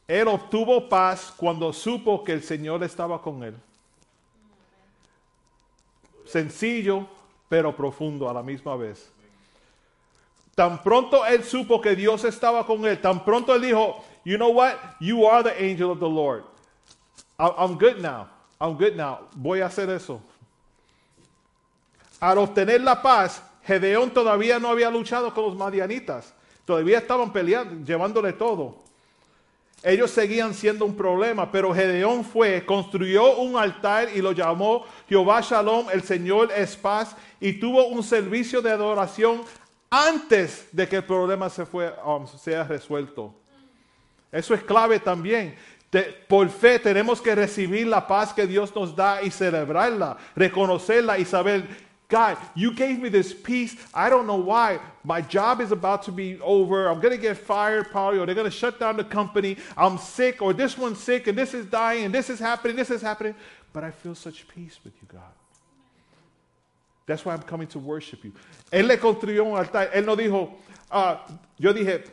Él 0.07 0.29
obtuvo 0.29 0.89
paz 0.89 1.33
cuando 1.37 1.73
supo 1.73 2.23
que 2.23 2.33
el 2.33 2.43
Señor 2.43 2.85
estaba 2.85 3.21
con 3.21 3.43
él. 3.43 3.57
Sencillo, 6.25 7.09
pero 7.49 7.75
profundo 7.75 8.29
a 8.29 8.33
la 8.33 8.43
misma 8.43 8.77
vez. 8.77 9.13
Tan 10.55 10.83
pronto 10.83 11.27
él 11.27 11.45
supo 11.45 11.81
que 11.81 11.95
Dios 11.95 12.25
estaba 12.25 12.65
con 12.65 12.87
él, 12.87 13.01
tan 13.01 13.25
pronto 13.25 13.55
él 13.55 13.63
dijo, 13.63 14.03
you 14.25 14.37
know 14.37 14.51
what, 14.51 14.75
you 15.01 15.27
are 15.27 15.43
the 15.43 15.55
angel 15.63 15.91
of 15.91 15.99
the 15.99 16.09
Lord. 16.09 16.45
I'm 17.39 17.77
good 17.77 18.01
now, 18.01 18.29
I'm 18.59 18.77
good 18.77 18.97
now, 18.97 19.29
voy 19.35 19.61
a 19.61 19.67
hacer 19.67 19.91
eso. 19.91 20.23
Al 22.21 22.39
obtener 22.39 22.81
la 22.81 23.03
paz, 23.03 23.43
Gedeón 23.65 24.11
todavía 24.11 24.59
no 24.59 24.69
había 24.69 24.91
luchado 24.91 25.33
con 25.35 25.45
los 25.45 25.57
madianitas, 25.57 26.33
todavía 26.65 26.99
estaban 26.99 27.33
peleando, 27.33 27.85
llevándole 27.85 28.33
todo. 28.33 28.85
Ellos 29.83 30.11
seguían 30.11 30.55
siendo 30.55 30.85
un 30.85 30.97
problema, 30.97 31.51
pero 31.53 31.75
Gedeón 31.75 32.25
fue, 32.25 32.65
construyó 32.65 33.37
un 33.37 33.57
altar 33.57 34.09
y 34.15 34.23
lo 34.23 34.33
llamó 34.33 34.85
Jehová 35.09 35.41
Shalom, 35.43 35.89
el 35.93 36.03
Señor 36.03 36.51
es 36.57 36.77
paz, 36.77 37.15
y 37.41 37.55
tuvo 37.55 37.87
un 37.87 38.03
servicio 38.03 38.63
de 38.63 38.71
adoración 38.71 39.43
antes 39.91 40.69
de 40.73 40.89
que 40.89 40.97
el 40.97 41.05
problema 41.05 41.49
se 41.51 41.67
fue, 41.67 41.95
um, 42.05 42.27
sea 42.27 42.65
resuelto. 42.65 43.35
Eso 44.33 44.55
es 44.55 44.63
clave 44.63 44.99
también. 44.99 45.55
Por 46.29 46.49
fe 46.49 46.79
tenemos 46.79 47.23
que 47.23 47.35
recibir 47.35 47.87
la 47.87 48.07
paz 48.07 48.35
que 48.35 48.47
Dios 48.47 48.75
nos 48.75 48.95
da 48.95 49.23
y 49.23 49.31
celebrarla, 49.31 50.17
reconocerla 50.35 51.19
y 51.19 51.25
saber, 51.25 51.86
God, 52.09 52.39
you 52.55 52.73
gave 52.73 53.01
me 53.01 53.09
this 53.09 53.35
peace. 53.35 53.75
I 53.93 54.09
don't 54.09 54.27
know 54.29 54.37
why. 54.37 54.79
My 55.03 55.21
job 55.21 55.61
is 55.61 55.73
about 55.73 56.05
to 56.05 56.13
be 56.13 56.39
over. 56.41 56.87
I'm 56.87 57.01
going 57.01 57.15
to 57.15 57.21
get 57.21 57.37
fired 57.37 57.91
probably, 57.91 58.21
or 58.21 58.27
they're 58.27 58.35
going 58.35 58.45
to 58.51 58.57
shut 58.57 58.79
down 58.79 58.97
the 58.97 59.03
company. 59.05 59.57
I'm 59.77 59.99
sick, 59.99 60.41
or 60.41 60.53
this 60.53 60.79
one's 60.79 61.01
sick, 61.01 61.27
and 61.27 61.37
this 61.37 61.53
is 61.53 61.67
dying, 61.67 62.05
and 62.05 62.15
this 62.15 62.31
is 62.31 62.39
happening, 62.39 62.77
this 62.77 62.91
is 62.91 63.03
happening. 63.03 63.35
But 63.73 63.83
I 63.83 63.91
feel 63.91 64.15
such 64.15 64.47
peace 64.47 64.79
with 64.85 64.93
you, 65.03 65.09
God. 65.13 65.33
That's 67.07 67.25
why 67.25 67.35
I'm 67.35 67.43
coming 67.43 67.69
to 67.69 67.79
worship 67.79 68.25
you. 68.25 68.33
Él 68.73 68.87
le 68.87 68.97
construyó 68.99 69.45
un 69.45 69.57
altar. 69.59 69.91
Él 69.93 70.05
no 70.05 70.17
dijo, 70.17 70.55
ah, 70.91 71.21
yo 71.59 71.73
dije, 71.73 72.05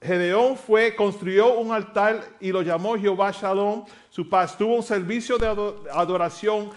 Gedeón 0.00 0.56
fue, 0.56 0.94
construyó 0.94 1.58
un 1.58 1.70
altar 1.72 2.22
y 2.40 2.50
lo 2.52 2.62
llamó 2.62 2.96
Jehová 2.98 3.30
Shalom. 3.32 3.84
Su 4.10 4.28
paz 4.28 4.56
tuvo 4.56 4.76
un 4.76 4.82
servicio 4.82 5.36
de 5.38 5.46
ado- 5.48 5.84
adoración 5.92 6.70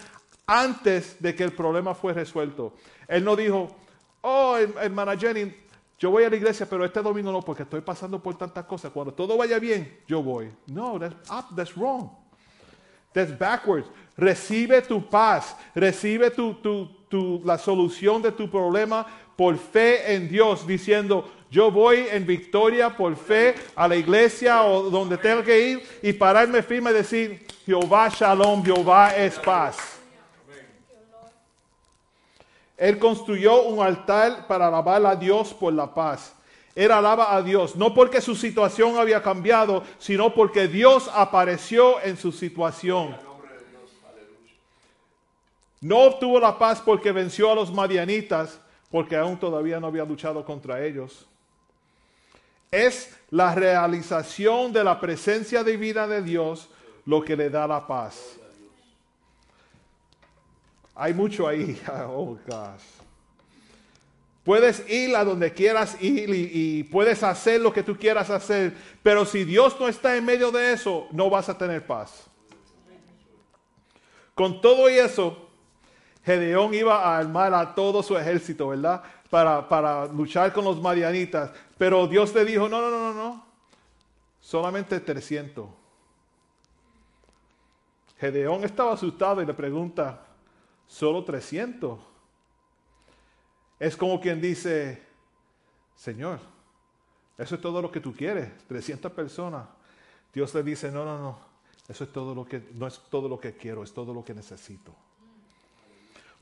antes 0.59 1.21
de 1.21 1.33
que 1.33 1.43
el 1.43 1.53
problema 1.53 1.93
fue 1.95 2.13
resuelto. 2.13 2.73
Él 3.07 3.23
no 3.23 3.35
dijo, 3.35 3.75
oh, 4.21 4.57
her- 4.57 4.73
hermana 4.81 5.15
Jenny, 5.17 5.53
yo 5.97 6.09
voy 6.11 6.23
a 6.23 6.29
la 6.29 6.35
iglesia, 6.35 6.65
pero 6.69 6.83
este 6.83 7.01
domingo 7.01 7.31
no, 7.31 7.41
porque 7.41 7.63
estoy 7.63 7.81
pasando 7.81 8.21
por 8.21 8.35
tantas 8.37 8.65
cosas. 8.65 8.91
Cuando 8.91 9.13
todo 9.13 9.37
vaya 9.37 9.59
bien, 9.59 9.99
yo 10.07 10.21
voy. 10.23 10.51
No, 10.67 10.99
that's, 10.99 11.15
up, 11.29 11.55
that's 11.55 11.75
wrong. 11.77 12.09
That's 13.13 13.37
backwards. 13.37 13.87
Recibe 14.17 14.81
tu 14.81 15.07
paz, 15.09 15.55
recibe 15.75 16.31
la 17.43 17.57
solución 17.57 18.21
de 18.21 18.31
tu 18.31 18.49
problema 18.49 19.05
por 19.35 19.57
fe 19.57 20.13
en 20.15 20.27
Dios, 20.29 20.65
diciendo, 20.65 21.29
yo 21.49 21.71
voy 21.71 22.05
en 22.09 22.25
victoria 22.25 22.95
por 22.95 23.15
fe 23.15 23.55
a 23.75 23.87
la 23.87 23.95
iglesia 23.95 24.63
o 24.63 24.89
donde 24.89 25.17
tenga 25.17 25.43
que 25.43 25.69
ir 25.69 25.83
y 26.01 26.13
pararme 26.13 26.61
firme 26.63 26.91
y 26.91 26.93
decir, 26.93 27.45
Jehová 27.65 28.09
Shalom, 28.09 28.63
Jehová 28.63 29.15
es 29.15 29.37
paz. 29.39 29.99
Él 32.81 32.97
construyó 32.97 33.61
un 33.61 33.79
altar 33.79 34.47
para 34.47 34.65
alabar 34.65 35.05
a 35.05 35.15
Dios 35.15 35.53
por 35.53 35.71
la 35.71 35.93
paz. 35.93 36.33
Él 36.73 36.89
alaba 36.91 37.35
a 37.35 37.43
Dios, 37.43 37.75
no 37.75 37.93
porque 37.93 38.19
su 38.21 38.35
situación 38.35 38.97
había 38.97 39.21
cambiado, 39.21 39.83
sino 39.99 40.33
porque 40.33 40.67
Dios 40.67 41.07
apareció 41.13 42.01
en 42.01 42.17
su 42.17 42.31
situación. 42.31 43.15
No 45.79 45.99
obtuvo 45.99 46.39
la 46.39 46.57
paz 46.57 46.81
porque 46.83 47.11
venció 47.11 47.51
a 47.51 47.55
los 47.55 47.71
madianitas, 47.71 48.59
porque 48.89 49.15
aún 49.15 49.37
todavía 49.37 49.79
no 49.79 49.85
había 49.85 50.03
luchado 50.03 50.43
contra 50.43 50.83
ellos. 50.83 51.27
Es 52.71 53.15
la 53.29 53.53
realización 53.53 54.73
de 54.73 54.83
la 54.83 54.99
presencia 54.99 55.63
divina 55.63 56.07
de 56.07 56.23
Dios 56.23 56.67
lo 57.05 57.23
que 57.23 57.35
le 57.35 57.51
da 57.51 57.67
la 57.67 57.85
paz. 57.85 58.40
Hay 60.95 61.13
mucho 61.13 61.47
ahí. 61.47 61.79
Oh, 62.07 62.37
gosh. 62.47 63.01
Puedes 64.43 64.89
ir 64.89 65.15
a 65.15 65.23
donde 65.23 65.53
quieras 65.53 66.01
ir 66.01 66.29
y, 66.33 66.83
puedes 66.85 67.21
hacer 67.21 67.61
lo 67.61 67.71
que 67.71 67.83
tú 67.83 67.95
quieras 67.95 68.31
hacer, 68.31 68.75
pero 69.03 69.23
si 69.23 69.43
Dios 69.43 69.79
no 69.79 69.87
está 69.87 70.17
en 70.17 70.25
medio 70.25 70.51
de 70.51 70.73
eso, 70.73 71.07
no 71.11 71.29
vas 71.29 71.47
a 71.47 71.57
tener 71.57 71.85
paz. 71.85 72.25
Con 74.33 74.59
todo 74.59 74.89
y 74.89 74.93
eso, 74.93 75.47
Gedeón 76.25 76.73
iba 76.73 77.03
a 77.03 77.19
armar 77.19 77.53
a 77.53 77.75
todo 77.75 78.01
su 78.01 78.17
ejército, 78.17 78.69
¿verdad? 78.69 79.03
Para, 79.29 79.69
para 79.69 80.07
luchar 80.07 80.51
con 80.51 80.65
los 80.65 80.81
madianitas. 80.81 81.51
Pero 81.77 82.07
Dios 82.07 82.33
le 82.33 82.43
dijo, 82.43 82.67
no, 82.67 82.81
no, 82.81 82.89
no, 82.89 82.99
no, 82.99 83.13
no. 83.13 83.45
solamente 84.39 84.99
300. 84.99 85.69
Gedeón 88.19 88.63
estaba 88.63 88.93
asustado 88.93 89.41
y 89.41 89.45
le 89.45 89.53
pregunta, 89.53 90.19
solo 90.91 91.23
300. 91.23 91.99
Es 93.79 93.95
como 93.95 94.19
quien 94.19 94.41
dice, 94.41 95.01
Señor, 95.95 96.39
eso 97.37 97.55
es 97.55 97.61
todo 97.61 97.81
lo 97.81 97.89
que 97.89 98.01
tú 98.01 98.13
quieres, 98.13 98.49
300 98.67 99.11
personas. 99.13 99.67
Dios 100.33 100.53
le 100.53 100.63
dice, 100.63 100.91
no, 100.91 101.05
no, 101.05 101.17
no, 101.17 101.39
eso 101.87 102.03
es 102.03 102.11
todo 102.11 102.35
lo 102.35 102.45
que, 102.45 102.61
no 102.73 102.87
es 102.87 102.99
todo 103.09 103.29
lo 103.29 103.39
que 103.39 103.53
quiero, 103.53 103.83
es 103.83 103.93
todo 103.93 104.13
lo 104.13 104.23
que 104.23 104.33
necesito. 104.33 104.93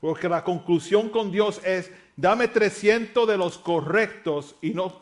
Porque 0.00 0.28
la 0.28 0.42
conclusión 0.42 1.10
con 1.10 1.30
Dios 1.30 1.60
es, 1.64 1.90
dame 2.16 2.48
300 2.48 3.28
de 3.28 3.36
los 3.36 3.56
correctos 3.56 4.56
y 4.60 4.70
no, 4.70 5.00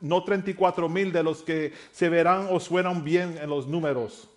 no 0.00 0.24
34 0.24 0.88
mil 0.88 1.12
de 1.12 1.22
los 1.22 1.42
que 1.42 1.72
se 1.92 2.08
verán 2.08 2.48
o 2.50 2.58
suenan 2.58 3.04
bien 3.04 3.38
en 3.38 3.48
los 3.48 3.66
números. 3.68 4.28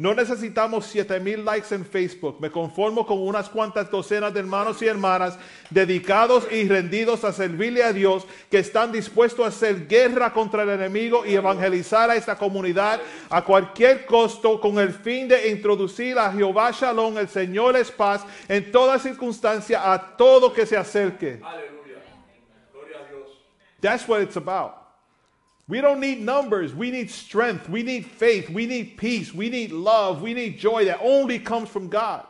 No 0.00 0.14
necesitamos 0.14 0.86
7 0.86 1.20
mil 1.20 1.44
likes 1.44 1.74
en 1.74 1.84
Facebook. 1.84 2.40
Me 2.40 2.50
conformo 2.50 3.04
con 3.04 3.18
unas 3.18 3.50
cuantas 3.50 3.90
docenas 3.90 4.32
de 4.32 4.40
hermanos 4.40 4.80
y 4.80 4.86
hermanas 4.86 5.38
dedicados 5.68 6.50
y 6.50 6.66
rendidos 6.66 7.22
a 7.22 7.34
servirle 7.34 7.84
a 7.84 7.92
Dios, 7.92 8.26
que 8.50 8.60
están 8.60 8.92
dispuestos 8.92 9.44
a 9.44 9.48
hacer 9.48 9.86
guerra 9.86 10.32
contra 10.32 10.62
el 10.62 10.70
enemigo 10.70 11.26
y 11.26 11.34
evangelizar 11.34 12.08
a 12.08 12.16
esta 12.16 12.38
comunidad 12.38 12.98
a 13.28 13.44
cualquier 13.44 14.06
costo 14.06 14.58
con 14.58 14.78
el 14.78 14.94
fin 14.94 15.28
de 15.28 15.50
introducir 15.50 16.18
a 16.18 16.32
Jehová 16.32 16.70
Shalom, 16.70 17.18
el 17.18 17.28
Señor 17.28 17.76
es 17.76 17.90
paz, 17.90 18.24
en 18.48 18.72
toda 18.72 18.98
circunstancia 18.98 19.92
a 19.92 20.16
todo 20.16 20.50
que 20.50 20.64
se 20.64 20.78
acerque. 20.78 21.42
Aleluya. 21.44 22.00
Gloria 22.72 22.96
a 23.00 23.12
Dios. 23.12 23.28
That's 23.82 24.08
what 24.08 24.22
it's 24.22 24.38
about. 24.38 24.79
We 25.70 25.80
don't 25.80 26.00
need 26.00 26.20
numbers. 26.20 26.74
We 26.74 26.90
need 26.90 27.12
strength. 27.12 27.68
We 27.68 27.84
need 27.84 28.04
faith. 28.04 28.50
We 28.50 28.66
need 28.66 28.96
peace. 28.96 29.32
We 29.32 29.48
need 29.48 29.70
love. 29.70 30.20
We 30.20 30.34
need 30.34 30.58
joy 30.58 30.86
that 30.86 30.98
only 31.00 31.38
comes 31.38 31.68
from 31.68 31.88
God. 31.88 32.26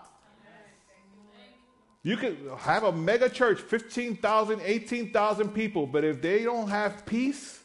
You 2.02 2.18
can 2.18 2.36
have 2.58 2.84
a 2.84 2.92
mega 2.92 3.30
church, 3.30 3.62
15,000, 3.62 4.60
18,000 4.62 5.48
people, 5.54 5.86
but 5.86 6.04
if 6.04 6.20
they 6.20 6.44
don't 6.44 6.68
have 6.68 7.06
peace, 7.06 7.60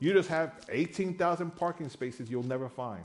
you 0.00 0.12
just 0.12 0.28
have 0.28 0.52
18,000 0.68 1.54
parking 1.54 1.88
spaces 1.88 2.28
you'll 2.28 2.42
never 2.42 2.68
find. 2.68 3.04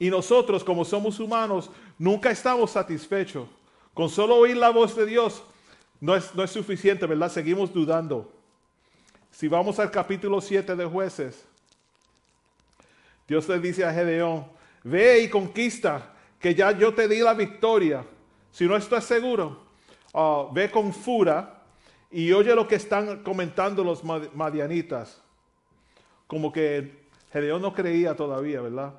Y 0.00 0.08
nosotros, 0.08 0.64
como 0.64 0.84
somos 0.84 1.18
humanos, 1.20 1.68
nunca 1.98 2.30
estamos 2.30 2.70
satisfechos. 2.70 3.46
Con 3.94 4.08
solo 4.08 4.36
oír 4.36 4.56
la 4.56 4.70
voz 4.70 4.94
de 4.94 5.04
Dios 5.04 5.42
no 6.00 6.14
es, 6.14 6.34
no 6.34 6.42
es 6.42 6.50
suficiente, 6.50 7.06
¿verdad? 7.06 7.30
Seguimos 7.30 7.72
dudando. 7.72 8.35
Si 9.36 9.48
vamos 9.48 9.78
al 9.78 9.90
capítulo 9.90 10.40
7 10.40 10.74
de 10.74 10.86
jueces, 10.86 11.44
Dios 13.28 13.46
le 13.50 13.58
dice 13.60 13.84
a 13.84 13.92
Gedeón, 13.92 14.46
ve 14.82 15.20
y 15.20 15.28
conquista, 15.28 16.14
que 16.40 16.54
ya 16.54 16.72
yo 16.72 16.94
te 16.94 17.06
di 17.06 17.18
la 17.18 17.34
victoria. 17.34 18.02
Si 18.50 18.64
no 18.64 18.74
estás 18.78 19.04
seguro, 19.04 19.60
ah, 20.14 20.46
ve 20.54 20.70
con 20.70 20.90
Fura 20.90 21.64
y 22.10 22.32
oye 22.32 22.54
lo 22.54 22.66
que 22.66 22.76
están 22.76 23.22
comentando 23.22 23.84
los 23.84 24.02
mad- 24.02 24.32
madianitas. 24.32 25.20
Como 26.26 26.50
que 26.50 27.04
Gedeón 27.30 27.60
no 27.60 27.74
creía 27.74 28.16
todavía, 28.16 28.62
¿verdad? 28.62 28.94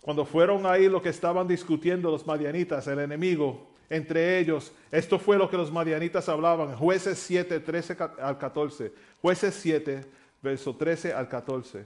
Cuando 0.00 0.24
fueron 0.24 0.64
ahí 0.64 0.88
lo 0.88 1.02
que 1.02 1.10
estaban 1.10 1.46
discutiendo 1.46 2.10
los 2.10 2.26
madianitas, 2.26 2.86
el 2.86 3.00
enemigo, 3.00 3.69
entre 3.90 4.38
ellos, 4.38 4.72
esto 4.92 5.18
fue 5.18 5.36
lo 5.36 5.50
que 5.50 5.56
los 5.56 5.70
madianitas 5.72 6.28
hablaban, 6.28 6.76
jueces 6.76 7.18
7, 7.18 7.58
13 7.60 7.96
ca- 7.96 8.14
al 8.22 8.38
14, 8.38 8.92
jueces 9.20 9.54
7, 9.56 10.06
verso 10.40 10.74
13 10.76 11.12
al 11.12 11.28
14. 11.28 11.84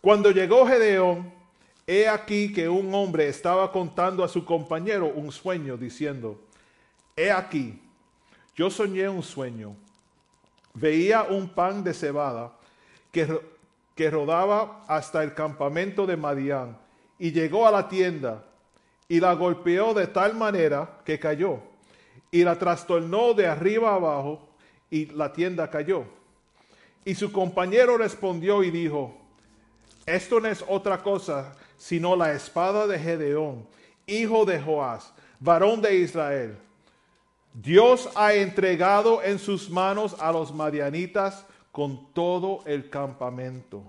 Cuando 0.00 0.30
llegó 0.30 0.66
Gedeón, 0.66 1.30
he 1.86 2.08
aquí 2.08 2.52
que 2.52 2.68
un 2.68 2.92
hombre 2.94 3.28
estaba 3.28 3.70
contando 3.70 4.24
a 4.24 4.28
su 4.28 4.44
compañero 4.44 5.06
un 5.06 5.30
sueño, 5.30 5.76
diciendo, 5.76 6.40
he 7.14 7.30
aquí, 7.30 7.78
yo 8.56 8.70
soñé 8.70 9.08
un 9.08 9.22
sueño, 9.22 9.76
veía 10.72 11.24
un 11.24 11.48
pan 11.50 11.84
de 11.84 11.92
cebada 11.92 12.52
que, 13.12 13.38
que 13.94 14.10
rodaba 14.10 14.82
hasta 14.88 15.22
el 15.22 15.34
campamento 15.34 16.06
de 16.06 16.16
Madián 16.16 16.78
y 17.18 17.32
llegó 17.32 17.66
a 17.66 17.70
la 17.70 17.88
tienda 17.88 18.44
y 19.10 19.18
la 19.18 19.34
golpeó 19.34 19.92
de 19.92 20.06
tal 20.06 20.36
manera 20.36 21.00
que 21.04 21.18
cayó 21.18 21.58
y 22.30 22.44
la 22.44 22.56
trastornó 22.56 23.34
de 23.34 23.48
arriba 23.48 23.96
abajo 23.96 24.48
y 24.88 25.06
la 25.06 25.32
tienda 25.32 25.68
cayó. 25.68 26.04
Y 27.04 27.16
su 27.16 27.32
compañero 27.32 27.98
respondió 27.98 28.62
y 28.62 28.70
dijo, 28.70 29.18
esto 30.06 30.38
no 30.38 30.46
es 30.46 30.64
otra 30.68 31.02
cosa 31.02 31.56
sino 31.76 32.14
la 32.14 32.34
espada 32.34 32.86
de 32.86 33.00
Gedeón, 33.00 33.66
hijo 34.06 34.44
de 34.44 34.60
Joás, 34.60 35.12
varón 35.40 35.82
de 35.82 35.96
Israel. 35.96 36.56
Dios 37.52 38.08
ha 38.14 38.34
entregado 38.34 39.24
en 39.24 39.40
sus 39.40 39.68
manos 39.70 40.14
a 40.20 40.30
los 40.30 40.54
madianitas 40.54 41.44
con 41.72 42.12
todo 42.12 42.62
el 42.64 42.88
campamento. 42.88 43.82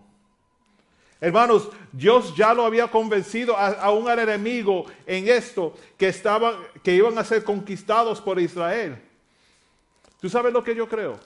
Hermanos, 1.24 1.70
Dios 1.92 2.36
ya 2.36 2.52
lo 2.52 2.66
había 2.66 2.90
convencido 2.90 3.56
aún 3.56 4.10
al 4.10 4.18
enemigo 4.18 4.86
en 5.06 5.28
esto, 5.28 5.76
que, 5.96 6.08
estaban, 6.08 6.56
que 6.84 6.96
iban 6.96 7.16
a 7.20 7.24
ser 7.24 7.44
conquistados 7.44 8.20
por 8.20 8.40
Israel. 8.40 9.00
¿Tú 10.20 10.28
sabes 10.30 10.52
lo 10.52 10.64
que 10.64 10.74
yo 10.74 10.90
creo? 10.90 11.20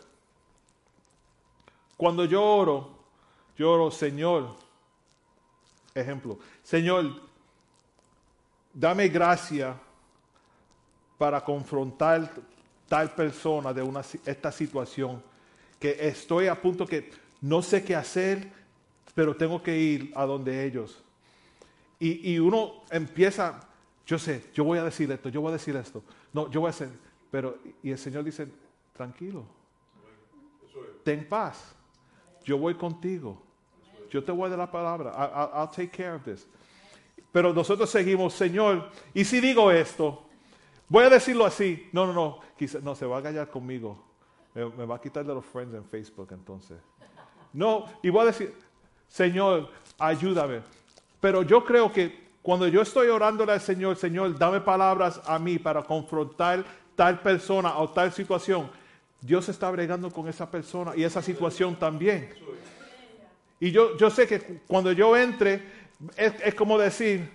Cuando 1.96 2.26
yo 2.26 2.44
oro, 2.44 2.90
yo 3.58 3.72
oro, 3.72 3.90
Señor, 3.90 4.58
ejemplo, 5.94 6.40
Señor, 6.62 7.22
dame 8.74 9.08
gracia 9.08 9.80
para 11.18 11.40
confrontar 11.40 12.30
tal 12.90 13.16
persona 13.16 13.72
de 13.72 13.82
una, 13.82 14.02
esta 14.26 14.52
situación, 14.52 15.24
que 15.80 15.96
estoy 16.02 16.48
a 16.48 16.62
punto 16.62 16.86
que 16.86 17.12
no 17.40 17.62
sé 17.62 17.82
qué 17.86 17.96
hacer, 17.96 18.65
pero 19.16 19.36
tengo 19.36 19.64
que 19.64 19.76
ir 19.76 20.12
a 20.14 20.26
donde 20.26 20.66
ellos. 20.66 21.02
Y, 21.98 22.34
y 22.34 22.40
uno 22.40 22.84
empieza, 22.92 23.62
yo 24.06 24.20
sé, 24.20 24.50
yo 24.54 24.66
voy 24.66 24.78
a 24.78 24.84
decir 24.84 25.10
esto, 25.10 25.30
yo 25.30 25.42
voy 25.42 25.50
a 25.50 25.54
decir 25.54 25.76
esto, 25.78 26.04
no, 26.34 26.52
yo 26.52 26.60
voy 26.60 26.68
a 26.68 26.72
hacer, 26.72 26.90
pero, 27.32 27.58
y 27.82 27.92
el 27.92 27.98
Señor 27.98 28.26
dice, 28.26 28.48
tranquilo, 28.94 29.46
ten 31.04 31.28
paz, 31.28 31.74
yo 32.44 32.58
voy 32.58 32.76
contigo, 32.76 33.42
yo 34.12 34.22
te 34.24 34.32
voy 34.34 34.48
a 34.48 34.50
dar 34.50 34.60
la 34.60 34.72
palabra, 34.72 35.12
I'll 35.56 35.70
take 35.70 35.90
care 35.90 36.14
of 36.14 36.24
this. 36.24 36.46
Pero 37.32 37.54
nosotros 37.54 37.90
seguimos, 37.90 38.34
Señor, 38.34 38.92
y 39.14 39.24
si 39.24 39.40
digo 39.40 39.72
esto, 39.72 40.24
voy 40.90 41.06
a 41.06 41.10
decirlo 41.10 41.46
así, 41.46 41.90
no, 41.94 42.06
no, 42.06 42.14
no, 42.14 42.40
quizá, 42.58 42.80
no, 42.80 42.94
se 42.96 43.06
va 43.06 43.20
a 43.20 43.24
callar 43.24 43.50
conmigo, 43.50 43.98
me, 44.54 44.66
me 44.66 44.86
va 44.86 44.96
a 44.96 45.02
quitar 45.02 45.26
de 45.26 45.34
los 45.34 45.46
friends 45.46 45.74
en 45.74 45.86
Facebook 45.86 46.28
entonces. 46.32 46.78
No, 47.54 47.86
y 48.04 48.10
voy 48.10 48.24
a 48.24 48.26
decir, 48.26 48.54
Señor, 49.16 49.70
ayúdame. 49.98 50.60
Pero 51.22 51.42
yo 51.42 51.64
creo 51.64 51.90
que 51.90 52.26
cuando 52.42 52.68
yo 52.68 52.82
estoy 52.82 53.08
orándole 53.08 53.54
al 53.54 53.62
Señor, 53.62 53.96
Señor, 53.96 54.38
dame 54.38 54.60
palabras 54.60 55.22
a 55.26 55.40
mí 55.40 55.58
para 55.58 55.82
confrontar 55.84 56.66
tal 56.98 57.22
persona 57.22 57.78
o 57.78 57.90
tal 57.90 58.12
situación, 58.12 58.70
Dios 59.22 59.48
está 59.48 59.72
bregando 59.72 60.12
con 60.12 60.28
esa 60.28 60.52
persona 60.52 60.92
y 60.98 61.04
esa 61.06 61.22
situación 61.22 61.78
también. 61.78 62.30
Y 63.62 63.72
yo, 63.72 63.96
yo 63.96 64.10
sé 64.10 64.28
que 64.28 64.42
cu- 64.42 64.60
cuando 64.68 64.92
yo 64.92 65.16
entre, 65.16 65.64
es, 66.18 66.54
como 66.54 66.78
decir, 66.78 67.32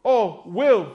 oh, 0.00 0.42
Will, 0.46 0.86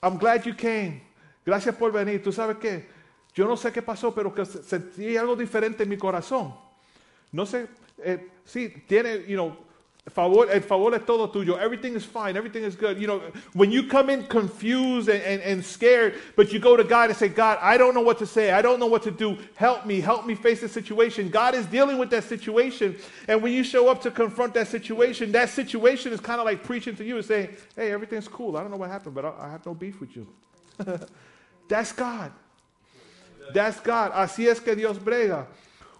I'm 0.00 0.16
glad 0.16 0.44
you 0.44 0.54
came. 0.56 1.02
Gracias 1.44 1.74
por 1.74 1.90
venir. 1.90 2.22
¿Tú 2.22 2.30
sabes 2.30 2.58
qué? 2.58 2.88
Yo 3.34 3.48
no 3.48 3.56
sé 3.56 3.72
qué 3.72 3.82
pasó, 3.82 4.14
pero 4.14 4.32
que 4.32 4.44
se- 4.46 4.62
sentí 4.62 5.16
algo 5.16 5.34
diferente 5.34 5.82
en 5.82 5.88
mi 5.88 5.98
corazón. 5.98 6.54
No 7.32 7.44
sé, 7.44 7.66
eh, 8.02 8.18
sí, 8.44 8.72
tiene, 8.86 9.24
you 9.26 9.36
know, 9.36 9.56
favor, 10.10 10.48
el 10.50 10.60
favor 10.60 10.94
es 10.94 11.04
todo 11.04 11.28
tuyo. 11.28 11.58
Everything 11.58 11.94
is 11.94 12.04
fine. 12.04 12.36
Everything 12.36 12.62
is 12.62 12.76
good. 12.76 13.00
You 13.00 13.06
know, 13.06 13.22
when 13.54 13.72
you 13.72 13.88
come 13.88 14.08
in 14.10 14.24
confused 14.24 15.08
and, 15.08 15.22
and, 15.22 15.42
and 15.42 15.64
scared, 15.64 16.14
but 16.36 16.52
you 16.52 16.58
go 16.58 16.76
to 16.76 16.84
God 16.84 17.10
and 17.10 17.18
say, 17.18 17.28
God, 17.28 17.58
I 17.60 17.76
don't 17.76 17.94
know 17.94 18.00
what 18.00 18.18
to 18.18 18.26
say. 18.26 18.52
I 18.52 18.62
don't 18.62 18.78
know 18.78 18.86
what 18.86 19.02
to 19.02 19.10
do. 19.10 19.36
Help 19.56 19.84
me. 19.84 20.00
Help 20.00 20.26
me 20.26 20.34
face 20.34 20.60
the 20.60 20.68
situation. 20.68 21.28
God 21.28 21.54
is 21.54 21.66
dealing 21.66 21.98
with 21.98 22.10
that 22.10 22.24
situation. 22.24 22.96
And 23.26 23.42
when 23.42 23.52
you 23.52 23.64
show 23.64 23.88
up 23.88 24.00
to 24.02 24.10
confront 24.10 24.54
that 24.54 24.68
situation, 24.68 25.32
that 25.32 25.50
situation 25.50 26.12
is 26.12 26.20
kind 26.20 26.40
of 26.40 26.46
like 26.46 26.62
preaching 26.62 26.94
to 26.96 27.04
you 27.04 27.16
and 27.16 27.24
saying, 27.24 27.56
hey, 27.74 27.92
everything's 27.92 28.28
cool. 28.28 28.56
I 28.56 28.60
don't 28.60 28.70
know 28.70 28.76
what 28.76 28.90
happened, 28.90 29.14
but 29.14 29.24
I, 29.24 29.32
I 29.40 29.50
have 29.50 29.66
no 29.66 29.74
beef 29.74 30.00
with 30.00 30.14
you. 30.14 30.26
That's 31.68 31.92
God. 31.92 32.30
That's 33.52 33.80
God. 33.80 34.12
Así 34.12 34.46
es 34.48 34.60
que 34.60 34.74
Dios 34.76 34.98
brega. 34.98 35.46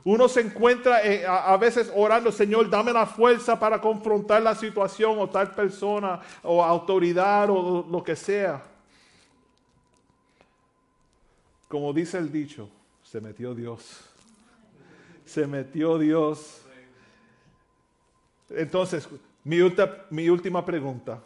Uno 0.07 0.29
se 0.29 0.41
encuentra 0.41 1.03
eh, 1.05 1.27
a, 1.27 1.57
veces 1.57 1.91
orando, 1.93 2.31
Señor, 2.31 2.71
dame 2.71 2.93
la 2.93 3.07
fuerza 3.07 3.59
para 3.59 3.81
confrontar 3.81 4.41
la 4.41 4.55
situación 4.55 5.19
o 5.19 5.29
tal 5.29 5.51
persona 5.51 6.21
o 6.45 6.63
autoridad 6.63 7.51
o 7.51 7.85
lo 7.91 8.05
que 8.05 8.15
sea. 8.15 8.63
Como 11.67 11.93
dice 11.93 12.19
el 12.19 12.31
dicho, 12.31 12.71
se 13.03 13.21
metió 13.21 13.53
Dios. 13.53 14.05
Se 15.25 15.45
metió 15.45 15.99
Dios. 15.99 16.65
Entonces, 18.49 19.09
mi, 19.43 19.57
ulta- 19.59 20.07
mi 20.11 20.29
última 20.29 20.65
pregunta. 20.65 21.21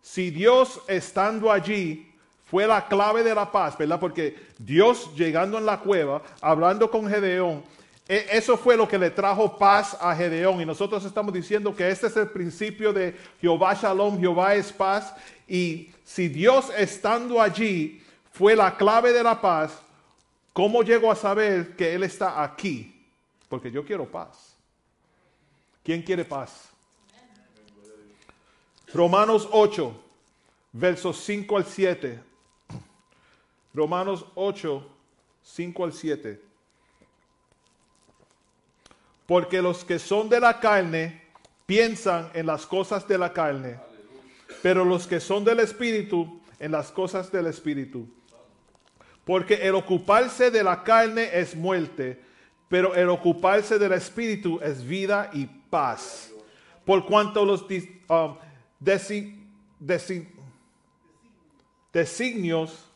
Si 0.00 0.30
Dios 0.30 0.80
estando 0.86 1.50
allí 1.50 2.11
fue 2.52 2.66
la 2.66 2.86
clave 2.86 3.22
de 3.22 3.34
la 3.34 3.50
paz, 3.50 3.78
¿verdad? 3.78 3.98
Porque 3.98 4.36
Dios 4.58 5.10
llegando 5.16 5.56
en 5.56 5.64
la 5.64 5.80
cueva, 5.80 6.20
hablando 6.42 6.90
con 6.90 7.08
Gedeón, 7.08 7.64
e- 8.06 8.26
eso 8.30 8.58
fue 8.58 8.76
lo 8.76 8.86
que 8.86 8.98
le 8.98 9.08
trajo 9.08 9.56
paz 9.56 9.96
a 9.98 10.14
Gedeón. 10.14 10.60
Y 10.60 10.66
nosotros 10.66 11.02
estamos 11.06 11.32
diciendo 11.32 11.74
que 11.74 11.88
este 11.88 12.08
es 12.08 12.16
el 12.18 12.28
principio 12.28 12.92
de 12.92 13.16
Jehová 13.40 13.72
Shalom, 13.72 14.20
Jehová 14.20 14.54
es 14.54 14.70
paz. 14.70 15.14
Y 15.48 15.92
si 16.04 16.28
Dios 16.28 16.70
estando 16.76 17.40
allí 17.40 18.02
fue 18.32 18.54
la 18.54 18.76
clave 18.76 19.14
de 19.14 19.22
la 19.22 19.40
paz, 19.40 19.72
¿cómo 20.52 20.82
llego 20.82 21.10
a 21.10 21.16
saber 21.16 21.74
que 21.74 21.94
Él 21.94 22.02
está 22.02 22.42
aquí? 22.42 23.02
Porque 23.48 23.70
yo 23.70 23.82
quiero 23.82 24.04
paz. 24.04 24.54
¿Quién 25.82 26.02
quiere 26.02 26.26
paz? 26.26 26.68
Romanos 28.92 29.48
8, 29.50 29.98
versos 30.74 31.16
5 31.16 31.56
al 31.56 31.64
7. 31.64 32.31
Romanos 33.74 34.26
8, 34.34 34.86
5 35.42 35.84
al 35.84 35.92
7. 35.92 36.40
Porque 39.26 39.62
los 39.62 39.84
que 39.84 39.98
son 39.98 40.28
de 40.28 40.40
la 40.40 40.60
carne 40.60 41.22
piensan 41.66 42.30
en 42.34 42.46
las 42.46 42.66
cosas 42.66 43.06
de 43.08 43.16
la 43.18 43.32
carne, 43.32 43.78
pero 44.62 44.84
los 44.84 45.06
que 45.06 45.20
son 45.20 45.44
del 45.44 45.60
Espíritu 45.60 46.40
en 46.58 46.72
las 46.72 46.90
cosas 46.90 47.30
del 47.32 47.46
Espíritu. 47.46 48.06
Porque 49.24 49.54
el 49.54 49.74
ocuparse 49.74 50.50
de 50.50 50.62
la 50.64 50.82
carne 50.82 51.30
es 51.32 51.54
muerte, 51.54 52.20
pero 52.68 52.94
el 52.94 53.08
ocuparse 53.08 53.78
del 53.78 53.92
Espíritu 53.92 54.58
es 54.62 54.84
vida 54.86 55.30
y 55.32 55.46
paz. 55.46 56.30
Por 56.84 57.06
cuanto 57.06 57.44
los 57.44 57.62
um, 57.62 58.36
desi- 58.84 59.40
desi- 59.80 60.28
designios 61.92 62.88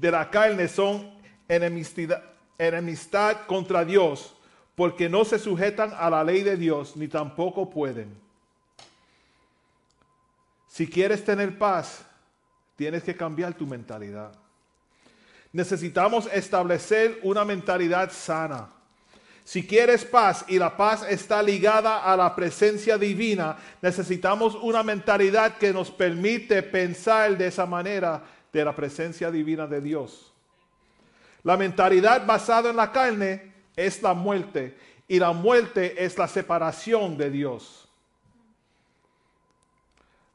de 0.00 0.10
la 0.10 0.30
carne 0.30 0.66
son 0.66 1.12
enemistad, 1.46 2.22
enemistad 2.56 3.44
contra 3.46 3.84
Dios, 3.84 4.34
porque 4.74 5.10
no 5.10 5.26
se 5.26 5.38
sujetan 5.38 5.92
a 5.98 6.08
la 6.08 6.24
ley 6.24 6.42
de 6.42 6.56
Dios, 6.56 6.96
ni 6.96 7.06
tampoco 7.06 7.68
pueden. 7.68 8.16
Si 10.66 10.88
quieres 10.88 11.22
tener 11.22 11.58
paz, 11.58 12.02
tienes 12.76 13.02
que 13.02 13.14
cambiar 13.14 13.52
tu 13.52 13.66
mentalidad. 13.66 14.32
Necesitamos 15.52 16.30
establecer 16.32 17.18
una 17.22 17.44
mentalidad 17.44 18.10
sana. 18.10 18.70
Si 19.44 19.66
quieres 19.66 20.04
paz 20.04 20.46
y 20.48 20.58
la 20.58 20.78
paz 20.78 21.04
está 21.10 21.42
ligada 21.42 22.04
a 22.04 22.16
la 22.16 22.34
presencia 22.34 22.96
divina, 22.96 23.58
necesitamos 23.82 24.54
una 24.54 24.82
mentalidad 24.82 25.58
que 25.58 25.74
nos 25.74 25.90
permite 25.90 26.62
pensar 26.62 27.36
de 27.36 27.48
esa 27.48 27.66
manera 27.66 28.22
de 28.52 28.64
la 28.64 28.74
presencia 28.74 29.30
divina 29.30 29.66
de 29.66 29.80
Dios. 29.80 30.32
La 31.42 31.56
mentalidad 31.56 32.26
basada 32.26 32.70
en 32.70 32.76
la 32.76 32.92
carne 32.92 33.52
es 33.76 34.02
la 34.02 34.14
muerte 34.14 34.76
y 35.08 35.18
la 35.18 35.32
muerte 35.32 36.04
es 36.04 36.16
la 36.18 36.28
separación 36.28 37.16
de 37.16 37.30
Dios. 37.30 37.88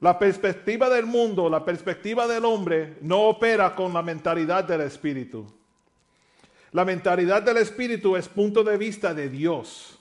La 0.02 0.20
perspectiva 0.20 0.90
del 0.90 1.06
mundo, 1.06 1.50
la 1.50 1.64
perspectiva 1.64 2.28
del 2.28 2.46
hombre 2.46 2.98
no 3.02 3.22
opera 3.22 3.74
con 3.74 3.94
la 3.94 4.02
mentalidad 4.02 4.64
del 4.64 4.82
espíritu. 4.82 5.46
La 6.72 6.84
mentalidad 6.84 7.42
del 7.42 7.58
espíritu 7.58 8.16
es 8.16 8.28
punto 8.28 8.64
de 8.64 8.78
vista 8.78 9.14
de 9.14 9.30
Dios, 9.30 9.98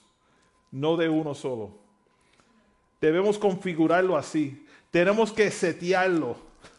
no 0.73 0.97
de 0.97 1.09
uno 1.09 1.35
solo. 1.35 1.79
Debemos 3.01 3.39
configurarlo 3.39 4.17
así. 4.17 4.67
Tenemos 4.91 5.33
que 5.33 5.51
setearlo. 5.51 6.37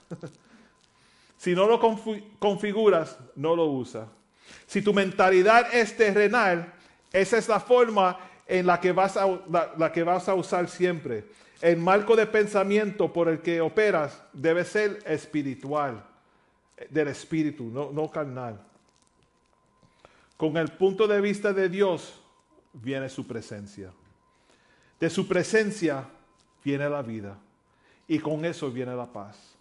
si 1.46 1.54
no 1.54 1.68
lo 1.68 1.80
confi- 1.80 2.24
configuras, 2.40 3.20
no 3.36 3.56
lo 3.56 3.66
usas. 3.66 4.08
Si 4.66 4.82
tu 4.82 4.96
mentalidad 4.96 5.72
es 5.76 5.96
terrenal, 5.96 6.74
esa 7.14 7.38
es 7.38 7.48
la 7.48 7.60
forma 7.60 8.18
en 8.48 8.66
la 8.66 8.80
que 8.80 8.92
vas 8.92 9.16
a, 9.16 9.28
la- 9.28 9.72
la 9.78 9.92
que 9.92 10.02
vas 10.02 10.28
a 10.28 10.34
usar 10.34 10.68
siempre. 10.68 11.26
El 11.62 11.78
marco 11.78 12.16
de 12.16 12.26
pensamiento 12.26 13.14
por 13.14 13.30
el 13.30 13.42
que 13.42 13.62
operas 13.62 14.24
debe 14.34 14.66
ser 14.66 15.04
espiritual, 15.06 16.04
del 16.90 17.10
espíritu, 17.10 17.66
no, 17.66 17.92
no 17.92 18.10
carnal. 18.10 18.60
Con 20.38 20.58
el 20.58 20.70
punto 20.70 21.08
de 21.08 21.22
vista 21.22 21.54
de 21.54 21.70
Dios 21.70 22.20
viene 22.74 23.08
su 23.08 23.28
presencia. 23.28 23.92
De 25.00 25.12
su 25.12 25.28
presencia 25.28 26.06
viene 26.64 26.90
la 26.90 27.04
vida. 27.04 27.38
Y 28.08 28.18
con 28.18 28.44
eso 28.46 28.72
viene 28.72 28.96
la 28.96 29.06
paz. 29.06 29.55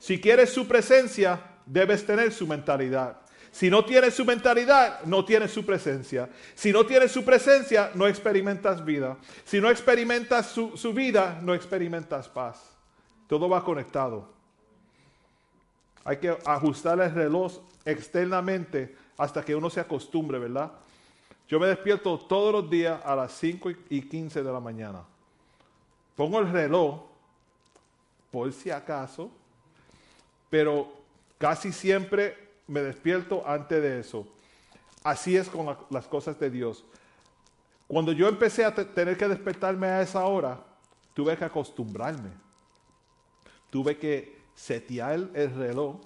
Si 0.00 0.18
quieres 0.18 0.50
su 0.50 0.66
presencia, 0.66 1.38
debes 1.66 2.04
tener 2.04 2.32
su 2.32 2.46
mentalidad. 2.46 3.18
Si 3.52 3.68
no 3.68 3.84
tienes 3.84 4.14
su 4.14 4.24
mentalidad, 4.24 5.02
no 5.04 5.24
tienes 5.26 5.52
su 5.52 5.64
presencia. 5.64 6.30
Si 6.54 6.72
no 6.72 6.86
tienes 6.86 7.12
su 7.12 7.22
presencia, 7.22 7.90
no 7.94 8.06
experimentas 8.06 8.82
vida. 8.82 9.18
Si 9.44 9.60
no 9.60 9.70
experimentas 9.70 10.46
su, 10.46 10.92
vida, 10.94 11.38
no 11.42 11.52
experimentas 11.52 12.28
paz. 12.28 12.76
Todo 13.28 13.48
va 13.48 13.62
conectado. 13.62 14.26
Hay 16.02 16.16
que 16.16 16.34
ajustar 16.46 16.98
el 17.00 17.12
reloj 17.12 17.58
externamente 17.84 18.96
hasta 19.18 19.44
que 19.44 19.54
uno 19.54 19.68
se 19.68 19.80
acostumbre, 19.80 20.38
¿verdad? 20.38 20.72
Yo 21.46 21.60
me 21.60 21.66
despierto 21.66 22.16
todos 22.16 22.52
los 22.52 22.70
días 22.70 23.00
a 23.04 23.14
las 23.14 23.32
5 23.32 23.70
y 23.90 24.00
15 24.00 24.42
de 24.42 24.50
la 24.52 24.60
mañana. 24.60 25.02
Pongo 26.16 26.38
el 26.38 26.50
reloj, 26.50 27.02
por 28.30 28.50
si 28.52 28.70
acaso, 28.70 29.30
pero 30.50 30.92
casi 31.38 31.72
siempre 31.72 32.36
me 32.66 32.80
despierto 32.82 33.42
antes 33.46 33.80
de 33.82 34.00
eso. 34.00 34.26
Así 35.02 35.36
es 35.36 35.48
con 35.48 35.66
la- 35.66 35.78
las 35.88 36.06
cosas 36.06 36.38
de 36.38 36.50
Dios. 36.50 36.84
Cuando 37.86 38.12
yo 38.12 38.28
empecé 38.28 38.64
a 38.64 38.74
te- 38.74 38.84
tener 38.84 39.16
que 39.16 39.26
despertarme 39.26 39.86
a 39.86 40.02
esa 40.02 40.24
hora, 40.26 40.60
tuve 41.14 41.36
que 41.36 41.44
acostumbrarme. 41.44 42.30
Tuve 43.70 43.96
que 43.96 44.38
setear 44.54 45.28
el 45.34 45.54
reloj 45.54 45.96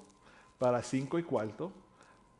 para 0.59 0.83
cinco 0.83 1.19
y 1.19 1.23
cuarto, 1.23 1.73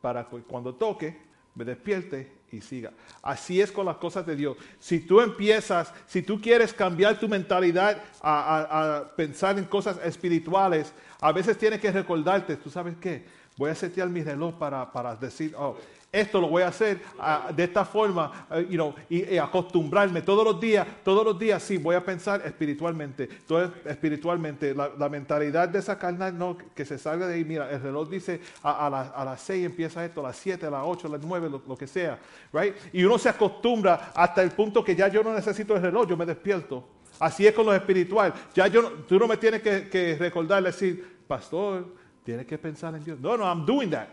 para 0.01 0.27
que 0.29 0.37
cuando 0.43 0.73
toque, 0.73 1.19
me 1.55 1.65
despierte 1.65 2.31
y 2.51 2.61
siga. 2.61 2.91
Así 3.21 3.59
es 3.61 3.71
con 3.71 3.85
las 3.85 3.97
cosas 3.97 4.25
de 4.25 4.35
Dios. 4.35 4.57
Si 4.79 4.99
tú 4.99 5.21
empiezas, 5.21 5.93
si 6.07 6.21
tú 6.21 6.39
quieres 6.39 6.73
cambiar 6.73 7.19
tu 7.19 7.27
mentalidad 7.27 8.01
a, 8.21 8.59
a- 8.99 9.15
pensar 9.15 9.57
en 9.57 9.65
cosas 9.65 9.97
espirituales, 10.03 10.93
a 11.21 11.31
veces 11.31 11.57
tienes 11.57 11.79
que 11.79 11.91
recordarte, 11.91 12.55
¿tú 12.57 12.69
sabes 12.69 12.95
qué? 13.01 13.25
Voy 13.57 13.69
a 13.71 13.75
setear 13.75 14.09
mi 14.09 14.21
reloj 14.21 14.55
para, 14.57 14.91
para 14.91 15.15
decir, 15.15 15.53
oh, 15.57 15.77
esto 16.15 16.39
lo 16.39 16.47
voy 16.47 16.63
a 16.63 16.69
hacer 16.69 17.01
ah, 17.19 17.51
de 17.55 17.63
esta 17.63 17.83
forma, 17.85 18.47
eh, 18.51 18.65
you 18.69 18.75
know, 18.75 18.95
y, 19.09 19.37
acostumbrarme 19.37 20.21
todos 20.21 20.45
los 20.45 20.59
días, 20.59 20.87
todos 21.03 21.25
los 21.25 21.37
días, 21.37 21.61
sí, 21.61 21.77
voy 21.77 21.95
a 21.95 22.03
pensar 22.03 22.41
espiritualmente, 22.45 23.27
todo 23.47 23.65
es 23.65 23.71
espiritualmente, 23.85 24.73
la, 24.73 25.09
mentalidad 25.09 25.69
de 25.69 25.79
esa 25.79 25.99
carnal, 25.99 26.37
no, 26.37 26.57
que 26.73 26.85
se 26.85 26.97
salga 26.97 27.27
de 27.27 27.35
ahí, 27.35 27.45
mira, 27.45 27.69
el 27.69 27.81
reloj 27.81 28.09
dice 28.09 28.39
a, 28.63 28.87
a, 28.87 28.89
la- 28.89 29.01
a 29.01 29.25
las 29.25 29.41
6 29.41 29.65
empieza 29.65 30.03
esto, 30.03 30.21
a 30.21 30.29
las 30.29 30.37
7, 30.37 30.65
a 30.65 30.69
las 30.69 30.83
8, 30.85 31.07
a 31.07 31.11
las 31.11 31.21
9, 31.21 31.49
lo, 31.67 31.77
que 31.77 31.87
sea, 31.87 32.17
right? 32.53 32.75
Y 32.93 33.03
uno 33.03 33.17
se 33.17 33.29
acostumbra 33.29 34.11
hasta 34.15 34.41
el 34.41 34.51
punto 34.51 34.83
que 34.83 34.95
ya 34.95 35.07
yo 35.07 35.23
no 35.23 35.33
necesito 35.33 35.75
el 35.75 35.81
reloj, 35.81 36.07
yo 36.07 36.17
me 36.17 36.25
despierto. 36.25 36.87
Así 37.19 37.47
es 37.47 37.53
con 37.53 37.65
lo 37.65 37.73
espiritual. 37.73 38.33
Ya 38.53 38.67
yo, 38.67 38.91
tú 39.07 39.17
no 39.17 39.27
me 39.27 39.37
tienes 39.37 39.61
que, 39.61 39.87
que 39.87 40.17
recordar, 40.17 40.61
decir, 40.63 41.21
pastor, 41.27 41.85
tienes 42.23 42.45
que 42.45 42.57
pensar 42.57 42.93
en 42.95 43.03
Dios. 43.03 43.19
No, 43.19 43.37
no, 43.37 43.45
I'm 43.45 43.65
doing 43.65 43.89
that. 43.91 44.07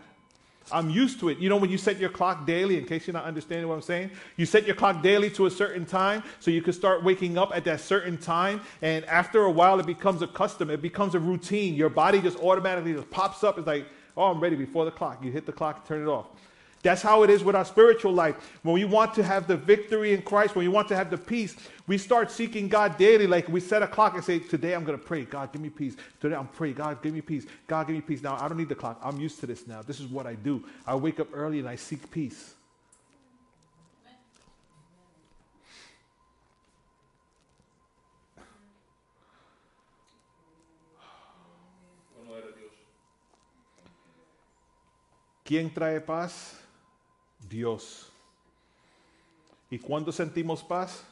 I'm 0.71 0.89
used 0.89 1.19
to 1.19 1.29
it. 1.29 1.37
You 1.39 1.49
know, 1.49 1.57
when 1.57 1.69
you 1.69 1.77
set 1.77 1.99
your 1.99 2.09
clock 2.09 2.45
daily, 2.45 2.77
in 2.77 2.85
case 2.85 3.05
you're 3.05 3.13
not 3.13 3.25
understanding 3.25 3.67
what 3.67 3.75
I'm 3.75 3.81
saying, 3.81 4.11
you 4.37 4.45
set 4.45 4.65
your 4.65 4.75
clock 4.75 5.03
daily 5.03 5.29
to 5.31 5.45
a 5.45 5.51
certain 5.51 5.85
time 5.85 6.23
so 6.39 6.51
you 6.51 6.61
can 6.61 6.73
start 6.73 7.03
waking 7.03 7.37
up 7.37 7.51
at 7.53 7.65
that 7.65 7.81
certain 7.81 8.17
time. 8.17 8.61
And 8.81 9.05
after 9.05 9.43
a 9.43 9.51
while, 9.51 9.79
it 9.79 9.85
becomes 9.85 10.21
a 10.21 10.27
custom, 10.27 10.69
it 10.69 10.81
becomes 10.81 11.15
a 11.15 11.19
routine. 11.19 11.75
Your 11.75 11.89
body 11.89 12.21
just 12.21 12.37
automatically 12.39 12.93
just 12.93 13.09
pops 13.09 13.43
up. 13.43 13.57
It's 13.57 13.67
like, 13.67 13.87
oh, 14.15 14.31
I'm 14.31 14.39
ready 14.39 14.55
before 14.55 14.85
the 14.85 14.91
clock. 14.91 15.23
You 15.23 15.31
hit 15.31 15.45
the 15.45 15.51
clock, 15.51 15.87
turn 15.87 16.01
it 16.01 16.07
off. 16.09 16.27
That's 16.83 17.01
how 17.01 17.23
it 17.23 17.29
is 17.29 17.45
with 17.45 17.55
our 17.55 17.63
spiritual 17.63 18.11
life. 18.11 18.59
When 18.61 18.73
we 18.73 18.83
want 18.83 19.13
to 19.13 19.23
have 19.23 19.47
the 19.47 19.55
victory 19.55 20.13
in 20.13 20.21
Christ, 20.21 20.53
when 20.53 20.65
we 20.65 20.69
want 20.69 20.89
to 20.89 20.97
have 20.97 21.09
the 21.09 21.17
peace, 21.17 21.55
we 21.87 21.97
start 21.97 22.29
seeking 22.29 22.67
God 22.67 22.97
daily. 22.97 23.25
Like 23.25 23.47
we 23.47 23.61
set 23.61 23.81
a 23.81 23.87
clock 23.87 24.15
and 24.15 24.23
say, 24.23 24.39
Today 24.39 24.75
I'm 24.75 24.83
going 24.83 24.99
to 24.99 25.03
pray. 25.03 25.23
God, 25.23 25.53
give 25.53 25.61
me 25.61 25.69
peace. 25.69 25.95
Today 26.19 26.35
I'm 26.35 26.47
praying. 26.49 26.75
God, 26.75 27.01
give 27.01 27.13
me 27.13 27.21
peace. 27.21 27.45
God, 27.67 27.87
give 27.87 27.95
me 27.95 28.01
peace. 28.01 28.21
Now, 28.21 28.35
I 28.35 28.49
don't 28.49 28.57
need 28.57 28.67
the 28.67 28.75
clock. 28.75 28.99
I'm 29.01 29.17
used 29.17 29.39
to 29.39 29.47
this 29.47 29.65
now. 29.65 29.81
This 29.81 30.01
is 30.01 30.07
what 30.07 30.27
I 30.27 30.35
do. 30.35 30.61
I 30.85 30.93
wake 30.95 31.21
up 31.21 31.29
early 31.33 31.59
and 31.59 31.69
I 31.69 31.77
seek 31.77 32.11
peace. 32.11 32.53
Bueno 42.17 42.35
eres 42.35 42.55
Dios. 42.57 42.71
¿Quién 45.45 45.73
trae 45.73 46.01
paz? 46.01 46.62
Dios. 47.53 48.11
¿Y 49.69 49.77
cuando 49.77 50.11
sentimos 50.11 50.63
paz? 50.63 51.05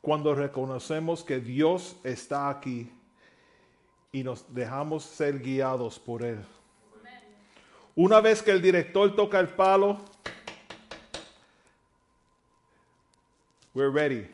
Cuando 0.00 0.34
reconocemos 0.34 1.22
que 1.22 1.38
Dios 1.38 1.96
está 2.02 2.50
aquí 2.50 2.90
y 4.10 4.24
nos 4.24 4.52
dejamos 4.52 5.04
ser 5.04 5.38
guiados 5.38 5.98
por 5.98 6.24
Él. 6.24 6.44
Una 7.94 8.20
vez 8.20 8.42
que 8.42 8.50
el 8.50 8.60
director 8.60 9.14
toca 9.14 9.38
el 9.38 9.48
palo, 9.48 10.00
we're 13.72 13.92
ready. 13.92 14.28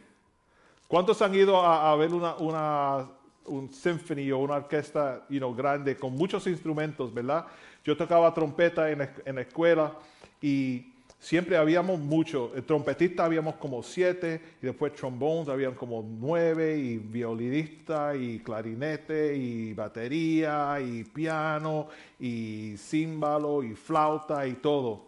¿Cuántos 0.89 1.21
han 1.21 1.35
ido 1.35 1.61
a, 1.61 1.93
a 1.93 1.97
ver 1.97 2.15
una, 2.15 3.07
un 3.45 3.73
symphony 3.73 4.33
o 4.33 4.39
una 4.39 4.55
orquesta 4.55 5.27
you 5.29 5.39
know, 5.39 5.55
grande 5.55 5.97
con 5.97 6.15
muchos 6.15 6.47
instrumentos, 6.47 7.13
verdad? 7.13 7.47
Yo 7.85 7.95
tocaba 7.95 8.33
trompeta 8.33 8.91
en, 8.91 9.09
en 9.25 9.35
la 9.35 9.43
escuela 9.43 9.93
y 10.41 10.90
siempre 11.21 11.57
habíamos 11.57 12.01
muchos. 12.01 12.51
El 12.57 12.65
trompetista 12.65 13.25
habíamos 13.27 13.55
como 13.57 13.83
siete 13.85 14.41
y 14.61 14.67
después 14.67 14.93
trombones 14.95 15.49
habían 15.49 15.75
como 15.75 16.03
nueve 16.05 16.77
y 16.77 16.97
violinista 16.99 18.17
y 18.17 18.41
clarinete 18.41 19.37
y 19.37 19.73
batería 19.75 20.81
y 20.81 21.05
piano 21.05 21.87
y 22.19 22.75
címbalo 22.77 23.63
y 23.63 23.75
flauta 23.75 24.45
y 24.47 24.55
todo. 24.55 25.05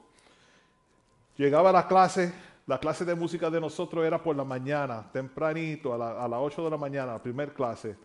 Llegaba 1.37 1.73
la 1.73 1.89
clase, 1.89 2.33
la 2.67 2.79
clase 2.79 3.05
de 3.05 3.15
música 3.15 3.51
de 3.51 3.61
nosotros 3.61 4.05
era 4.05 4.23
por 4.23 4.37
la 4.37 4.45
mañana, 4.45 5.11
tempranito, 5.13 5.95
a, 5.95 5.99
la- 5.99 6.25
a 6.25 6.29
las 6.29 6.39
8 6.41 6.63
de 6.65 6.71
la 6.71 6.77
mañana, 6.77 7.13
la 7.13 7.23
primer 7.23 7.53
clase. 7.53 7.97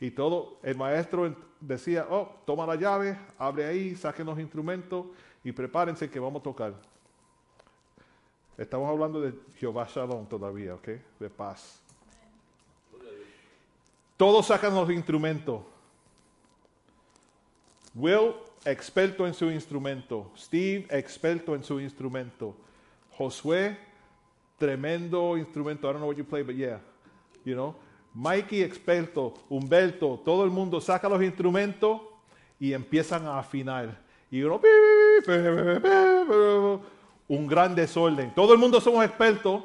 Y 0.00 0.10
todo, 0.12 0.58
el 0.62 0.76
maestro 0.76 1.34
decía, 1.60 2.06
oh, 2.10 2.28
toma 2.46 2.66
la 2.66 2.76
llave, 2.76 3.18
abre 3.38 3.66
ahí, 3.66 3.94
saquen 3.94 4.26
los 4.26 4.38
instrumentos 4.38 5.06
y 5.44 5.52
prepárense 5.52 6.08
que 6.10 6.18
vamos 6.18 6.40
a 6.40 6.42
tocar. 6.44 6.91
Estamos 8.56 8.88
hablando 8.88 9.20
de 9.20 9.34
Jehová 9.56 9.88
Shalom 9.88 10.26
todavía, 10.26 10.74
¿ok? 10.74 10.88
De 11.18 11.30
paz. 11.30 11.80
Todos 14.16 14.46
sacan 14.46 14.74
los 14.74 14.90
instrumentos. 14.90 15.62
Will, 17.94 18.34
experto 18.64 19.26
en 19.26 19.34
su 19.34 19.50
instrumento. 19.50 20.30
Steve, 20.36 20.86
experto 20.90 21.54
en 21.54 21.64
su 21.64 21.80
instrumento. 21.80 22.54
Josué, 23.16 23.76
tremendo 24.58 25.36
instrumento. 25.36 25.88
I 25.88 25.92
don't 25.92 26.00
know 26.00 26.08
what 26.08 26.16
you 26.16 26.24
play, 26.24 26.42
but 26.42 26.54
yeah, 26.54 26.80
you 27.44 27.54
know. 27.54 27.74
Mikey, 28.14 28.62
experto. 28.62 29.34
Humberto, 29.48 30.20
todo 30.24 30.44
el 30.44 30.50
mundo 30.50 30.80
saca 30.80 31.08
los 31.08 31.22
instrumentos 31.22 32.00
y 32.60 32.72
empiezan 32.74 33.26
a 33.26 33.38
afinar. 33.38 34.00
Y 34.30 34.42
uno, 34.42 34.60
un 37.32 37.46
gran 37.46 37.74
desorden. 37.74 38.30
Todo 38.34 38.52
el 38.52 38.58
mundo 38.58 38.78
somos 38.78 39.02
expertos, 39.02 39.64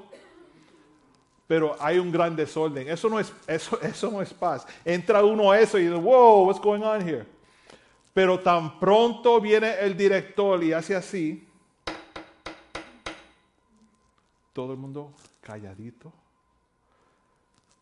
pero 1.48 1.76
hay 1.82 2.00
un 2.00 2.10
gran 2.14 2.34
desorden. 2.34 2.88
Eso 2.88 3.10
no 3.10 3.20
es, 3.20 3.34
eso, 3.46 3.78
eso 3.82 4.10
no 4.10 4.22
es 4.22 4.34
paz. 4.34 4.66
Entra 4.86 5.22
uno 5.22 5.52
a 5.52 5.60
eso 5.60 5.78
y 5.78 5.84
dice, 5.84 5.96
wow, 5.96 6.46
what's 6.46 6.62
going 6.62 6.82
on 6.82 7.02
here? 7.02 7.26
Pero 8.14 8.40
tan 8.40 8.80
pronto 8.80 9.42
viene 9.42 9.80
el 9.82 9.98
director 9.98 10.64
y 10.64 10.72
hace 10.72 10.96
así, 10.96 11.46
todo 14.54 14.72
el 14.72 14.80
mundo 14.80 15.12
calladito, 15.42 16.14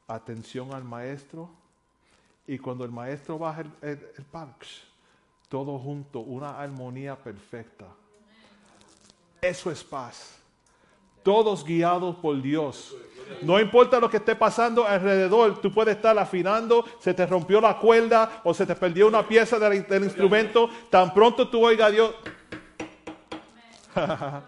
atención 0.07 0.73
al 0.73 0.83
maestro, 0.83 1.47
y 2.47 2.57
cuando 2.57 2.85
el 2.85 2.91
maestro 2.91 3.37
baja 3.37 3.61
el, 3.61 3.71
el, 3.83 4.25
todo 5.47 5.77
junto, 5.77 6.21
una 6.21 6.59
armonía 6.59 7.15
perfecta. 7.15 7.85
Eso 9.41 9.71
es 9.71 9.83
paz. 9.83 10.39
Todos 11.23 11.63
guiados 11.63 12.15
por 12.17 12.41
Dios. 12.41 12.95
No 13.41 13.59
importa 13.59 13.99
lo 13.99 14.09
que 14.09 14.17
esté 14.17 14.35
pasando 14.35 14.85
alrededor, 14.85 15.59
tú 15.59 15.71
puedes 15.71 15.95
estar 15.95 16.17
afinando, 16.17 16.85
se 16.99 17.13
te 17.13 17.25
rompió 17.25 17.59
la 17.59 17.79
cuerda 17.79 18.41
o 18.43 18.53
se 18.53 18.65
te 18.65 18.75
perdió 18.75 19.07
una 19.07 19.27
pieza 19.27 19.57
del, 19.57 20.03
instrumento. 20.03 20.69
Tan 20.89 21.13
pronto 21.13 21.47
tú 21.47 21.65
oigas 21.65 21.87
a 21.87 21.91
Dios. 21.91 22.15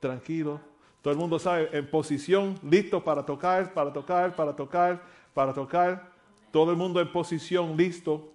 Tranquilo. 0.00 0.60
Todo 1.02 1.12
el 1.12 1.18
mundo 1.18 1.38
sabe, 1.38 1.68
en 1.72 1.88
posición, 1.88 2.58
listo 2.62 3.02
para 3.02 3.24
tocar, 3.24 3.72
para 3.72 3.92
tocar, 3.92 4.34
para 4.34 4.54
tocar, 4.54 5.02
para 5.34 5.54
tocar. 5.54 6.10
Todo 6.50 6.70
el 6.70 6.76
mundo 6.76 7.00
en 7.00 7.10
posición, 7.10 7.76
listo. 7.76 8.28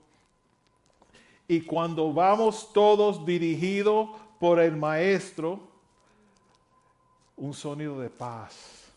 Y 1.48 1.62
cuando 1.62 2.14
vamos 2.14 2.72
todos 2.72 3.26
dirigidos 3.26 4.10
por 4.42 4.60
el 4.60 4.72
maestro, 4.72 5.60
un 7.38 7.54
sonido 7.54 8.02
de 8.02 8.10
paz. 8.10 8.88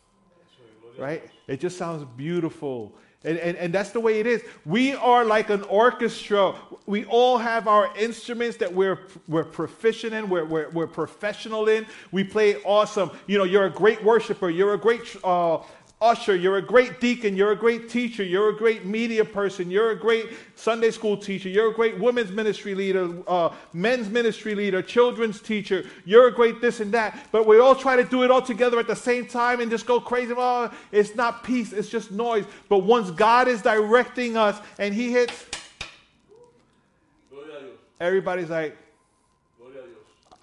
Right? 0.98 1.22
It 1.46 1.60
just 1.60 1.76
sounds 1.76 2.04
beautiful. 2.16 2.92
And, 3.24 3.38
and, 3.38 3.56
and 3.58 3.72
that's 3.72 3.90
the 3.90 4.00
way 4.00 4.20
it 4.20 4.26
is. 4.26 4.42
We 4.64 4.94
are 4.94 5.24
like 5.24 5.50
an 5.50 5.62
orchestra. 5.64 6.54
We 6.86 7.04
all 7.06 7.36
have 7.36 7.68
our 7.68 7.94
instruments 7.96 8.56
that 8.58 8.72
we're, 8.72 9.00
we're 9.28 9.44
proficient 9.44 10.14
in, 10.14 10.30
we're, 10.30 10.46
we're, 10.46 10.70
we're 10.70 10.86
professional 10.86 11.68
in. 11.68 11.86
We 12.10 12.24
play 12.24 12.56
awesome. 12.62 13.10
You 13.26 13.36
know, 13.36 13.44
you're 13.44 13.66
a 13.66 13.70
great 13.70 14.02
worshiper, 14.02 14.48
you're 14.48 14.74
a 14.74 14.78
great 14.78 15.02
uh, 15.24 15.58
usher, 16.04 16.36
you're 16.36 16.58
a 16.58 16.62
great 16.62 17.00
deacon, 17.00 17.36
you're 17.36 17.52
a 17.52 17.56
great 17.56 17.88
teacher, 17.88 18.22
you're 18.22 18.50
a 18.50 18.56
great 18.56 18.84
media 18.84 19.24
person, 19.24 19.70
you're 19.70 19.90
a 19.90 19.96
great 19.96 20.30
Sunday 20.54 20.90
school 20.90 21.16
teacher, 21.16 21.48
you're 21.48 21.70
a 21.70 21.74
great 21.74 21.98
women's 21.98 22.30
ministry 22.30 22.74
leader, 22.74 23.10
uh, 23.26 23.48
men's 23.72 24.08
ministry 24.08 24.54
leader, 24.54 24.82
children's 24.82 25.40
teacher, 25.40 25.86
you're 26.04 26.28
a 26.28 26.32
great 26.32 26.60
this 26.60 26.80
and 26.80 26.92
that. 26.92 27.26
But 27.32 27.46
we 27.46 27.58
all 27.58 27.74
try 27.74 27.96
to 27.96 28.04
do 28.04 28.22
it 28.22 28.30
all 28.30 28.42
together 28.42 28.78
at 28.78 28.86
the 28.86 28.94
same 28.94 29.26
time 29.26 29.60
and 29.60 29.70
just 29.70 29.86
go 29.86 29.98
crazy. 29.98 30.34
Oh, 30.36 30.70
it's 30.92 31.16
not 31.16 31.42
peace, 31.42 31.72
it's 31.72 31.88
just 31.88 32.12
noise. 32.12 32.44
But 32.68 32.80
once 32.80 33.10
God 33.10 33.48
is 33.48 33.62
directing 33.62 34.36
us 34.36 34.60
and 34.78 34.94
He 34.94 35.10
hits, 35.10 35.46
everybody's 37.98 38.50
like. 38.50 38.76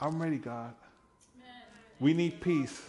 I'm 0.01 0.19
ready, 0.19 0.37
God. 0.37 0.73
We 1.99 2.15
need 2.15 2.41
peace. 2.41 2.81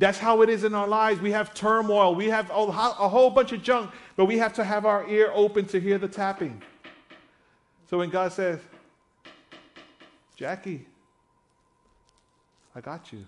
That's 0.00 0.16
how 0.16 0.40
it 0.40 0.48
is 0.48 0.64
in 0.64 0.74
our 0.74 0.88
lives. 0.88 1.20
We 1.20 1.30
have 1.32 1.52
turmoil. 1.52 2.14
We 2.14 2.30
have 2.30 2.48
a, 2.48 2.54
whole 2.54 3.28
bunch 3.28 3.52
of 3.52 3.62
junk, 3.62 3.90
but 4.16 4.24
we 4.24 4.38
have 4.38 4.54
to 4.54 4.64
have 4.64 4.86
our 4.86 5.06
ear 5.06 5.30
open 5.34 5.66
to 5.66 5.78
hear 5.78 5.98
the 5.98 6.08
tapping. 6.08 6.62
So 7.90 7.98
when 7.98 8.08
God 8.08 8.32
says, 8.32 8.60
Jackie, 10.36 10.86
I 12.74 12.80
got 12.80 13.12
you. 13.12 13.26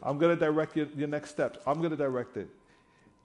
I'm 0.00 0.16
going 0.16 0.32
to 0.32 0.38
direct 0.38 0.76
your, 0.76 0.86
your 0.96 1.08
next 1.08 1.30
steps. 1.30 1.58
I'm 1.66 1.78
going 1.78 1.90
to 1.90 1.96
direct 1.96 2.36
it. 2.36 2.48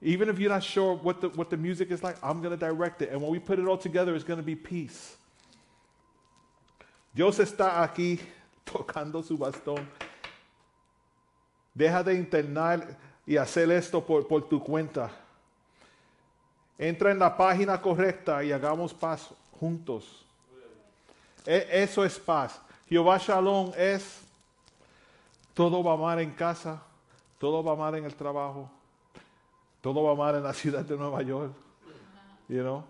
Even 0.01 0.27
if 0.27 0.39
you're 0.39 0.49
not 0.49 0.63
sure 0.63 0.95
what 0.95 1.21
the, 1.21 1.29
what 1.29 1.51
the 1.51 1.57
music 1.57 1.91
is 1.91 2.01
like, 2.01 2.17
I'm 2.23 2.41
going 2.41 2.51
to 2.51 2.57
direct 2.57 3.03
it. 3.03 3.11
And 3.11 3.21
when 3.21 3.29
we 3.29 3.37
put 3.37 3.59
it 3.59 3.67
all 3.67 3.77
together, 3.77 4.15
it's 4.15 4.23
going 4.23 4.39
to 4.39 4.45
be 4.45 4.55
peace. 4.55 5.17
Dios 7.13 7.37
está 7.37 7.87
aquí 7.87 8.19
tocando 8.65 9.23
su 9.23 9.37
bastón. 9.37 9.85
Deja 11.77 12.01
de 12.01 12.15
internar 12.15 12.97
y 13.23 13.37
hacer 13.37 13.69
esto 13.69 14.03
por, 14.03 14.27
por 14.27 14.49
tu 14.49 14.63
cuenta. 14.63 15.11
Entra 16.75 17.11
en 17.11 17.19
la 17.19 17.37
página 17.37 17.79
correcta 17.79 18.43
y 18.43 18.51
hagamos 18.51 18.95
paz 18.95 19.29
juntos. 19.59 20.25
E- 21.45 21.67
eso 21.69 22.03
es 22.03 22.17
paz. 22.17 22.59
Jehová 22.89 23.19
Shalom 23.19 23.73
es 23.77 24.21
todo 25.53 25.83
va 25.83 25.95
mal 25.95 26.19
en 26.19 26.31
casa, 26.31 26.81
todo 27.37 27.63
va 27.63 27.75
mal 27.75 27.93
en 27.93 28.05
el 28.05 28.15
trabajo, 28.15 28.67
todo 29.79 30.01
va 30.01 30.15
mal 30.15 30.33
en 30.35 30.43
la 30.43 30.53
ciudad 30.55 30.83
de 30.83 30.97
Nueva 30.97 31.21
York. 31.21 31.53
You 32.49 32.61
know? 32.61 32.83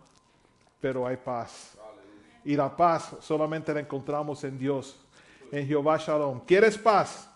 Pero 0.79 1.05
hay 1.05 1.17
paz. 1.17 1.77
Y 2.45 2.55
la 2.55 2.73
paz 2.73 3.17
solamente 3.19 3.73
la 3.73 3.81
encontramos 3.81 4.45
en 4.45 4.57
Dios, 4.57 4.97
en 5.51 5.67
Jehová 5.67 5.97
Shalom. 5.97 6.39
¿Quieres 6.45 6.77
paz? 6.77 7.29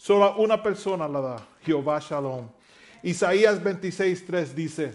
Solo 0.00 0.34
una 0.36 0.62
persona 0.62 1.06
la 1.06 1.20
da, 1.20 1.46
Jehová 1.62 1.98
Shalom. 2.00 2.48
Isaías 3.02 3.62
26:3 3.62 4.54
dice, 4.54 4.94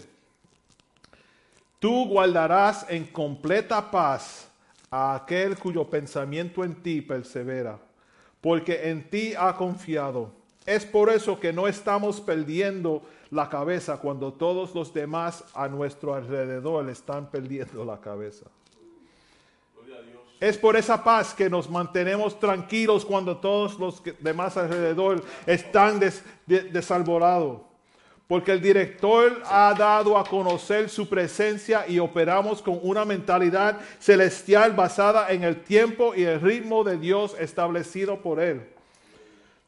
Tú 1.78 2.08
guardarás 2.08 2.84
en 2.88 3.06
completa 3.06 3.88
paz 3.88 4.48
a 4.90 5.14
aquel 5.14 5.56
cuyo 5.56 5.88
pensamiento 5.88 6.64
en 6.64 6.74
ti 6.82 7.02
persevera, 7.02 7.78
porque 8.40 8.90
en 8.90 9.08
ti 9.08 9.32
ha 9.38 9.54
confiado. 9.56 10.32
Es 10.64 10.84
por 10.84 11.08
eso 11.08 11.38
que 11.38 11.52
no 11.52 11.68
estamos 11.68 12.20
perdiendo 12.20 13.04
la 13.30 13.48
cabeza 13.48 13.98
cuando 13.98 14.32
todos 14.32 14.74
los 14.74 14.92
demás 14.92 15.44
a 15.54 15.68
nuestro 15.68 16.16
alrededor 16.16 16.90
están 16.90 17.30
perdiendo 17.30 17.84
la 17.84 18.00
cabeza. 18.00 18.46
Es 20.40 20.58
por 20.58 20.76
esa 20.76 21.02
paz 21.02 21.32
que 21.32 21.48
nos 21.48 21.68
mantenemos 21.70 22.38
tranquilos 22.38 23.04
cuando 23.04 23.36
todos 23.38 23.78
los 23.78 24.02
demás 24.20 24.56
alrededor 24.56 25.24
están 25.46 25.98
des- 25.98 26.22
de- 26.46 26.64
desalborados. 26.64 27.62
Porque 28.28 28.52
el 28.52 28.60
director 28.60 29.40
ha 29.46 29.72
dado 29.78 30.18
a 30.18 30.24
conocer 30.24 30.88
su 30.90 31.08
presencia 31.08 31.84
y 31.88 32.00
operamos 32.00 32.60
con 32.60 32.78
una 32.82 33.04
mentalidad 33.04 33.78
celestial 34.00 34.72
basada 34.72 35.30
en 35.30 35.44
el 35.44 35.62
tiempo 35.62 36.12
y 36.14 36.24
el 36.24 36.40
ritmo 36.40 36.82
de 36.84 36.98
Dios 36.98 37.36
establecido 37.38 38.20
por 38.20 38.40
él. 38.40 38.66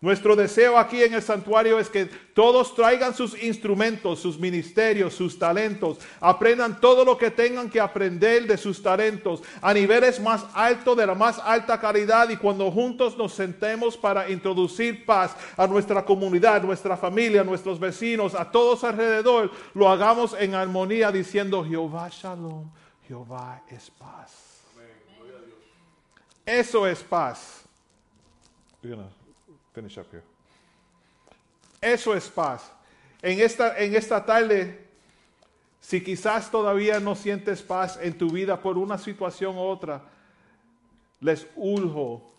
Nuestro 0.00 0.36
deseo 0.36 0.78
aquí 0.78 1.02
en 1.02 1.14
el 1.14 1.22
santuario 1.22 1.80
es 1.80 1.88
que 1.88 2.06
todos 2.06 2.72
traigan 2.76 3.12
sus 3.12 3.40
instrumentos, 3.42 4.20
sus 4.20 4.38
ministerios, 4.38 5.12
sus 5.12 5.36
talentos, 5.36 5.98
aprendan 6.20 6.80
todo 6.80 7.04
lo 7.04 7.18
que 7.18 7.32
tengan 7.32 7.68
que 7.68 7.80
aprender 7.80 8.46
de 8.46 8.56
sus 8.56 8.80
talentos. 8.80 9.42
A 9.60 9.74
niveles 9.74 10.20
más 10.20 10.46
altos, 10.54 10.96
de 10.96 11.04
la 11.04 11.16
más 11.16 11.40
alta 11.40 11.80
calidad 11.80 12.30
y 12.30 12.36
cuando 12.36 12.70
juntos 12.70 13.18
nos 13.18 13.32
sentemos 13.32 13.96
para 13.96 14.30
introducir 14.30 15.04
paz 15.04 15.34
a 15.56 15.66
nuestra 15.66 16.04
comunidad, 16.04 16.62
nuestra 16.62 16.96
familia, 16.96 17.42
nuestros 17.42 17.80
vecinos, 17.80 18.36
a 18.36 18.48
todos 18.48 18.84
alrededor, 18.84 19.50
lo 19.74 19.88
hagamos 19.88 20.32
en 20.38 20.54
armonía 20.54 21.10
diciendo 21.10 21.64
Jehová 21.64 22.08
Shalom, 22.08 22.70
Jehová 23.08 23.62
es 23.68 23.90
paz. 23.90 24.32
Eso 26.46 26.86
es 26.86 27.02
paz. 27.02 27.64
Eso 31.80 32.14
es 32.14 32.28
paz. 32.28 32.72
En 33.22 33.40
esta, 33.40 33.78
en 33.78 33.94
esta 33.94 34.24
tarde, 34.24 34.86
si 35.80 36.02
quizás 36.02 36.50
todavía 36.50 37.00
no 37.00 37.14
sientes 37.14 37.62
paz 37.62 37.98
en 38.00 38.16
tu 38.16 38.30
vida 38.30 38.60
por 38.60 38.78
una 38.78 38.98
situación 38.98 39.56
u 39.56 39.60
otra, 39.60 40.02
les 41.20 41.46
urjo 41.56 42.32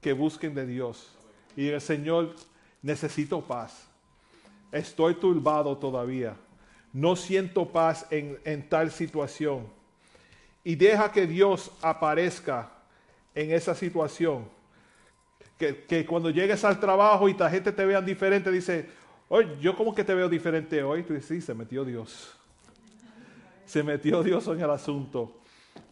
que 0.00 0.12
busquen 0.12 0.54
de 0.54 0.66
Dios. 0.66 1.10
Y 1.56 1.68
el 1.68 1.80
Señor, 1.80 2.34
necesito 2.82 3.40
paz. 3.40 3.86
Estoy 4.70 5.14
turbado 5.14 5.76
todavía. 5.76 6.36
No 6.92 7.16
siento 7.16 7.66
paz 7.68 8.06
en, 8.10 8.38
en 8.44 8.68
tal 8.68 8.90
situación. 8.90 9.66
Y 10.62 10.74
deja 10.74 11.10
que 11.12 11.26
Dios 11.26 11.70
aparezca 11.82 12.70
en 13.34 13.52
esa 13.52 13.74
situación. 13.74 14.55
Que, 15.58 15.84
que 15.84 16.04
cuando 16.04 16.30
llegues 16.30 16.64
al 16.64 16.78
trabajo 16.78 17.28
y 17.28 17.34
la 17.34 17.48
gente 17.48 17.72
te 17.72 17.84
vean 17.86 18.04
diferente, 18.04 18.50
dice, 18.50 18.88
oye, 19.28 19.56
yo 19.60 19.76
como 19.76 19.94
que 19.94 20.04
te 20.04 20.14
veo 20.14 20.28
diferente 20.28 20.82
hoy. 20.82 21.02
Tú 21.02 21.14
dices, 21.14 21.28
sí, 21.28 21.40
se 21.40 21.54
metió 21.54 21.84
Dios. 21.84 22.36
Se 23.64 23.82
metió 23.82 24.22
Dios 24.22 24.46
en 24.48 24.60
el 24.60 24.70
asunto. 24.70 25.32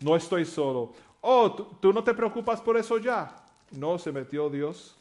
No 0.01 0.17
estoy 0.17 0.45
solo. 0.45 0.93
Oh, 1.21 1.51
¿tú, 1.81 1.93
no 1.93 2.05
te 2.05 2.13
preocupas 2.13 2.61
por 2.61 2.77
eso 2.77 2.99
ya? 2.99 3.35
No, 3.71 3.99
se 3.99 4.13
metió 4.13 4.51
Dios. 4.51 4.97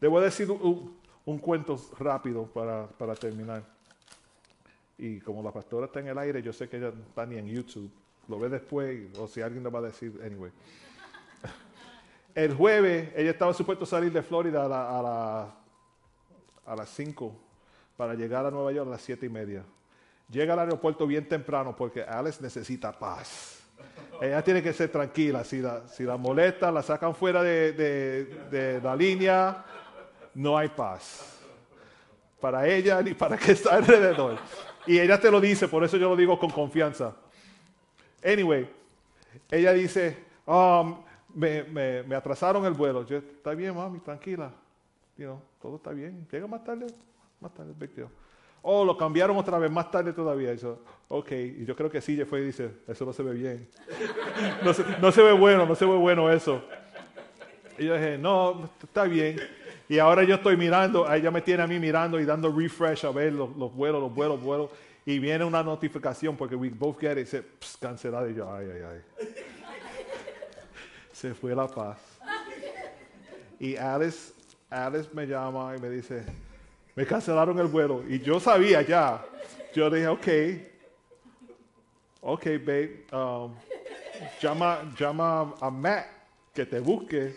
Le 0.00 0.08
voy 0.08 0.22
a 0.22 0.24
decir 0.24 0.50
un, 0.50 0.96
un 1.24 1.38
cuento 1.38 1.78
rápido 1.98 2.46
para, 2.46 2.88
para 2.88 3.14
terminar. 3.14 3.62
Y 4.98 5.20
como 5.20 5.42
la 5.42 5.52
pastora 5.52 5.86
está 5.86 6.00
en 6.00 6.08
el 6.08 6.18
aire, 6.18 6.42
yo 6.42 6.52
sé 6.52 6.68
que 6.68 6.76
ella 6.76 6.92
no 6.94 7.02
está 7.02 7.26
ni 7.26 7.36
en 7.36 7.46
YouTube. 7.46 7.90
Lo 8.28 8.38
ve 8.38 8.48
después, 8.48 9.16
o 9.18 9.26
si 9.26 9.40
alguien 9.40 9.62
le 9.62 9.70
va 9.70 9.80
a 9.80 9.82
decir, 9.82 10.20
anyway. 10.24 10.50
El 12.34 12.54
jueves, 12.54 13.10
ella 13.14 13.30
estaba 13.30 13.52
supuesto 13.52 13.84
a 13.84 13.86
salir 13.86 14.12
de 14.12 14.22
Florida 14.22 14.64
a, 14.64 14.68
la- 14.68 14.98
a, 14.98 15.02
la- 15.02 15.54
a 16.66 16.76
las 16.76 16.88
5 16.90 17.34
para 17.96 18.14
llegar 18.14 18.46
a 18.46 18.50
Nueva 18.50 18.72
York 18.72 18.88
a 18.88 18.92
las 18.92 19.02
7 19.02 19.26
y 19.26 19.28
media. 19.28 19.64
Llega 20.30 20.54
al 20.54 20.60
aeropuerto 20.60 21.06
bien 21.06 21.28
temprano 21.28 21.76
porque 21.76 22.02
Alice 22.02 22.40
necesita 22.42 22.90
paz. 22.92 23.58
Ella 24.20 24.42
tiene 24.42 24.62
que 24.62 24.72
ser 24.72 24.90
tranquila. 24.90 25.44
Si 25.44 25.60
la, 25.60 25.86
si 25.88 26.04
la 26.04 26.16
molesta, 26.16 26.70
la 26.72 26.82
sacan 26.82 27.14
fuera 27.14 27.42
de, 27.42 27.72
de- 27.72 28.24
de 28.50 28.80
la 28.80 28.96
línea, 28.96 29.64
no 30.34 30.56
hay 30.56 30.68
paz. 30.68 31.38
Para 32.40 32.66
ella 32.66 33.02
ni 33.02 33.12
para 33.14 33.36
que 33.36 33.52
está 33.52 33.74
alrededor. 33.74 34.38
Y 34.86 34.98
ella 34.98 35.20
te 35.20 35.30
lo 35.30 35.40
dice, 35.40 35.68
por 35.68 35.84
eso 35.84 35.96
yo 35.98 36.08
lo 36.08 36.16
digo 36.16 36.38
con 36.38 36.50
confianza. 36.50 37.14
Anyway, 38.24 38.68
ella 39.50 39.72
dice, 39.72 40.16
um, 40.46 41.02
me, 41.34 41.62
me- 41.64 42.02
me 42.04 42.14
atrasaron 42.14 42.64
el 42.66 42.72
vuelo. 42.72 43.06
Yo, 43.06 43.18
está 43.18 43.54
bien, 43.54 43.74
mami, 43.74 43.98
tranquila. 44.00 44.52
You 45.16 45.24
know, 45.26 45.40
todo 45.60 45.76
está 45.76 45.90
bien. 45.90 46.26
Llega 46.30 46.46
más 46.46 46.64
tarde, 46.64 46.86
más 47.40 47.52
tarde. 47.54 47.72
Oh, 48.62 48.84
lo 48.84 48.96
cambiaron 48.96 49.36
otra 49.36 49.58
vez, 49.58 49.70
más 49.70 49.90
tarde 49.90 50.12
todavía. 50.12 50.52
Y 50.54 50.56
yo, 50.58 50.78
ok, 51.08 51.32
y 51.32 51.64
yo 51.64 51.74
creo 51.74 51.90
que 51.90 52.00
sí, 52.00 52.14
ella 52.14 52.24
fue 52.26 52.40
y 52.40 52.44
dice, 52.46 52.70
eso 52.86 53.04
no 53.04 53.12
se 53.12 53.22
ve 53.22 53.32
bien. 53.34 53.68
no, 54.64 54.72
se, 54.72 54.84
no 55.00 55.10
se 55.12 55.22
ve 55.22 55.32
bueno, 55.32 55.66
no 55.66 55.74
se 55.74 55.84
ve 55.84 55.96
bueno 55.96 56.30
eso. 56.30 56.62
Y 57.78 57.86
yo 57.86 57.94
dije, 57.94 58.16
no, 58.18 58.70
está 58.82 59.04
bien. 59.04 59.40
Y 59.88 59.98
ahora 59.98 60.22
yo 60.22 60.36
estoy 60.36 60.56
mirando, 60.56 61.12
ella 61.12 61.30
me 61.30 61.42
tiene 61.42 61.62
a 61.62 61.66
mí 61.66 61.78
mirando 61.78 62.20
y 62.20 62.24
dando 62.24 62.50
refresh 62.56 63.04
a 63.04 63.10
ver 63.10 63.32
los, 63.32 63.54
los 63.56 63.74
vuelos, 63.74 64.00
los 64.00 64.14
vuelos, 64.14 64.40
vuelos. 64.40 64.70
Y 65.04 65.18
viene 65.18 65.44
una 65.44 65.62
notificación 65.64 66.36
porque 66.36 66.54
we 66.54 66.70
both 66.70 67.00
get 67.00 67.12
it, 67.12 67.18
dice, 67.18 67.42
"Psst, 67.58 67.82
cancelado. 67.82 68.30
Y 68.30 68.34
yo, 68.34 68.54
ay, 68.54 68.68
ay, 68.72 68.82
ay. 68.92 69.28
Se 71.22 71.32
fue 71.34 71.54
la 71.54 71.68
paz. 71.68 71.98
Y 73.60 73.76
Alice, 73.76 74.32
Alice 74.68 75.08
me 75.12 75.24
llama 75.24 75.72
y 75.76 75.80
me 75.80 75.88
dice, 75.88 76.24
me 76.96 77.06
cancelaron 77.06 77.56
el 77.60 77.68
vuelo. 77.68 78.02
Y 78.08 78.18
yo 78.18 78.40
sabía 78.40 78.82
ya. 78.82 79.24
Yo 79.72 79.88
dije, 79.88 80.08
ok, 80.08 80.28
ok, 82.22 82.44
babe, 82.66 83.06
um, 83.12 83.54
llama, 84.40 84.80
llama 84.98 85.54
a 85.60 85.70
Matt 85.70 86.06
que 86.52 86.66
te 86.66 86.80
busque 86.80 87.36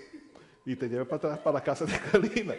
y 0.65 0.75
te 0.75 0.89
lleve 0.89 1.05
para 1.05 1.17
atrás 1.17 1.37
para 1.37 1.53
la 1.53 1.63
casa 1.63 1.85
de 1.85 1.99
Carolina. 2.11 2.55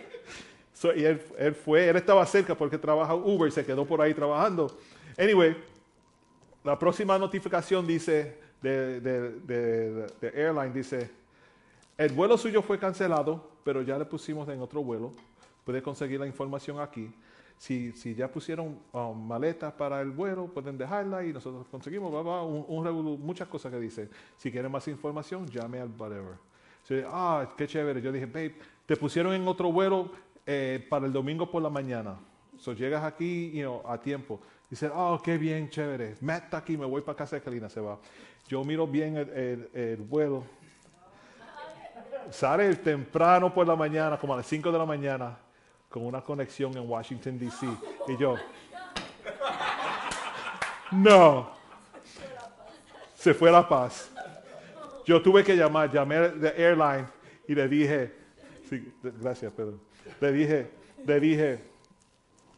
So, 0.73 0.94
y 0.94 1.05
él, 1.05 1.20
él 1.39 1.57
fue, 1.57 1.89
él 1.89 1.97
estaba 1.97 2.24
cerca 2.24 2.55
porque 2.55 2.78
trabaja 2.78 3.16
Uber 3.16 3.48
y 3.48 3.51
se 3.51 3.66
quedó 3.66 3.85
por 3.85 4.01
ahí 4.01 4.15
trabajando. 4.15 4.78
Anyway, 5.19 5.57
la 6.62 6.78
próxima 6.78 7.19
notificación 7.19 7.85
dice, 7.85 8.45
de, 8.62 9.01
de, 9.01 9.31
de- 9.41 10.07
de 10.20 10.28
airline 10.35 10.73
dice, 10.73 11.11
el 11.99 12.12
vuelo 12.12 12.37
suyo 12.37 12.62
fue 12.62 12.78
cancelado, 12.78 13.49
pero 13.65 13.83
ya 13.83 13.99
le 13.99 14.05
pusimos 14.05 14.49
en 14.49 14.61
otro 14.61 14.83
vuelo. 14.83 15.12
Puede 15.65 15.83
conseguir 15.83 16.20
la 16.20 16.27
información 16.27 16.78
aquí. 16.81 17.12
Si, 17.59 17.93
si 17.93 18.15
ya 18.15 18.28
pusieron 18.31 18.78
um, 18.93 19.27
maletas 19.27 19.73
para 19.73 20.01
el 20.03 20.11
vuelo, 20.11 20.47
pueden 20.47 20.77
dejarla 20.77 21.24
y 21.24 21.33
nosotros 21.33 21.66
conseguimos, 21.70 22.12
bla, 22.12 22.20
bla, 22.20 22.43
un, 22.43 22.65
un 22.69 23.20
muchas 23.20 23.49
cosas 23.49 23.73
que 23.73 23.81
dice. 23.81 24.11
Si 24.37 24.53
quieren 24.53 24.70
más 24.70 24.87
información, 24.89 25.47
llame 25.47 25.81
al 25.81 25.91
whatever. 25.99 26.35
Ah, 27.07 27.49
qué 27.57 27.66
chévere. 27.66 28.01
Yo 28.03 28.12
dije, 28.12 28.27
babe, 28.27 28.55
te 28.85 28.95
pusieron 28.97 29.33
en 29.33 29.49
otro 29.49 29.73
vuelo 29.73 30.11
eh, 30.45 30.87
para 30.89 31.07
el 31.07 31.12
domingo 31.12 31.51
por 31.51 31.62
la 31.62 31.70
mañana. 31.70 32.16
So, 32.59 32.74
llegas 32.74 33.03
aquí 33.03 33.51
you 33.53 33.62
know, 33.62 33.83
a 33.87 33.99
tiempo. 33.99 34.41
Dice, 34.69 34.91
oh, 34.93 35.21
qué 35.23 35.39
bien, 35.39 35.71
chévere. 35.71 36.17
Matt 36.21 36.45
está 36.45 36.57
aquí, 36.59 36.77
me 36.77 36.85
voy 36.87 37.01
para 37.03 37.17
casa 37.17 37.37
de 37.37 37.43
Kalina, 37.43 37.69
se 37.69 37.81
va. 37.81 37.99
Yo 38.49 38.65
miro 38.65 38.87
bien 38.87 39.17
el, 39.17 39.29
el- 39.31 39.71
el 39.75 39.97
vuelo. 39.99 40.45
Sale 42.31 42.75
temprano 42.77 43.53
por 43.55 43.67
la 43.67 43.77
mañana, 43.77 44.19
como 44.19 44.35
a 44.35 44.39
las 44.39 44.47
5 44.47 44.73
de 44.73 44.79
la 44.79 44.85
mañana, 44.87 45.39
con 45.89 46.05
una 46.05 46.21
conexión 46.21 46.77
en 46.77 46.89
Washington, 46.89 47.39
D.C. 47.39 47.67
Y 48.09 48.17
yo, 48.17 48.35
no. 50.93 51.51
Se 53.15 53.35
fue 53.35 53.51
la 53.51 53.69
paz. 53.69 54.11
Yo 55.05 55.23
tuve 55.23 55.45
que 55.45 55.57
llamar, 55.57 55.91
llamé 55.93 56.17
de 56.31 56.49
airline 56.65 57.07
y 57.47 57.55
le 57.55 57.69
dije, 57.69 58.13
sí, 58.69 58.93
gracias 59.03 59.53
Pedro, 59.53 59.79
le 60.21 60.33
dije, 60.33 60.71
le 61.05 61.21
dije, 61.21 61.65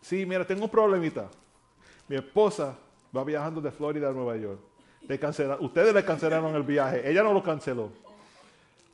sí, 0.01 0.25
mira, 0.25 0.47
tengo 0.47 0.65
un 0.65 0.71
problemita. 0.71 1.29
Mi 2.09 2.17
esposa 2.17 2.77
va 3.17 3.25
viajando 3.25 3.61
de 3.61 3.71
Florida 3.71 4.09
a 4.09 4.13
Nueva 4.13 4.37
York. 4.37 4.61
Ustedes 5.61 5.95
le 5.95 6.05
cancelaron 6.05 6.55
el 6.55 6.63
viaje, 6.63 7.09
ella 7.09 7.23
no 7.23 7.33
lo 7.33 7.43
canceló. 7.43 7.91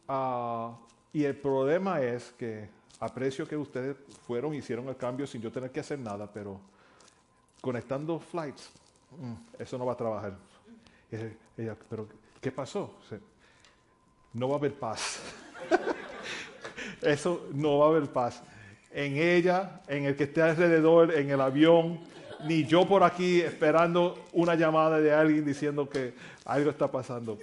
Ah, 0.06 0.76
y 1.12 1.24
el 1.24 1.36
problema 1.36 2.00
es 2.00 2.32
que 2.38 2.68
aprecio 3.00 3.46
que 3.48 3.56
ustedes 3.56 3.96
fueron, 4.26 4.54
hicieron 4.54 4.88
el 4.88 4.96
cambio 4.96 5.26
sin 5.26 5.40
yo 5.40 5.50
tener 5.50 5.70
que 5.70 5.80
hacer 5.80 5.98
nada, 5.98 6.30
pero 6.32 6.60
conectando 7.60 8.18
flights, 8.20 8.70
mm, 9.18 9.34
eso 9.62 9.78
no 9.78 9.86
va 9.86 9.92
a 9.92 9.96
trabajar. 9.96 10.34
Ella- 11.56 11.76
pero 11.88 12.06
¿qué 12.40 12.50
pasó? 12.52 12.94
No 14.32 14.48
va 14.48 14.56
a 14.56 14.58
haber 14.58 14.74
paz. 14.74 15.20
eso 17.02 17.46
no 17.52 17.78
va 17.78 17.86
a 17.86 17.88
haber 17.90 18.12
paz. 18.12 18.42
En 18.92 19.16
ella, 19.16 19.80
en 19.88 20.04
el 20.04 20.16
que 20.16 20.24
esté 20.24 20.42
alrededor, 20.42 21.12
en 21.14 21.30
el 21.30 21.40
avión, 21.40 22.00
ni 22.44 22.64
yo 22.64 22.86
por 22.86 23.02
aquí 23.02 23.40
esperando 23.40 24.24
una 24.32 24.54
llamada 24.54 25.00
de 25.00 25.12
alguien 25.12 25.44
diciendo 25.44 25.88
que 25.88 26.14
algo 26.44 26.70
está 26.70 26.90
pasando. 26.90 27.38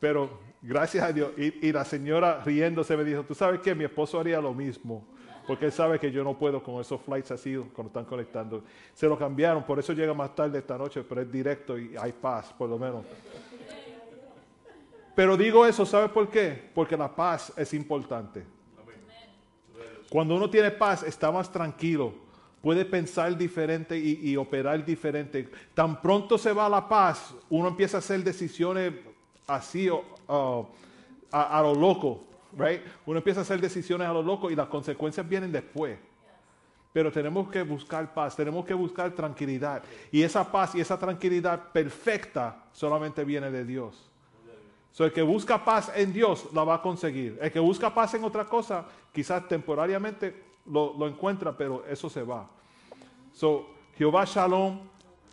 Pero 0.00 0.38
gracias 0.62 1.04
a 1.04 1.12
Dios, 1.12 1.32
y, 1.36 1.66
y 1.66 1.72
la 1.72 1.84
señora 1.84 2.42
riéndose 2.44 2.96
me 2.96 3.04
dijo, 3.04 3.22
tú 3.22 3.34
sabes 3.34 3.60
que 3.60 3.74
mi 3.74 3.84
esposo 3.84 4.20
haría 4.20 4.40
lo 4.40 4.54
mismo, 4.54 5.04
porque 5.46 5.66
él 5.66 5.72
sabe 5.72 5.98
que 5.98 6.12
yo 6.12 6.22
no 6.22 6.38
puedo 6.38 6.62
con 6.62 6.80
esos 6.80 7.00
flights 7.00 7.30
así 7.30 7.56
cuando 7.72 7.88
están 7.88 8.04
conectando. 8.04 8.62
Se 8.94 9.06
lo 9.06 9.18
cambiaron, 9.18 9.64
por 9.64 9.78
eso 9.78 9.92
llega 9.92 10.14
más 10.14 10.34
tarde 10.34 10.58
esta 10.58 10.78
noche, 10.78 11.02
pero 11.02 11.22
es 11.22 11.32
directo 11.32 11.78
y 11.78 11.96
hay 11.96 12.12
paz, 12.12 12.52
por 12.56 12.68
lo 12.68 12.78
menos. 12.78 13.04
Pero 15.14 15.36
digo 15.36 15.66
eso, 15.66 15.84
¿sabe 15.84 16.08
por 16.10 16.28
qué? 16.28 16.70
Porque 16.72 16.96
la 16.96 17.14
paz 17.14 17.52
es 17.56 17.74
importante. 17.74 18.44
Cuando 20.08 20.36
uno 20.36 20.48
tiene 20.48 20.70
paz, 20.70 21.02
está 21.02 21.32
más 21.32 21.50
tranquilo, 21.50 22.14
puede 22.62 22.84
pensar 22.84 23.36
diferente 23.36 23.98
y, 23.98 24.36
operar 24.36 24.84
diferente. 24.84 25.48
Tan 25.74 26.00
pronto 26.00 26.36
se 26.38 26.52
va 26.52 26.68
la 26.68 26.88
paz, 26.88 27.34
uno 27.48 27.68
empieza 27.68 27.98
a 27.98 28.00
hacer 28.00 28.22
decisiones 28.22 28.92
así 29.46 29.88
a 29.88 31.62
lo 31.62 31.74
loco. 31.74 32.24
right? 32.56 32.82
Uno 33.06 33.18
empieza 33.18 33.40
a 33.40 33.42
hacer 33.42 33.60
decisiones 33.60 34.08
a 34.08 34.12
lo 34.12 34.22
loco 34.22 34.50
y 34.50 34.56
las 34.56 34.68
consecuencias 34.68 35.28
vienen 35.28 35.52
después. 35.52 35.98
Pero 36.92 37.12
tenemos 37.12 37.48
que 37.50 37.62
buscar 37.62 38.12
paz, 38.12 38.34
tenemos 38.34 38.64
que 38.64 38.74
buscar 38.74 39.12
tranquilidad. 39.12 39.82
Y 40.10 40.22
esa 40.22 40.50
paz 40.50 40.74
y 40.74 40.80
esa 40.80 40.98
tranquilidad 40.98 41.70
perfecta 41.70 42.64
solamente 42.72 43.24
viene 43.24 43.50
de 43.50 43.64
Dios. 43.64 44.10
So, 44.90 45.04
el 45.04 45.12
que 45.12 45.22
busca 45.22 45.64
paz 45.64 45.92
en 45.94 46.12
Dios 46.12 46.48
la 46.52 46.64
va 46.64 46.76
a 46.76 46.82
conseguir. 46.82 47.38
El 47.40 47.52
que 47.52 47.60
busca 47.60 47.94
paz 47.94 48.14
en 48.14 48.24
otra 48.24 48.46
cosa, 48.46 48.86
quizás 49.12 49.46
temporariamente 49.46 50.47
lo, 50.70 51.06
encuentra, 51.06 51.56
pero 51.56 51.84
eso 51.88 52.08
se 52.08 52.22
va. 52.22 52.48
So, 53.32 53.66
Jehová 53.96 54.24
Shalom, 54.24 54.80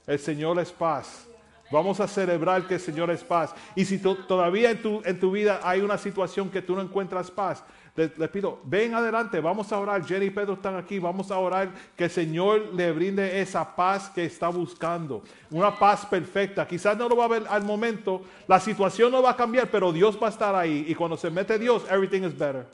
el 0.08 0.20
Señor 0.20 0.60
es 0.60 0.72
paz. 0.72 1.28
Vamos 1.72 2.00
a 2.00 2.08
celebrar 2.08 2.68
que 2.68 2.76
el 2.76 2.80
Señor 2.80 3.10
es 3.10 3.24
paz. 3.24 3.54
Y 3.76 3.86
si 3.86 3.98
to- 3.98 4.16
todavía 4.16 4.72
en 4.72 4.82
tu, 4.82 5.02
en 5.04 5.20
tu 5.20 5.32
vida 5.32 5.60
hay 5.64 5.82
una 5.82 5.98
situación 5.98 6.50
que 6.50 6.62
tú 6.62 6.76
no 6.76 6.82
encuentras 6.82 7.32
paz, 7.32 7.64
le, 7.96 8.28
pido, 8.28 8.60
ven 8.66 8.94
adelante, 8.94 9.40
vamos 9.40 9.72
a 9.72 9.80
orar. 9.80 10.06
Jenny 10.06 10.26
y 10.26 10.30
Pedro 10.30 10.54
están 10.54 10.76
aquí, 10.76 11.00
vamos 11.00 11.32
a 11.32 11.40
orar 11.40 11.72
que 11.96 12.04
el 12.04 12.10
Señor 12.10 12.74
le 12.74 12.92
brinde 12.92 13.40
esa 13.40 13.76
paz 13.76 14.10
que 14.10 14.26
está 14.26 14.50
buscando. 14.50 15.24
Una 15.50 15.74
paz 15.74 16.06
perfecta. 16.06 16.68
Quizás 16.68 16.98
no 16.98 17.08
lo 17.08 17.16
va 17.16 17.26
a 17.26 17.30
ver 17.30 17.46
al 17.50 17.64
momento, 17.64 18.22
la 18.48 18.60
situación 18.60 19.12
no 19.12 19.24
va 19.24 19.32
a 19.32 19.36
cambiar, 19.38 19.72
pero 19.72 19.94
Dios 19.94 20.20
va 20.22 20.28
a 20.28 20.30
estar 20.30 20.54
ahí. 20.54 20.86
Y 20.90 20.94
cuando 20.94 21.16
se 21.16 21.30
mete 21.32 21.58
Dios, 21.58 21.86
everything 21.90 22.24
is 22.24 22.38
better. 22.38 22.68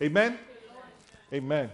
Amen. 0.00 0.47
Amen. 1.32 1.70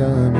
Aproximan 0.00 0.37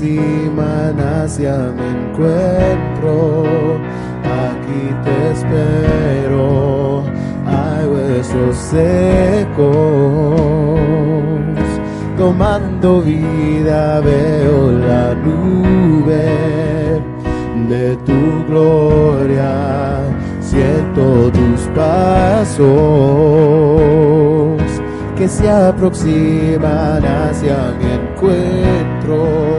aproximan 0.00 0.98
hacia 0.98 1.56
mi 1.76 1.84
encuentro, 1.84 3.44
aquí 4.24 4.82
te 5.04 5.32
espero, 5.32 7.02
hay 7.46 7.86
huesos 7.86 8.56
secos, 8.56 9.60
tomando 12.16 13.02
vida 13.02 14.00
veo 14.00 14.72
la 14.72 15.14
nube 15.14 17.02
de 17.68 17.96
tu 18.06 18.44
gloria, 18.48 20.00
siento 20.40 21.30
tus 21.30 21.60
pasos 21.74 22.70
que 25.16 25.28
se 25.28 25.50
aproximan 25.50 27.04
hacia 27.04 27.74
mi 27.78 27.92
encuentro. 27.92 29.49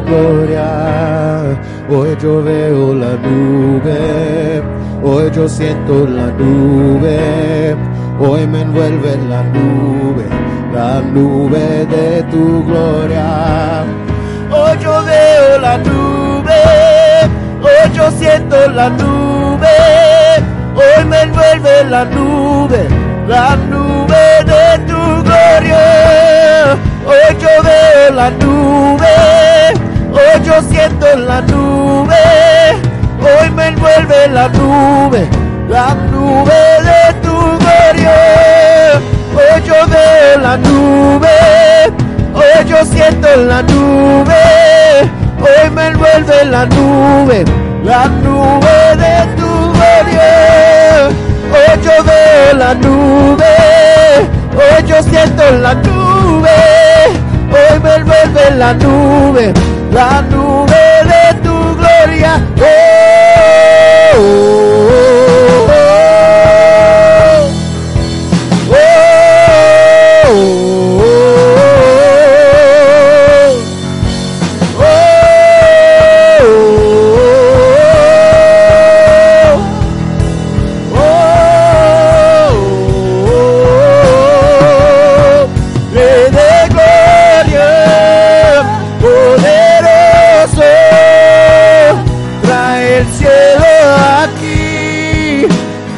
Gloria. 0.00 1.58
Hoy 1.90 2.16
yo 2.20 2.42
veo 2.42 2.94
la 2.94 3.12
nube, 3.16 4.62
hoy 5.02 5.30
yo 5.30 5.48
siento 5.48 6.06
la 6.06 6.26
nube, 6.32 7.74
hoy 8.20 8.46
me 8.46 8.60
envuelve 8.62 9.16
la 9.28 9.42
nube, 9.42 10.24
la 10.74 11.00
nube 11.00 11.86
de 11.86 12.22
tu 12.30 12.64
gloria. 12.64 13.84
Hoy 14.50 14.78
yo 14.80 15.02
veo 15.04 15.58
la 15.60 15.78
nube, 15.78 16.60
hoy 17.62 17.92
yo 17.94 18.10
siento 18.10 18.56
la 18.70 18.90
nube, 18.90 19.76
hoy 20.74 21.04
me 21.06 21.22
envuelve 21.22 21.84
la 21.84 22.04
nube, 22.04 22.86
la 23.26 23.56
nube 23.56 24.44
de 24.44 24.78
tu 24.86 25.22
gloria. 25.22 26.76
Hoy 27.06 27.36
yo 27.40 27.62
veo 27.62 28.14
la 28.14 28.30
nube, 28.30 29.07
hoy 30.18 30.42
yo 30.44 30.54
siento 30.70 31.06
la 31.16 31.40
nube, 31.42 32.16
hoy 33.20 33.50
me 33.50 33.66
envuelve 33.68 34.28
la 34.28 34.48
nube, 34.48 35.28
la 35.68 35.94
nube 36.10 36.54
de 36.88 37.14
tu 37.22 37.34
gloria. 37.58 39.00
Hoy 39.34 39.62
yo 39.64 39.74
veo 39.86 40.38
la 40.42 40.56
nube, 40.56 41.28
hoy 42.34 42.64
yo 42.66 42.84
siento 42.84 43.28
la 43.36 43.62
nube, 43.62 44.34
hoy 45.40 45.70
me 45.70 45.86
envuelve 45.88 46.44
la 46.46 46.66
nube, 46.66 47.44
la 47.84 48.06
nube 48.08 48.96
de 48.96 49.36
tu 49.36 49.72
gloria. 49.72 51.08
Hoy 51.50 51.82
yo 51.84 52.04
veo 52.04 52.52
la 52.58 52.74
nube, 52.74 53.44
hoy 54.54 54.84
yo 54.86 55.02
siento 55.02 55.42
la 55.62 55.74
nube, 55.74 56.50
hoy 57.52 57.80
me 57.80 57.94
envuelve 57.94 58.50
la 58.56 58.74
nube, 58.74 59.52
la 59.92 60.22
nube 60.22 60.84
de 61.10 61.34
tu 61.42 61.54
gloria. 61.76 62.40
Oh, 62.60 64.16
oh, 64.16 64.67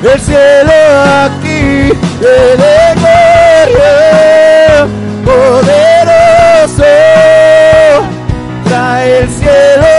el 0.03 0.21
cielo 0.21 0.73
aquí, 1.25 1.93
de 2.21 2.57
gloria, 2.97 4.87
poderoso, 5.25 6.85
trae 8.65 9.19
el 9.19 9.29
cielo 9.29 9.93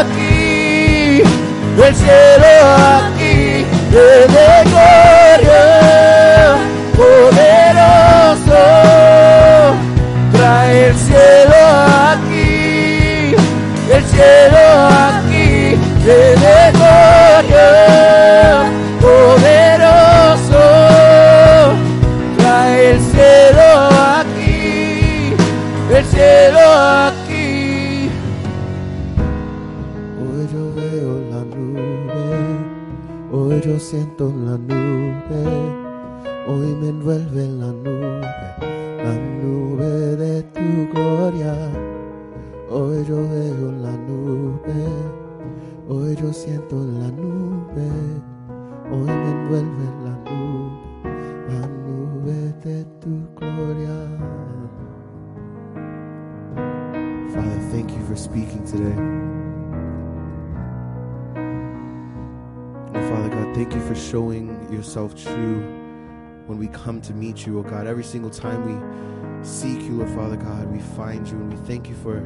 aquí, 0.00 1.22
el 1.86 1.94
cielo 1.94 2.52
aquí, 2.98 3.13
showing 64.14 64.72
yourself 64.72 65.12
true 65.20 65.58
when 66.46 66.56
we 66.56 66.68
come 66.68 67.00
to 67.00 67.12
meet 67.12 67.44
you, 67.44 67.58
oh 67.58 67.64
God. 67.64 67.88
Every 67.88 68.04
single 68.04 68.30
time 68.30 68.62
we 68.64 69.44
seek 69.44 69.80
you, 69.82 69.94
Lord 69.94 70.10
Father 70.10 70.36
God, 70.36 70.70
we 70.70 70.78
find 70.78 71.26
you, 71.26 71.34
and 71.34 71.52
we 71.52 71.58
thank 71.66 71.88
you 71.88 71.96
for 71.96 72.18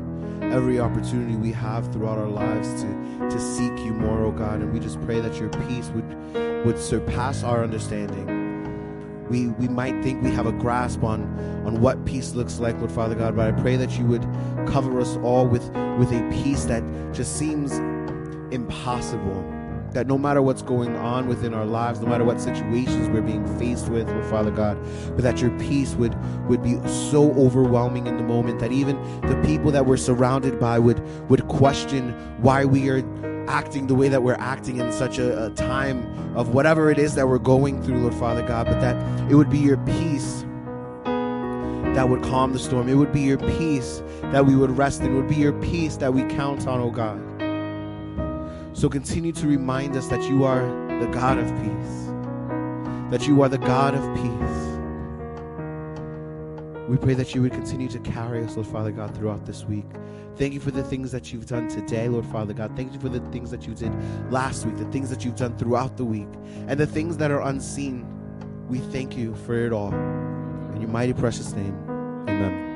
every 0.53 0.81
opportunity 0.81 1.35
we 1.35 1.51
have 1.53 1.91
throughout 1.91 2.19
our 2.19 2.29
lives 2.29 2.83
to, 2.83 3.29
to 3.31 3.41
seek 3.41 3.73
you 3.79 3.95
more, 3.95 4.23
oh 4.23 4.33
God. 4.33 4.61
And 4.61 4.71
we 4.71 4.81
just 4.81 5.01
pray 5.01 5.19
that 5.21 5.41
your 5.41 5.49
peace 5.67 5.89
would, 5.95 6.67
would 6.67 6.79
surpass 6.79 7.43
our 7.43 7.65
understanding. 7.65 9.25
We, 9.31 9.47
we 9.47 9.67
might 9.67 10.03
think 10.03 10.23
we 10.23 10.31
have 10.33 10.45
a 10.45 10.53
grasp 10.53 11.03
on, 11.03 11.23
on 11.65 11.81
what 11.81 12.05
peace 12.05 12.35
looks 12.35 12.59
like, 12.59 12.77
Lord 12.77 12.93
Father 12.93 13.15
God, 13.15 13.35
but 13.35 13.49
I 13.49 13.63
pray 13.63 13.77
that 13.77 13.99
you 13.99 14.05
would 14.05 14.29
cover 14.67 15.01
us 15.01 15.17
all 15.23 15.47
with, 15.47 15.65
with 15.99 16.13
a 16.13 16.29
peace 16.45 16.67
that 16.67 16.83
just 17.15 17.39
seems 17.39 17.79
impossible. 18.53 19.58
That 19.93 20.07
no 20.07 20.19
matter 20.19 20.43
what's 20.43 20.63
going 20.63 20.97
on 20.97 21.29
within 21.29 21.55
our 21.55 21.65
lives, 21.65 22.01
no 22.01 22.09
matter 22.09 22.25
what 22.25 22.41
situations 22.41 23.09
we're 23.09 23.23
being 23.23 23.47
faced 23.59 23.89
with, 23.89 24.09
Lord 24.09 24.27
Father 24.27 24.51
God, 24.51 24.79
but 25.15 25.23
that 25.23 25.41
your 25.41 25.51
peace 25.59 25.95
would, 25.95 26.15
would 26.49 26.63
be 26.63 26.77
so 26.89 27.33
overwhelming 27.33 28.07
in 28.07 28.17
the 28.17 28.23
moment 28.23 28.61
that 28.61 28.71
even 28.71 28.97
the 29.23 29.41
people 29.47 29.71
that 29.71 29.87
we're 29.87 29.97
surrounded 29.97 30.61
by 30.61 30.79
would, 30.79 31.01
would 31.31 31.49
question 31.49 32.13
why 32.43 32.65
we 32.65 32.91
are 32.91 33.03
acting 33.49 33.87
the 33.87 33.95
way 33.95 34.09
that 34.09 34.23
we're 34.23 34.35
acting 34.35 34.77
in 34.77 34.93
such 34.93 35.19
a, 35.19 35.47
a 35.47 35.51
time 35.51 36.37
of 36.37 36.55
whatever 36.55 36.91
it 36.91 36.99
is 36.99 37.15
that 37.15 37.27
we're 37.27 37.39
going 37.39 37.83
through, 37.83 37.99
Lord 37.99 38.15
Father 38.15 38.47
God, 38.47 38.67
but 38.67 38.81
that 38.81 38.97
it 39.31 39.35
would 39.35 39.51
be 39.51 39.59
your 39.59 39.79
peace 39.79 40.45
that 41.95 42.09
would 42.09 42.23
calm 42.23 42.53
the 42.53 42.59
storm. 42.61 42.89
It 42.89 42.95
would 42.95 43.13
be 43.13 43.23
your 43.23 43.39
peace 43.39 44.03
that 44.25 44.47
we 44.47 44.55
would 44.55 44.71
rest 44.77 45.01
in. 45.01 45.13
It 45.13 45.17
would 45.17 45.29
be 45.29 45.35
your 45.35 45.55
peace 45.55 45.97
that 45.97 46.15
we 46.15 46.23
count 46.25 46.69
on, 46.69 46.81
oh 46.81 46.91
God. 46.91 47.21
So 48.79 48.89
continue 48.89 49.33
to 49.33 49.49
remind 49.49 49.97
us 49.97 50.07
that 50.07 50.23
you 50.31 50.45
are 50.45 50.61
the 51.01 51.09
God 51.09 51.37
of 51.37 51.49
peace, 51.65 52.13
that 53.11 53.27
you 53.27 53.43
are 53.43 53.49
the 53.49 53.59
God 53.59 53.93
of 53.97 54.03
peace. 54.15 54.79
We 56.89 56.97
pray 56.97 57.15
that 57.15 57.35
you 57.35 57.43
would 57.43 57.51
continue 57.51 57.89
to 57.89 57.99
carry 57.99 58.45
us, 58.45 58.55
Lord 58.55 58.69
Father 58.69 58.93
God, 58.93 59.17
throughout 59.17 59.45
this 59.47 59.65
week. 59.65 59.85
Thank 60.37 60.55
you 60.55 60.61
for 60.61 60.71
the 60.71 60.85
things 60.85 61.11
that 61.11 61.33
you've 61.33 61.47
done 61.47 61.67
today, 61.67 62.09
Lord 62.09 62.27
Father 62.27 62.55
God. 62.55 62.77
Thank 62.77 62.93
you 62.93 63.01
for 63.01 63.09
the 63.09 63.19
things 63.33 63.51
that 63.51 63.67
you 63.67 63.75
did 63.75 63.93
last 64.31 64.65
week, 64.65 64.77
the 64.77 64.85
things 64.93 65.11
that 65.11 65.25
you've 65.25 65.35
done 65.35 65.59
throughout 65.59 65.97
the 65.97 66.05
week, 66.05 66.29
and 66.69 66.79
the 66.79 66.87
things 66.87 67.17
that 67.17 67.33
are 67.33 67.41
unseen. 67.41 68.07
We 68.69 68.79
thank 68.79 69.17
you 69.17 69.35
for 69.45 69.57
it 69.57 69.73
all. 69.73 69.93
In 69.93 70.83
your 70.83 70.91
mighty 70.91 71.15
precious 71.15 71.53
name, 71.53 71.77
amen. 72.29 72.68